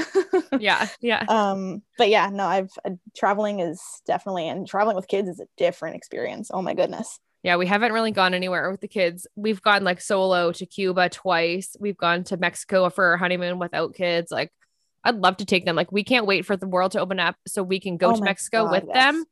[0.59, 0.87] Yeah.
[1.01, 1.23] Yeah.
[1.27, 5.47] um but yeah no i've uh, traveling is definitely and traveling with kids is a
[5.57, 9.27] different experience oh my goodness Yeah, we haven't really gone anywhere with the kids.
[9.35, 11.75] We've gone like solo to Cuba twice.
[11.79, 14.31] We've gone to Mexico for our honeymoon without kids.
[14.31, 14.49] Like,
[15.03, 15.75] I'd love to take them.
[15.75, 18.15] Like, we can't wait for the world to open up so we can go Oh
[18.15, 18.95] to Mexico God, with yes.
[18.95, 19.25] them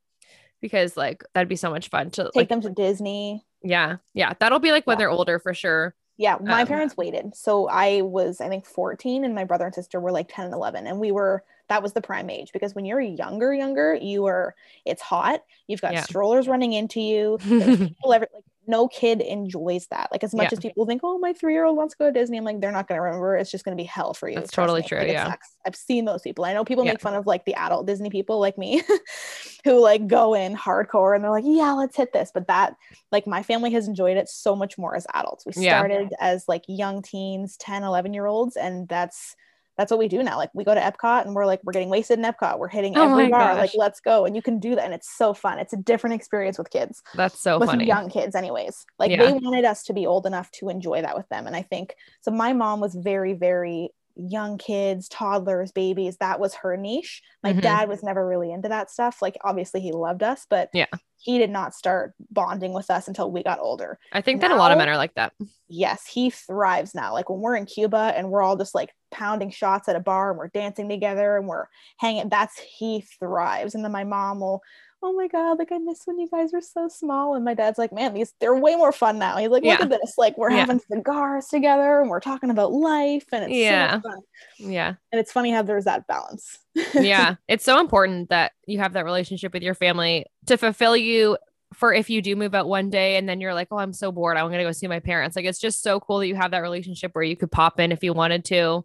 [0.64, 2.50] because like that'd be so much fun to take like.
[2.50, 5.00] them to disney Yeah, yeah, that'll be like when Yeah.
[5.00, 5.96] they're older for sure.
[6.18, 9.74] yeah my Um, parents waited so i was i think 14 and my brother and
[9.74, 12.76] sister were like 10 and 11 and we were that was the prime age because
[12.76, 16.00] when you're younger younger you are it's hot you've got Yeah.
[16.00, 20.46] strollers running into you there's people every, like no kid enjoys that like as much
[20.46, 20.50] Yeah.
[20.54, 22.88] as people think oh my three-year-old wants to go to disney i'm like they're not
[22.88, 24.88] going to remember it's just going to be hell for you That's totally me.
[24.88, 25.28] true, Like, yeah.
[25.32, 25.56] sucks.
[25.66, 26.92] i've seen those people i know people Yeah.
[26.94, 28.82] make fun of like the adult disney people like me
[29.66, 32.76] who like go in hardcore and they're like yeah let's hit this but that
[33.12, 35.78] like my family has enjoyed it so much more as adults we Yeah.
[35.80, 39.36] started as like young teens 10 11 year olds and that's
[39.84, 41.90] that's what we do now like we go to epcot and we're like we're getting
[41.90, 44.76] wasted in epcot we're hitting Oh every bar like let's go and you can do
[44.76, 47.86] that and it's so fun it's a different experience with kids That's so with funny.
[47.86, 49.26] young kids anyways like Yeah.
[49.26, 51.96] they wanted us to be old enough to enjoy that with them and i think
[52.22, 57.52] so my mom was very very young kids toddlers babies that was her niche my
[57.54, 57.62] Mhm.
[57.62, 60.86] dad was never really into that stuff like obviously he loved us but Yeah.
[61.18, 64.56] he did not start bonding with us until we got older I think that a
[64.56, 65.34] lot of men are like that.
[65.68, 67.14] yes, he thrives now.
[67.14, 70.30] Like when we're in Cuba and we're all just like pounding shots at a bar
[70.30, 71.66] and we're dancing together and we're
[71.98, 73.74] hanging, that's he thrives.
[73.74, 74.62] And then my mom will,
[75.04, 77.36] oh my God, like I miss when you guys were so small.
[77.36, 79.38] And my dad's like, man, these they're way more fun now.
[79.38, 79.84] He's like, look Yeah.
[79.86, 80.14] at this.
[80.18, 80.60] Like we're Yeah.
[80.62, 84.00] having cigars together and we're talking about life and it's Yeah.
[84.02, 84.24] so.
[84.60, 84.94] Yeah.
[85.12, 86.58] And it's funny how there's that balance.
[86.96, 91.38] yeah it's so important that you have that relationship with your family to fulfill you
[91.74, 94.12] for if you do move out one day and then you're like oh i'm so
[94.12, 96.50] bored i'm gonna go see my parents like it's just so cool that you have
[96.52, 98.84] that relationship where you could pop in if you wanted to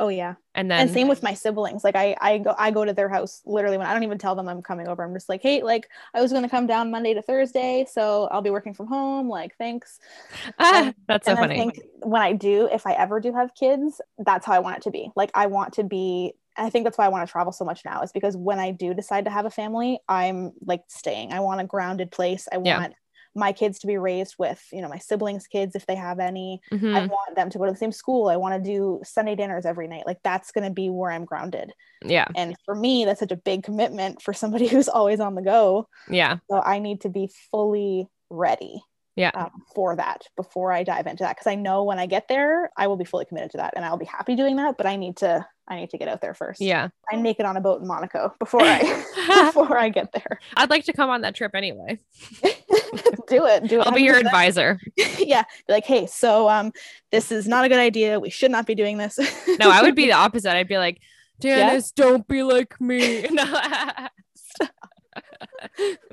[0.00, 0.34] oh yeah.
[0.54, 3.08] and then and same with my siblings like I, I go i go to their
[3.08, 5.62] house literally when i don't even tell them i'm coming over i'm just like hey
[5.62, 8.86] like i was going to come down monday to thursday so i'll be working from
[8.86, 9.98] home like thanks
[10.58, 13.32] Ah, um, that's so and funny i think when i do if i ever do
[13.32, 16.70] have kids that's how i want it to be like i want to be I
[16.70, 18.94] think that's why I want to travel so much now is because when I do
[18.94, 21.32] decide to have a family, I'm like staying.
[21.32, 22.46] I want a grounded place.
[22.52, 22.88] I Yeah.
[23.34, 26.60] My kids to be raised with, you know, my siblings' kids if they have any.
[26.72, 27.08] I Mhm.
[27.08, 28.28] want them to go to the same school.
[28.28, 30.06] I want to do Sunday dinners every night.
[30.06, 31.72] Like that's going to be where I'm grounded.
[32.06, 35.42] yeah And for me, that's such a big commitment for somebody who's always on the
[35.42, 35.88] go.
[36.08, 38.82] yeah So I need to be fully ready
[39.16, 39.30] Yeah.
[39.34, 41.36] um, for that before I dive into that.
[41.36, 43.84] Cause I know when I get there, I will be fully committed to that and
[43.84, 44.76] I'll be happy doing that.
[44.76, 46.60] But I need to, I need to get out there first.
[46.60, 48.80] yeah I make it on a boat in Monaco before I,
[49.54, 50.38] before I get there.
[50.56, 51.98] i'd like to come on that trip anyway
[52.42, 53.68] do it.
[53.68, 53.86] Do it.
[53.86, 54.78] i'll be your advisor
[55.18, 55.44] yeah.
[55.66, 56.72] Be like, hey, so um,
[57.10, 58.20] this is not a good idea.
[58.20, 59.18] We should not be doing this.
[59.58, 61.00] no i would be the opposite i'd be like
[61.40, 63.26] Janice, don't be like me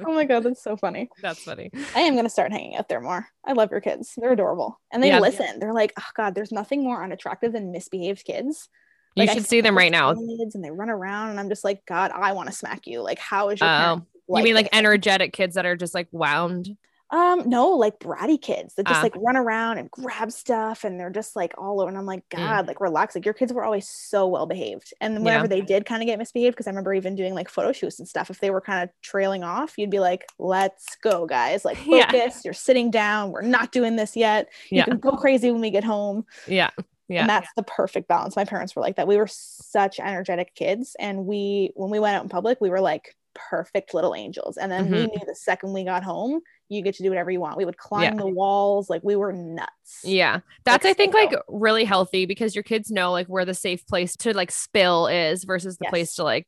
[0.06, 1.10] oh my god, that's so funny.
[1.22, 3.28] that's funny I am gonna start hanging out there more.
[3.45, 4.14] I love your kids.
[4.18, 4.80] They're adorable.
[4.91, 5.19] And they Yeah.
[5.19, 5.60] listen.
[5.60, 8.69] They're like, oh god, there's nothing more unattractive than misbehaved kids.
[9.15, 11.49] You Like, I should see them right now Kids and they run around and I'm
[11.49, 13.01] just like, God, I want to smack you.
[13.01, 14.79] Like, how is your Oh, parent you mean like this?
[14.79, 16.77] energetic kids that are just like wound
[17.13, 19.03] Um, no, like bratty kids that just Ah.
[19.03, 21.89] like run around and grab stuff and they're just like all over.
[21.89, 22.38] And I'm like, Mm.
[22.38, 23.15] God, like relax.
[23.15, 24.93] Like your kids were always so well behaved.
[25.01, 25.25] And then Yeah.
[25.25, 27.99] whenever they did kind of get misbehaved, because I remember even doing like photo shoots
[27.99, 31.65] and stuff, if they were kind of trailing off, you'd be like, let's go, guys.
[31.65, 32.09] Like Yeah.
[32.09, 34.47] focus, you're sitting down, we're not doing this yet.
[34.69, 34.85] You Yeah.
[34.85, 36.25] can go crazy when we get home.
[36.47, 36.69] Yeah.
[37.11, 37.21] Yeah.
[37.21, 38.35] And that's the perfect balance.
[38.35, 39.07] My parents were like that.
[39.07, 40.95] We were such energetic kids.
[40.99, 44.57] And we when we went out in public, we were like perfect little angels.
[44.57, 45.09] And then we Mhm.
[45.11, 47.57] knew the second we got home, you get to do whatever you want.
[47.57, 50.01] We would climb the walls, like we were nuts.
[50.03, 50.39] Yeah.
[50.65, 51.19] That's I think so.
[51.19, 55.07] like really healthy because your kids know like where the safe place to like spill
[55.07, 56.47] is versus the place to like,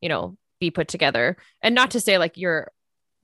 [0.00, 1.36] you know, be put together.
[1.62, 2.70] And not to say like you're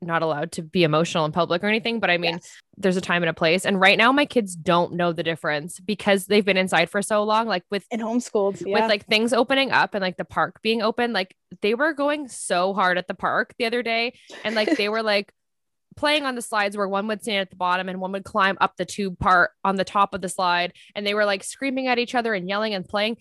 [0.03, 2.57] not allowed to be emotional in public or anything, but I mean, Yes.
[2.77, 3.67] there's a time and a place.
[3.67, 7.23] And right now my kids don't know the difference because they've been inside for so
[7.25, 7.47] long.
[7.47, 8.63] Like with and homeschooled.
[8.67, 8.81] Yeah.
[8.81, 12.29] with like things opening up and like the park being open, like they were going
[12.29, 14.15] so hard at the park the other day.
[14.45, 15.33] And like they were like
[15.97, 18.57] playing on the slides where one would stand at the bottom and one would climb
[18.61, 20.73] up the tube part on the top of the slide.
[20.95, 23.19] And they were like screaming at each other and yelling and playing.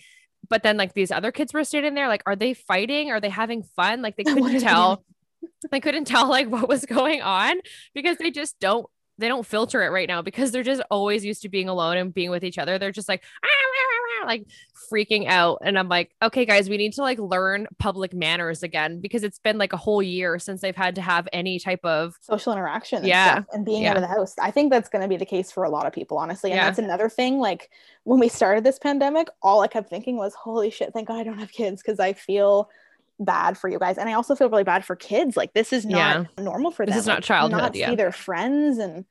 [0.50, 3.12] But then like these other kids were standing there, like, are they fighting?
[3.12, 4.02] Are they having fun?
[4.02, 5.04] Like they couldn't tell.
[5.72, 7.56] They couldn't tell like what was going on
[7.94, 8.86] because they just don't
[9.18, 12.14] they don't filter it right now because they're just always used to being alone and
[12.14, 12.80] being with each other.
[12.80, 14.46] They're just like "Ah, ah, ah, ah," like
[14.90, 15.60] freaking out.
[15.62, 19.38] And I'm like, okay, guys, we need to like learn public manners again because it's
[19.40, 23.00] been like a whole year since they've had to have any type of social interaction
[23.00, 23.34] and Yeah.
[23.34, 23.92] stuff and being Yeah.
[23.92, 24.36] out of the house.
[24.40, 26.52] I think that's going to be the case for a lot of people, honestly.
[26.52, 26.66] And Yeah.
[26.68, 27.40] that's another thing.
[27.40, 27.70] Like
[28.06, 31.24] when we started this pandemic, all I kept thinking was, holy shit, thank God I
[31.24, 32.70] don't have kids because I feel
[33.20, 33.98] bad for you guys.
[33.98, 35.36] And I also feel really bad for kids.
[35.38, 37.00] Like this is not normal for This them.
[37.00, 37.90] is not Like, childhood, Not yeah.
[37.90, 38.78] see their friends.
[38.78, 39.06] And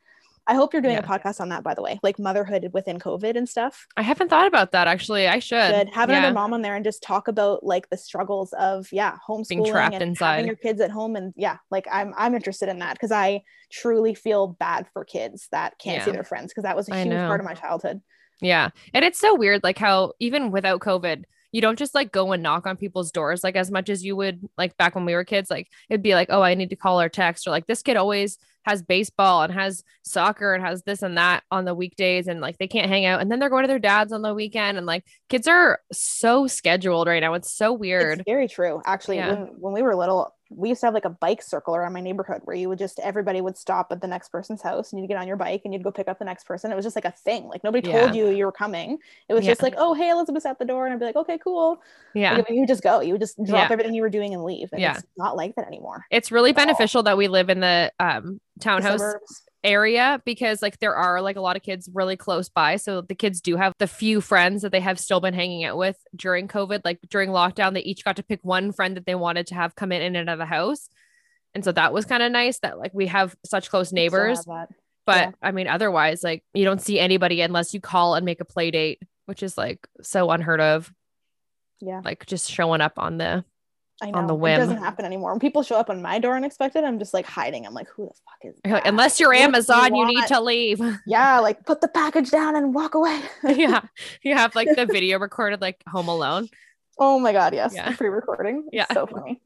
[0.47, 3.37] I hope you're doing a podcast on that, by the way, like motherhood within COVID
[3.37, 3.87] and stuff.
[3.99, 5.29] I haven't thought about that actually.
[5.29, 5.75] I should.
[5.75, 6.19] Should have yeah.
[6.21, 9.95] another mom on there and just talk about like the struggles of yeah homeschooling trapped
[9.95, 10.31] and inside.
[10.37, 13.43] having your kids at home and yeah like I'm I'm interested in that because I
[13.71, 17.13] truly feel bad for kids that can't see their friends because that was a huge
[17.13, 18.01] part of my childhood.
[18.41, 18.71] Yeah.
[18.95, 22.43] And it's so weird, like how even without COVID, you don't just like go and
[22.43, 25.25] knock on people's doors like as much as you would like back when we were
[25.25, 25.51] kids.
[25.51, 27.97] Like it'd be like, oh, I need to call or text, or like this kid
[27.97, 32.41] always has baseball and has soccer and has this and that on the weekdays and
[32.43, 33.21] like they can't hang out.
[33.23, 34.77] And then they're going to their dads on the weekend.
[34.77, 37.33] And like kids are so scheduled right now.
[37.33, 38.19] It's so weird.
[38.19, 38.83] It's very true.
[38.85, 39.33] Actually, Yeah.
[39.35, 42.01] when, when we were little, we used to have like a bike circle around my
[42.01, 45.09] neighborhood where you would just everybody would stop at the next person's house and you'd
[45.09, 46.73] get on your bike and you'd go pick up the next person.
[46.73, 47.49] It was just like a thing.
[47.49, 48.99] Like nobody told you you were coming.
[49.29, 49.51] It was Yeah.
[49.51, 51.83] just like, oh hey, Elizabeth's at the door, and I'd be like, okay, cool.
[52.15, 52.35] yeah.
[52.37, 53.01] Like, you would just go.
[53.01, 53.73] You would just drop Yeah.
[53.73, 54.71] everything you were doing and leave.
[54.73, 54.95] And Yeah.
[54.95, 56.07] it's not like that anymore.
[56.11, 56.65] It's really at all.
[56.67, 59.01] beneficial that we live in the um townhouse.
[59.69, 62.77] Area because like there are like a lot of kids really close by.
[62.77, 65.77] So the kids do have the few friends that they have still been hanging out
[65.77, 69.15] with during covid like during lockdown they each got to pick one friend that they
[69.15, 70.89] wanted to have come in and out of the house.
[71.55, 74.45] And so that was kind of nice that like we have such close neighbors.
[75.07, 75.31] but yeah.
[75.41, 78.71] i mean otherwise like you don't see anybody unless you call and make a play
[78.71, 80.91] date which is like so unheard of.
[81.81, 82.01] Yeah.
[82.05, 83.45] like just showing up on the
[84.03, 84.19] I know.
[84.19, 84.55] on the whim.
[84.55, 85.33] It doesn't happen anymore.
[85.33, 87.67] When people show up on my door unexpected, I'm just like hiding.
[87.67, 88.87] I'm like, who the fuck is that?
[88.87, 92.73] unless you're What amazon you need to leave Yeah, like put the package down and
[92.75, 93.21] walk away.
[93.57, 93.81] yeah
[94.23, 96.49] you have like the video recorded like home alone
[97.01, 97.73] oh my god, yes.
[97.75, 97.95] Yeah.
[97.95, 98.65] Pre-recording.
[98.67, 98.87] It's Yeah.
[98.93, 99.41] So funny.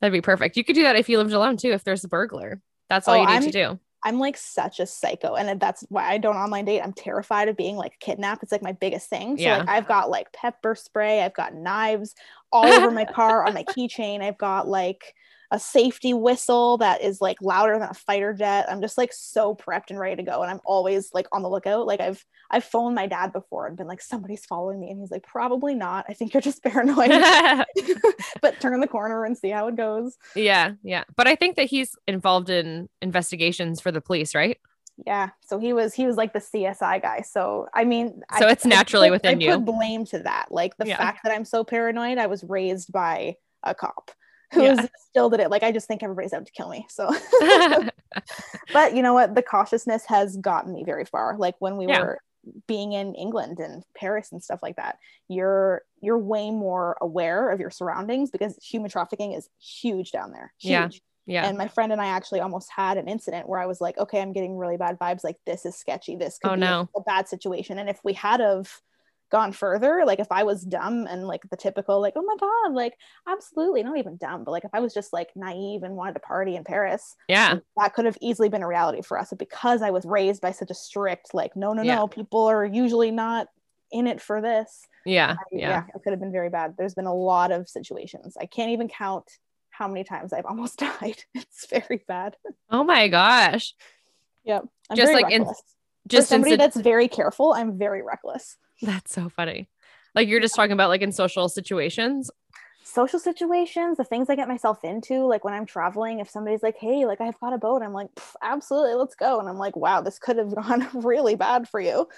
[0.00, 0.56] That'd be perfect.
[0.56, 2.60] You could do that if you lived alone too, if there's a burglar.
[2.88, 3.80] That's all Oh, you need I'm- to do.
[4.04, 5.34] I'm like such a psycho.
[5.36, 6.80] And that's why I don't online date.
[6.80, 8.42] I'm terrified of being like kidnapped.
[8.42, 9.36] It's like my biggest thing.
[9.36, 9.58] So Yeah.
[9.58, 12.14] like I've got like pepper spray, I've got knives
[12.52, 14.22] all over my car on my keychain.
[14.22, 15.14] I've got like
[15.52, 18.66] a safety whistle that is like louder than a fighter jet.
[18.70, 20.40] I'm just like so prepped and ready to go.
[20.40, 21.86] And I'm always like on the lookout.
[21.86, 24.90] Like I've I've phoned my dad before and been like, somebody's following me.
[24.90, 26.06] And he's like, probably not.
[26.08, 27.10] I think you're just paranoid.
[28.40, 30.16] but turn the corner and see how it goes.
[30.34, 31.04] yeah, yeah.
[31.16, 34.58] But I think that he's involved in investigations for the police, right?
[35.06, 35.30] Yeah.
[35.46, 37.22] So he was he was like the CSI guy.
[37.22, 39.52] So I mean, So I- it's I naturally put- within I you.
[39.56, 40.46] put blame to that.
[40.50, 40.96] Like the Yeah.
[40.96, 42.18] fact that I'm so paranoid.
[42.18, 44.10] I was raised by a cop
[44.52, 44.86] who Yeah.
[45.14, 45.50] did it.
[45.50, 46.86] Like I just think everybody's out to kill me.
[46.90, 47.10] So,
[48.72, 49.34] but you know what?
[49.34, 51.36] The cautiousness has gotten me very far.
[51.38, 52.00] Like when we Yeah.
[52.00, 52.18] were
[52.66, 54.98] being in England and Paris and stuff like that,
[55.28, 60.52] you're you're way more aware of your surroundings because human trafficking is huge down there.
[60.60, 60.84] Yeah.
[60.86, 61.02] Huge.
[61.26, 61.46] Yeah.
[61.46, 64.20] And my friend and I actually almost had an incident where I was like, okay,
[64.20, 65.24] I'm getting really bad vibes.
[65.24, 66.16] Like this is sketchy.
[66.16, 66.88] This oh, could Oh, be a- no.
[66.96, 67.78] a, bad situation.
[67.78, 68.80] And if we had of
[69.30, 72.74] gone further, like if I was dumb and like the typical, like, oh my God,
[72.74, 76.14] like absolutely not even dumb, but like if I was just like naive and wanted
[76.14, 77.56] to party in Paris, yeah.
[77.78, 79.30] that could have easily been a reality for us.
[79.30, 81.94] But because I was raised by such a strict, like, no, no, Yeah.
[81.96, 83.46] no, people are usually not
[83.90, 84.86] in it for this.
[85.06, 85.36] Yeah.
[85.38, 85.84] I- Yeah.
[85.94, 86.74] it could have been very bad.
[86.76, 88.36] There's been a lot of situations.
[88.38, 89.30] I can't even count
[89.72, 91.24] how many times I've almost died.
[91.34, 92.36] It's very bad.
[92.70, 93.74] Oh my gosh.
[94.44, 94.64] Yep.
[94.90, 95.46] I'm Just like in-
[96.06, 98.56] Just For somebody insta- that's very careful, I'm very reckless.
[98.80, 99.68] that's so funny.
[100.14, 102.30] Like you're just talking about like in social situations.
[102.84, 106.76] Social situations, the things I get myself into, like when I'm traveling, if somebody's like,
[106.76, 108.08] "Hey, like I've got a boat," I'm like,
[108.42, 112.08] "Absolutely, let's go," and I'm like, "Wow, this could have gone really bad for you."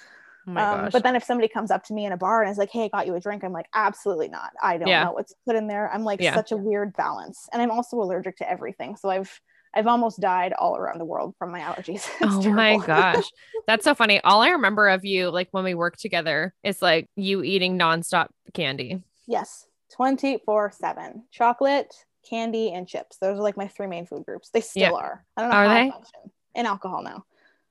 [0.47, 2.59] Oh Um, but then if somebody comes up to me in a bar and is
[2.59, 4.51] like, "Hey, I got you a drink," I'm like, "Absolutely not.
[4.63, 5.05] I don't Yeah.
[5.05, 6.35] know what's put in there." I'm like Yeah.
[6.35, 8.97] such a weird balance, and I'm also allergic to everything.
[8.97, 9.41] So I've
[9.77, 12.09] I've almost died all around the world from my allergies.
[12.23, 13.33] Oh my gosh.
[13.67, 14.21] That's so funny.
[14.23, 18.29] All I remember of you, like when we worked together, is like you eating nonstop
[18.53, 19.03] candy.
[19.27, 21.93] yes, twenty four seven chocolate,
[22.29, 23.17] candy, and chips.
[23.17, 24.51] Those are like my three main food groups.
[24.51, 24.91] They still Yeah.
[24.93, 25.25] are.
[25.37, 25.91] I don't know Are how I they?
[25.91, 26.21] function.
[26.55, 27.25] And alcohol now.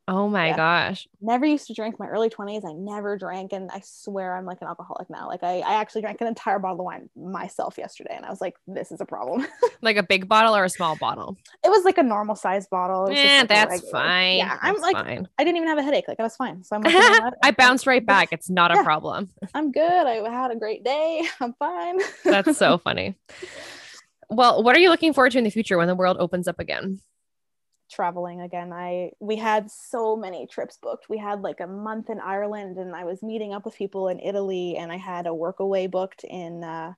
[0.07, 0.57] Oh my Yeah.
[0.57, 1.07] gosh.
[1.21, 2.65] Never used to drink my early 20s.
[2.65, 5.27] I never drank, and I swear I'm like an alcoholic now.
[5.27, 8.41] Like I, I actually drank an entire bottle of wine myself yesterday, and I was
[8.41, 9.45] like, this is a problem.
[9.81, 11.35] Like a big bottle or a small bottle?
[11.61, 13.07] it was like a normal size bottle.
[13.07, 14.37] It was just, Yeah, like, that's fine.
[14.37, 15.27] Yeah, I'm That's like, fine.
[15.37, 16.05] I didn't even have a headache.
[16.07, 16.63] Like I was fine.
[16.63, 16.95] So I'm like?
[17.43, 18.29] I bounced right back.
[18.31, 19.29] It's not a problem.
[19.53, 19.83] I'm good.
[20.07, 21.23] I had a great day.
[21.41, 21.99] I'm fine.
[22.23, 23.15] That's so funny.
[24.29, 26.59] Well, what are you looking forward to in the future when the world opens up
[26.59, 26.99] again?
[27.93, 28.73] Traveling again.
[28.73, 31.09] I we had so many trips booked.
[31.09, 34.19] We had like a month in Ireland, and I was meeting up with people in
[34.19, 36.93] Italy, and I had a work away booked in uh,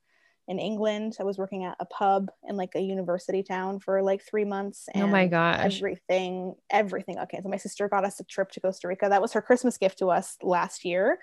[0.48, 1.18] in England.
[1.20, 4.88] I was working at a pub in like a university town for like three months.
[4.96, 5.76] Oh my gosh.
[5.78, 7.20] Everything, everything.
[7.20, 9.10] Okay, so my sister got us a trip to Costa Rica.
[9.10, 11.20] That was her Christmas gift to us last year.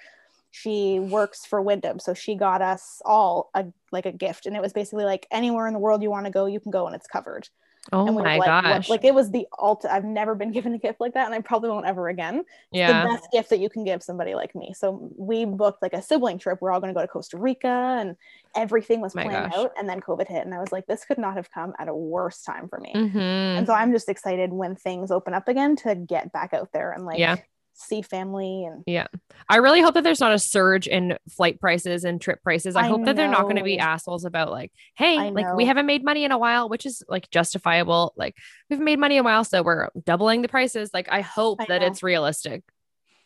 [0.51, 4.61] She works for Wyndham, so she got us all a like a gift, and it
[4.61, 6.95] was basically like anywhere in the world you want to go, you can go, and
[6.95, 7.49] it's covered.
[7.91, 8.89] Oh and my like, what- gosh.
[8.89, 9.85] like it was the alt.
[9.85, 13.03] I've never been given a gift like that, and I probably won't ever again yeah.
[13.03, 14.73] the best gift that you can give somebody like me.
[14.73, 16.59] So we booked like a sibling trip.
[16.61, 17.67] We're all going to go to Costa Rica
[17.99, 18.17] and
[18.55, 19.59] everything was My planned gosh.
[19.65, 19.73] out.
[19.77, 20.45] And then COVID hit.
[20.45, 22.93] And I was like, this could not have come at a worse time for me.
[22.95, 23.17] Mhm.
[23.17, 26.93] And so I'm just excited when things open up again to get back out there
[26.93, 27.37] and like Yeah.
[27.75, 28.65] See family.
[28.65, 29.07] And yeah
[29.49, 32.77] I really hope that there's not a surge in flight prices and trip prices.
[32.77, 35.65] I, I hope that they're not going to be assholes about like, hey, like we
[35.65, 38.13] haven't made money in a while, which is like justifiable.
[38.17, 38.37] Like
[38.71, 40.91] we've made money in a while, so we're doubling the prices.
[40.95, 41.87] Like I hope I that know.
[41.89, 42.63] it's realistic.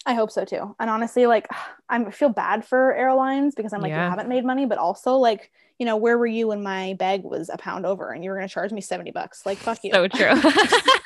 [0.07, 0.75] I hope so too.
[0.79, 1.49] And honestly, like
[1.89, 4.05] I feel bad for airlines because I'm like, Yeah.
[4.05, 7.23] you haven't made money, but also like, you know, where were you when my bag
[7.25, 9.45] was a pound over and you were going to charge me 70 bucks?
[9.45, 9.93] Like, fuck you.
[9.93, 10.31] So true.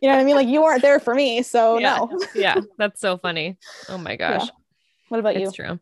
[0.00, 0.36] you know what I mean?
[0.36, 1.42] Like you weren't there for me.
[1.42, 1.98] So Yeah.
[1.98, 2.20] no.
[2.34, 3.58] yeah, that's so funny.
[3.88, 4.48] Oh my gosh.
[5.08, 5.46] What about you?
[5.46, 5.78] It's true.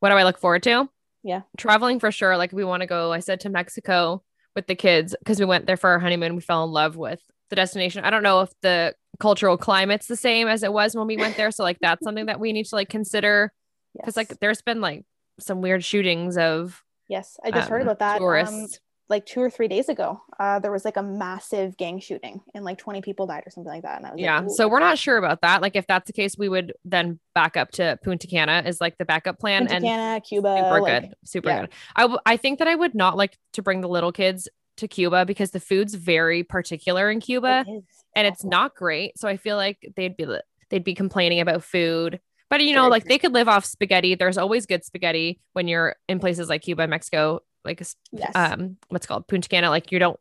[0.00, 0.88] What do I look forward to?
[1.22, 1.42] Yeah.
[1.56, 2.36] Traveling for sure.
[2.36, 4.22] Like we want to go, I said to Mexico
[4.54, 6.34] with the kids because we went there for our honeymoon.
[6.34, 7.20] We fell in love with
[7.50, 8.04] the destination.
[8.04, 11.36] I don't know if the cultural climate's the same as it was when we went
[11.36, 11.50] there.
[11.50, 13.52] So like that's something that we need to like consider
[13.94, 14.28] because Yes.
[14.28, 15.04] like there's been like
[15.40, 18.16] some weird shootings of Yes, I just heard um, about that.
[18.16, 18.80] Um, tourists.
[19.08, 22.64] Like two or three days ago, uh, there was like a massive gang shooting and
[22.64, 23.98] like 20 people died or something like that.
[23.98, 24.40] And I was yeah.
[24.40, 25.62] like, So we're not sure about that.
[25.62, 28.98] Like if that's the case, we would then back up to Punta Cana is like
[28.98, 29.62] the backup plan.
[29.62, 31.60] Punta and Cana, Cuba, super like, good super yeah.
[31.62, 34.48] good I, w- I think that i would not like to bring the little kids
[34.78, 37.84] to cuba because the food's very particular in cuba it
[38.14, 40.26] and it's not great so i feel like they'd be
[40.70, 42.20] they'd be complaining about food
[42.50, 45.96] but you know like they could live off spaghetti there's always good spaghetti when you're
[46.08, 47.82] in places like cuba mexico like
[48.12, 48.32] Yes.
[48.34, 50.18] um what's called punta cana like you don't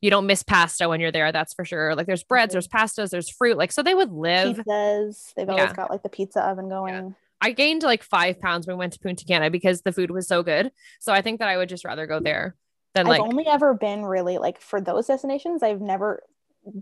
[0.00, 2.54] you don't miss pasta when you're there that's for sure like there's breads Mhm.
[2.54, 5.32] there's pastas there's fruit like so they would live pizzas.
[5.34, 5.72] They've always Yeah.
[5.74, 7.14] got like the pizza oven going.
[7.40, 10.26] I gained like five pounds when we went to Punta Cana because the food was
[10.26, 10.72] so good.
[11.00, 12.56] So I think that I would just rather go there
[12.94, 15.62] than like I've only ever been really like for those destinations.
[15.62, 16.22] I've never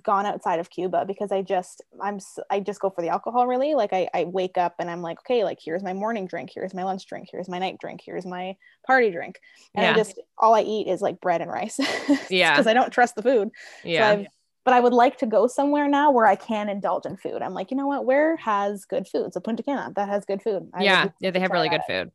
[0.02, 2.18] gone outside of Cuba because I just I'm
[2.50, 3.74] I just go for the alcohol really.
[3.74, 6.74] Like I, I wake up and I'm like, okay, like here's my morning drink, here's
[6.74, 8.56] my lunch drink, here's my night drink, here's my
[8.86, 9.40] party drink,
[9.74, 11.78] and I just all I eat is like bread and rice.
[12.30, 12.52] Yeah.
[12.52, 13.50] because I don't trust the food.
[13.82, 14.00] yeah.
[14.14, 14.26] So I've,
[14.64, 17.42] but I would like to go somewhere now where I can indulge in food.
[17.42, 18.06] I'm like, you know what?
[18.06, 19.34] Where has good food?
[19.34, 20.70] So Punta Cana, that has good food.
[20.72, 22.10] I yeah, yeah, they have really good food.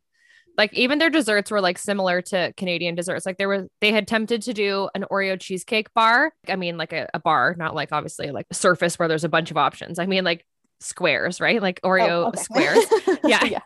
[0.60, 3.26] Like even their desserts were like similar to Canadian desserts.
[3.26, 6.34] Like there was they had attempted to do an Oreo cheesecake bar.
[6.49, 9.30] I mean like a, a bar, not like obviously like a surface where there's a
[9.30, 9.99] bunch of options.
[9.99, 10.45] I mean like
[10.81, 11.61] squares, right?
[11.61, 12.41] Like Oreo Oh, okay.
[12.41, 12.86] squares.
[13.23, 13.44] Yeah.
[13.45, 13.60] yeah.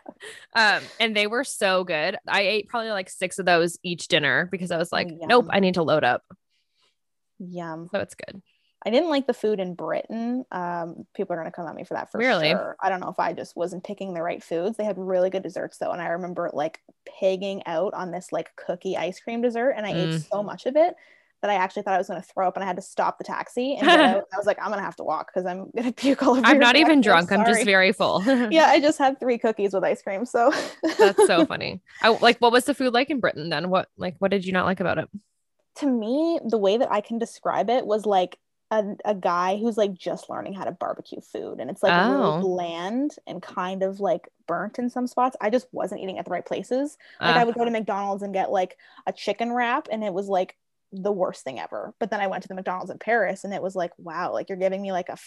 [0.54, 2.16] Um, and they were so good.
[2.28, 5.18] I ate probably like six of those each dinner because I was like, yum.
[5.26, 6.22] nope, I need to load up.
[7.38, 7.88] Yum.
[7.92, 8.40] So it's good.
[8.86, 10.44] I didn't like the food in Britain.
[10.52, 12.50] Um, people are gonna come at me for that for Really?
[12.50, 12.76] sure.
[12.82, 14.76] I don't know if I just wasn't picking the right foods.
[14.76, 16.80] They had really good desserts though, and I remember like
[17.20, 20.28] pigging out on this like cookie ice cream dessert, and I ate Mm.
[20.30, 20.94] so much of it
[21.40, 23.24] that I actually thought I was gonna throw up, and I had to stop the
[23.24, 23.88] taxi and.
[23.90, 26.46] I was like, I'm gonna have to walk because I'm gonna puke all over.
[26.46, 27.32] I'm not even drunk.
[27.32, 28.22] I'm just very full.
[28.50, 28.66] yeah.
[28.66, 30.52] I just had three cookies with ice cream, so
[30.98, 31.80] That's so funny.
[32.02, 33.70] I, like, what was the food like in Britain then?
[33.70, 35.08] What like what did you not like about it?
[35.78, 38.38] to me, the way that I can describe it was like
[38.80, 42.10] a, a guy who's like just learning how to barbecue food and it's like Oh.
[42.10, 45.36] really bland and kind of like burnt in some spots.
[45.40, 46.96] I just wasn't eating at the right places.
[47.24, 48.76] Like Uh, I would go to McDonald's and get like
[49.06, 50.56] a chicken wrap and it was like
[50.92, 51.94] the worst thing ever.
[52.00, 54.48] But then I went to the McDonald's in Paris and it was like, wow, like
[54.48, 55.18] you're giving me like a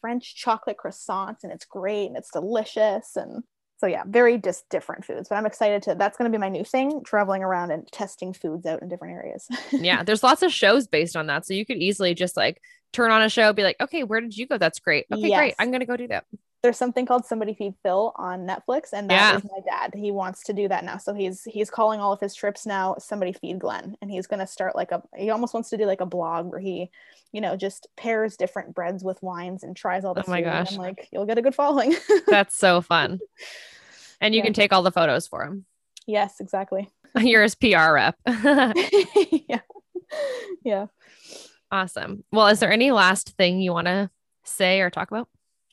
[0.00, 3.42] French chocolate croissant and it's great and it's delicious and
[3.80, 5.28] so yeah, very just different foods.
[5.28, 8.32] But I'm excited to that's going to be my new thing, traveling around and testing
[8.32, 9.46] foods out in different areas.
[9.70, 11.46] yeah, there's lots of shows based on that.
[11.46, 12.60] So you could easily just like
[12.92, 14.58] turn on a show, be like, okay, where did you go?
[14.58, 15.06] That's great.
[15.12, 15.38] Okay, Yes.
[15.38, 15.54] great.
[15.58, 16.24] I'm gonna go do that.
[16.60, 19.50] There's something called Somebody Feed Phil on Netflix, and that is Yeah.
[19.54, 19.94] my dad.
[19.94, 22.96] He wants to do that now, so he's he's calling all of his trips now
[22.98, 26.00] Somebody Feed Glenn, and he's gonna start like a he almost wants to do like
[26.00, 26.90] a blog where he,
[27.30, 30.46] you know, just pairs different breads with wines and tries all the Oh my and
[30.46, 30.72] gosh.
[30.72, 31.94] I'm like, you'll get a good following.
[32.26, 33.20] That's so fun.
[34.20, 34.46] And you Yeah.
[34.46, 35.64] can take all the photos for him.
[36.08, 36.90] yes, exactly.
[37.16, 38.16] You're his PR rep.
[38.26, 39.60] yeah,
[40.64, 40.86] yeah.
[41.70, 42.24] Awesome.
[42.32, 44.10] Well, is there any last thing you want to
[44.44, 45.28] say or talk about?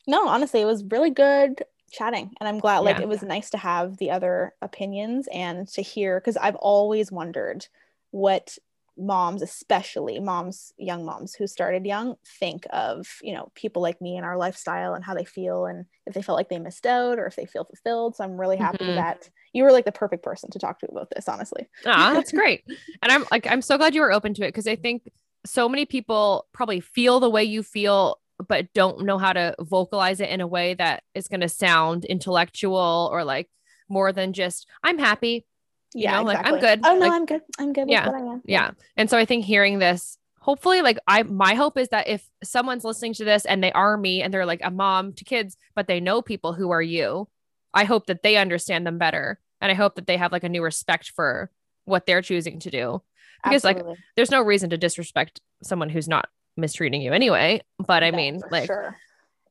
[0.07, 3.03] no honestly it was really good chatting and i'm glad like Yeah.
[3.03, 7.65] it was nice to have the other opinions and to hear because i've always wondered
[8.11, 8.55] what
[8.97, 14.15] moms especially moms young moms who started young think of you know people like me
[14.15, 17.17] and our lifestyle and how they feel and if they felt like they missed out
[17.17, 18.95] or if they feel fulfilled so i'm really happy Mhm.
[18.95, 22.31] that you were like the perfect person to talk to about this honestly Ah, that's
[22.39, 22.63] great.
[23.01, 25.09] And I'm like, I'm so glad you were open to it because I think
[25.45, 30.19] so many people probably feel the way you feel, but don't know how to vocalize
[30.19, 33.47] it in a way that is going to sound intellectual or like
[33.89, 35.45] more than just, I'm happy.
[35.93, 36.79] yeah You know, like, I'm good.
[36.83, 38.07] oh no Like- i'm good i'm good with Yeah.
[38.07, 38.71] what i am Yeah.
[38.97, 42.83] And so I think hearing this, hopefully, like, I, my hope is that if someone's
[42.83, 45.87] listening to this and they are me and they're like a mom to kids, but
[45.87, 47.27] they know people who are you,
[47.73, 49.39] I hope that they understand them better.
[49.61, 51.49] And I hope that they have like a new respect for
[51.85, 53.01] what they're choosing to do.
[53.45, 53.81] Because, like,
[54.15, 56.27] there's no reason to disrespect someone who's not
[56.57, 57.61] mistreating you anyway.
[57.79, 58.97] But I No, mean, like, sure.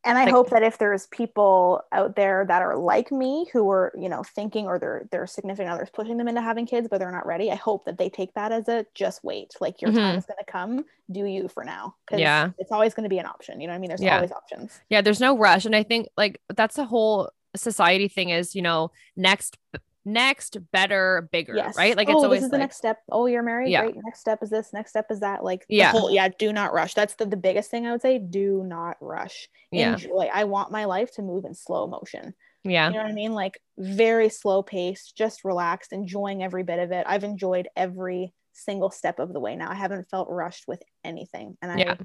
[0.06, 3.70] And I like- hope that if there's people out there that are like me who
[3.70, 6.98] are, you know, thinking or their their significant others pushing them into having kids, but
[6.98, 9.54] they're not ready, I hope that they take that as a just wait.
[9.62, 10.18] Like your time Mhm.
[10.18, 10.84] is gonna come.
[11.10, 11.94] Do you for now?
[12.04, 12.50] Because Yeah.
[12.58, 13.62] it's always gonna be an option.
[13.62, 13.88] You know what I mean?
[13.88, 14.16] There's Yeah.
[14.16, 14.78] always options.
[14.90, 15.64] yeah, there's no rush.
[15.64, 19.56] And I think like that's the whole society thing is, you know, next,
[20.04, 21.76] next, better, bigger, Yes.
[21.76, 21.96] right?
[21.96, 22.98] Like oh, it's always this is the like, next step.
[23.10, 23.70] Oh, you're married.
[23.70, 23.82] Yeah.
[23.82, 23.96] Great.
[24.04, 24.72] Next step is this.
[24.72, 25.42] Next step is that.
[25.44, 25.90] Like the Yeah.
[25.92, 26.28] whole- yeah.
[26.28, 26.94] Do not rush.
[26.94, 28.18] That's the, the biggest thing I would say.
[28.18, 29.48] Do not rush.
[29.70, 30.28] yeah, Enjoy.
[30.32, 32.34] I want my life to move in slow motion.
[32.64, 33.32] yeah, You know what I mean?
[33.32, 37.04] Like very slow pace, just relaxed, enjoying every bit of it.
[37.08, 39.70] I've enjoyed every single step of the way now.
[39.70, 41.56] I haven't felt rushed with anything.
[41.60, 41.96] And I Yeah.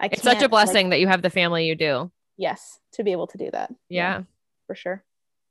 [0.00, 2.10] I it's such a can't, like- blessing that you have the family you do.
[2.36, 3.72] yes, to be able to do that.
[3.88, 4.22] Yeah.
[4.66, 5.04] For sure.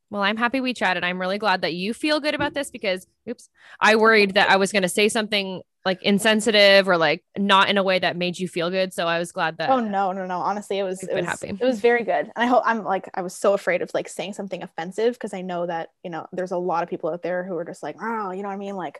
[0.09, 1.03] Well, I'm happy we chatted.
[1.03, 4.55] I'm really glad that you feel good about this because, oops, I worried that I
[4.55, 8.37] was going to say something like insensitive or like not in a way that made
[8.37, 8.93] you feel good.
[8.93, 9.69] So I was glad that.
[9.69, 10.39] Oh no, no, no.
[10.39, 11.47] Honestly, it was it was happy.
[11.47, 12.25] it was very good.
[12.25, 15.33] And I hope I'm like I was so afraid of like saying something offensive because
[15.33, 17.83] I know that, you know, there's a lot of people out there who are just
[17.83, 18.75] like, oh, you know what I mean?
[18.75, 18.99] Like,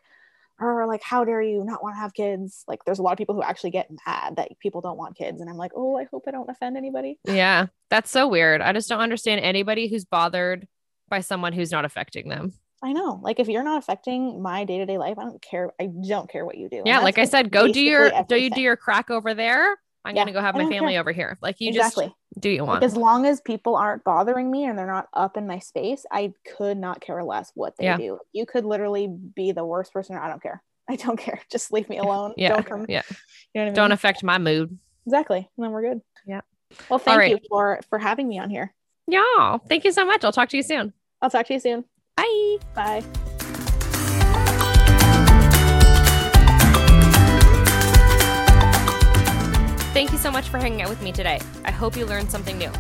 [0.59, 2.63] or like, how dare you not want to have kids?
[2.67, 5.41] Like there's a lot of people who actually get mad that people don't want kids.
[5.41, 7.19] And I'm like, oh, I hope I don't offend anybody.
[7.25, 8.61] Yeah, that's so weird.
[8.61, 10.67] I just don't understand anybody who's bothered
[11.09, 12.53] by someone who's not affecting them.
[12.83, 13.19] I know.
[13.23, 15.71] Like if you're not affecting my day-to-day life, I don't care.
[15.81, 16.83] I don't care what you do.
[16.85, 19.77] Yeah, like I said, go do your do you do your crack over there.
[20.05, 21.01] I'm Yeah, gonna go have my family care.
[21.01, 21.37] over here.
[21.41, 22.05] Like you exactly.
[22.05, 22.81] just do what you want.
[22.81, 26.05] Like, as long as people aren't bothering me and they're not up in my space,
[26.11, 27.97] I could not care less what they Yeah.
[27.97, 28.19] do.
[28.31, 30.15] You could literally be the worst person.
[30.15, 30.61] I don't care.
[30.89, 31.41] I don't care.
[31.51, 32.35] Just leave me alone.
[32.37, 32.85] Yeah, Don't come.
[32.87, 33.01] yeah.
[33.09, 33.15] You
[33.55, 33.73] know what I mean?
[33.73, 34.77] Don't affect my mood.
[35.07, 35.39] exactly.
[35.57, 36.01] And then we're good.
[36.27, 36.41] Yeah.
[36.89, 37.31] Well, thank right.
[37.31, 38.73] you for for having me on here.
[39.07, 39.57] Yeah.
[39.69, 40.23] Thank you so much.
[40.23, 40.93] I'll talk to you soon.
[41.21, 41.85] I'll talk to you soon.
[42.15, 42.57] Bye.
[42.75, 43.03] Bye.
[49.93, 51.39] Thank you so much for hanging out with me today.
[51.65, 52.71] I hope you learned something new.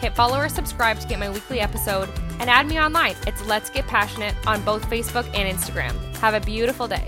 [0.00, 2.08] Hit follow or subscribe to get my weekly episode
[2.40, 3.14] and add me online.
[3.26, 5.92] It's Let's Get Passionate on both Facebook and Instagram.
[6.16, 7.06] Have a beautiful day.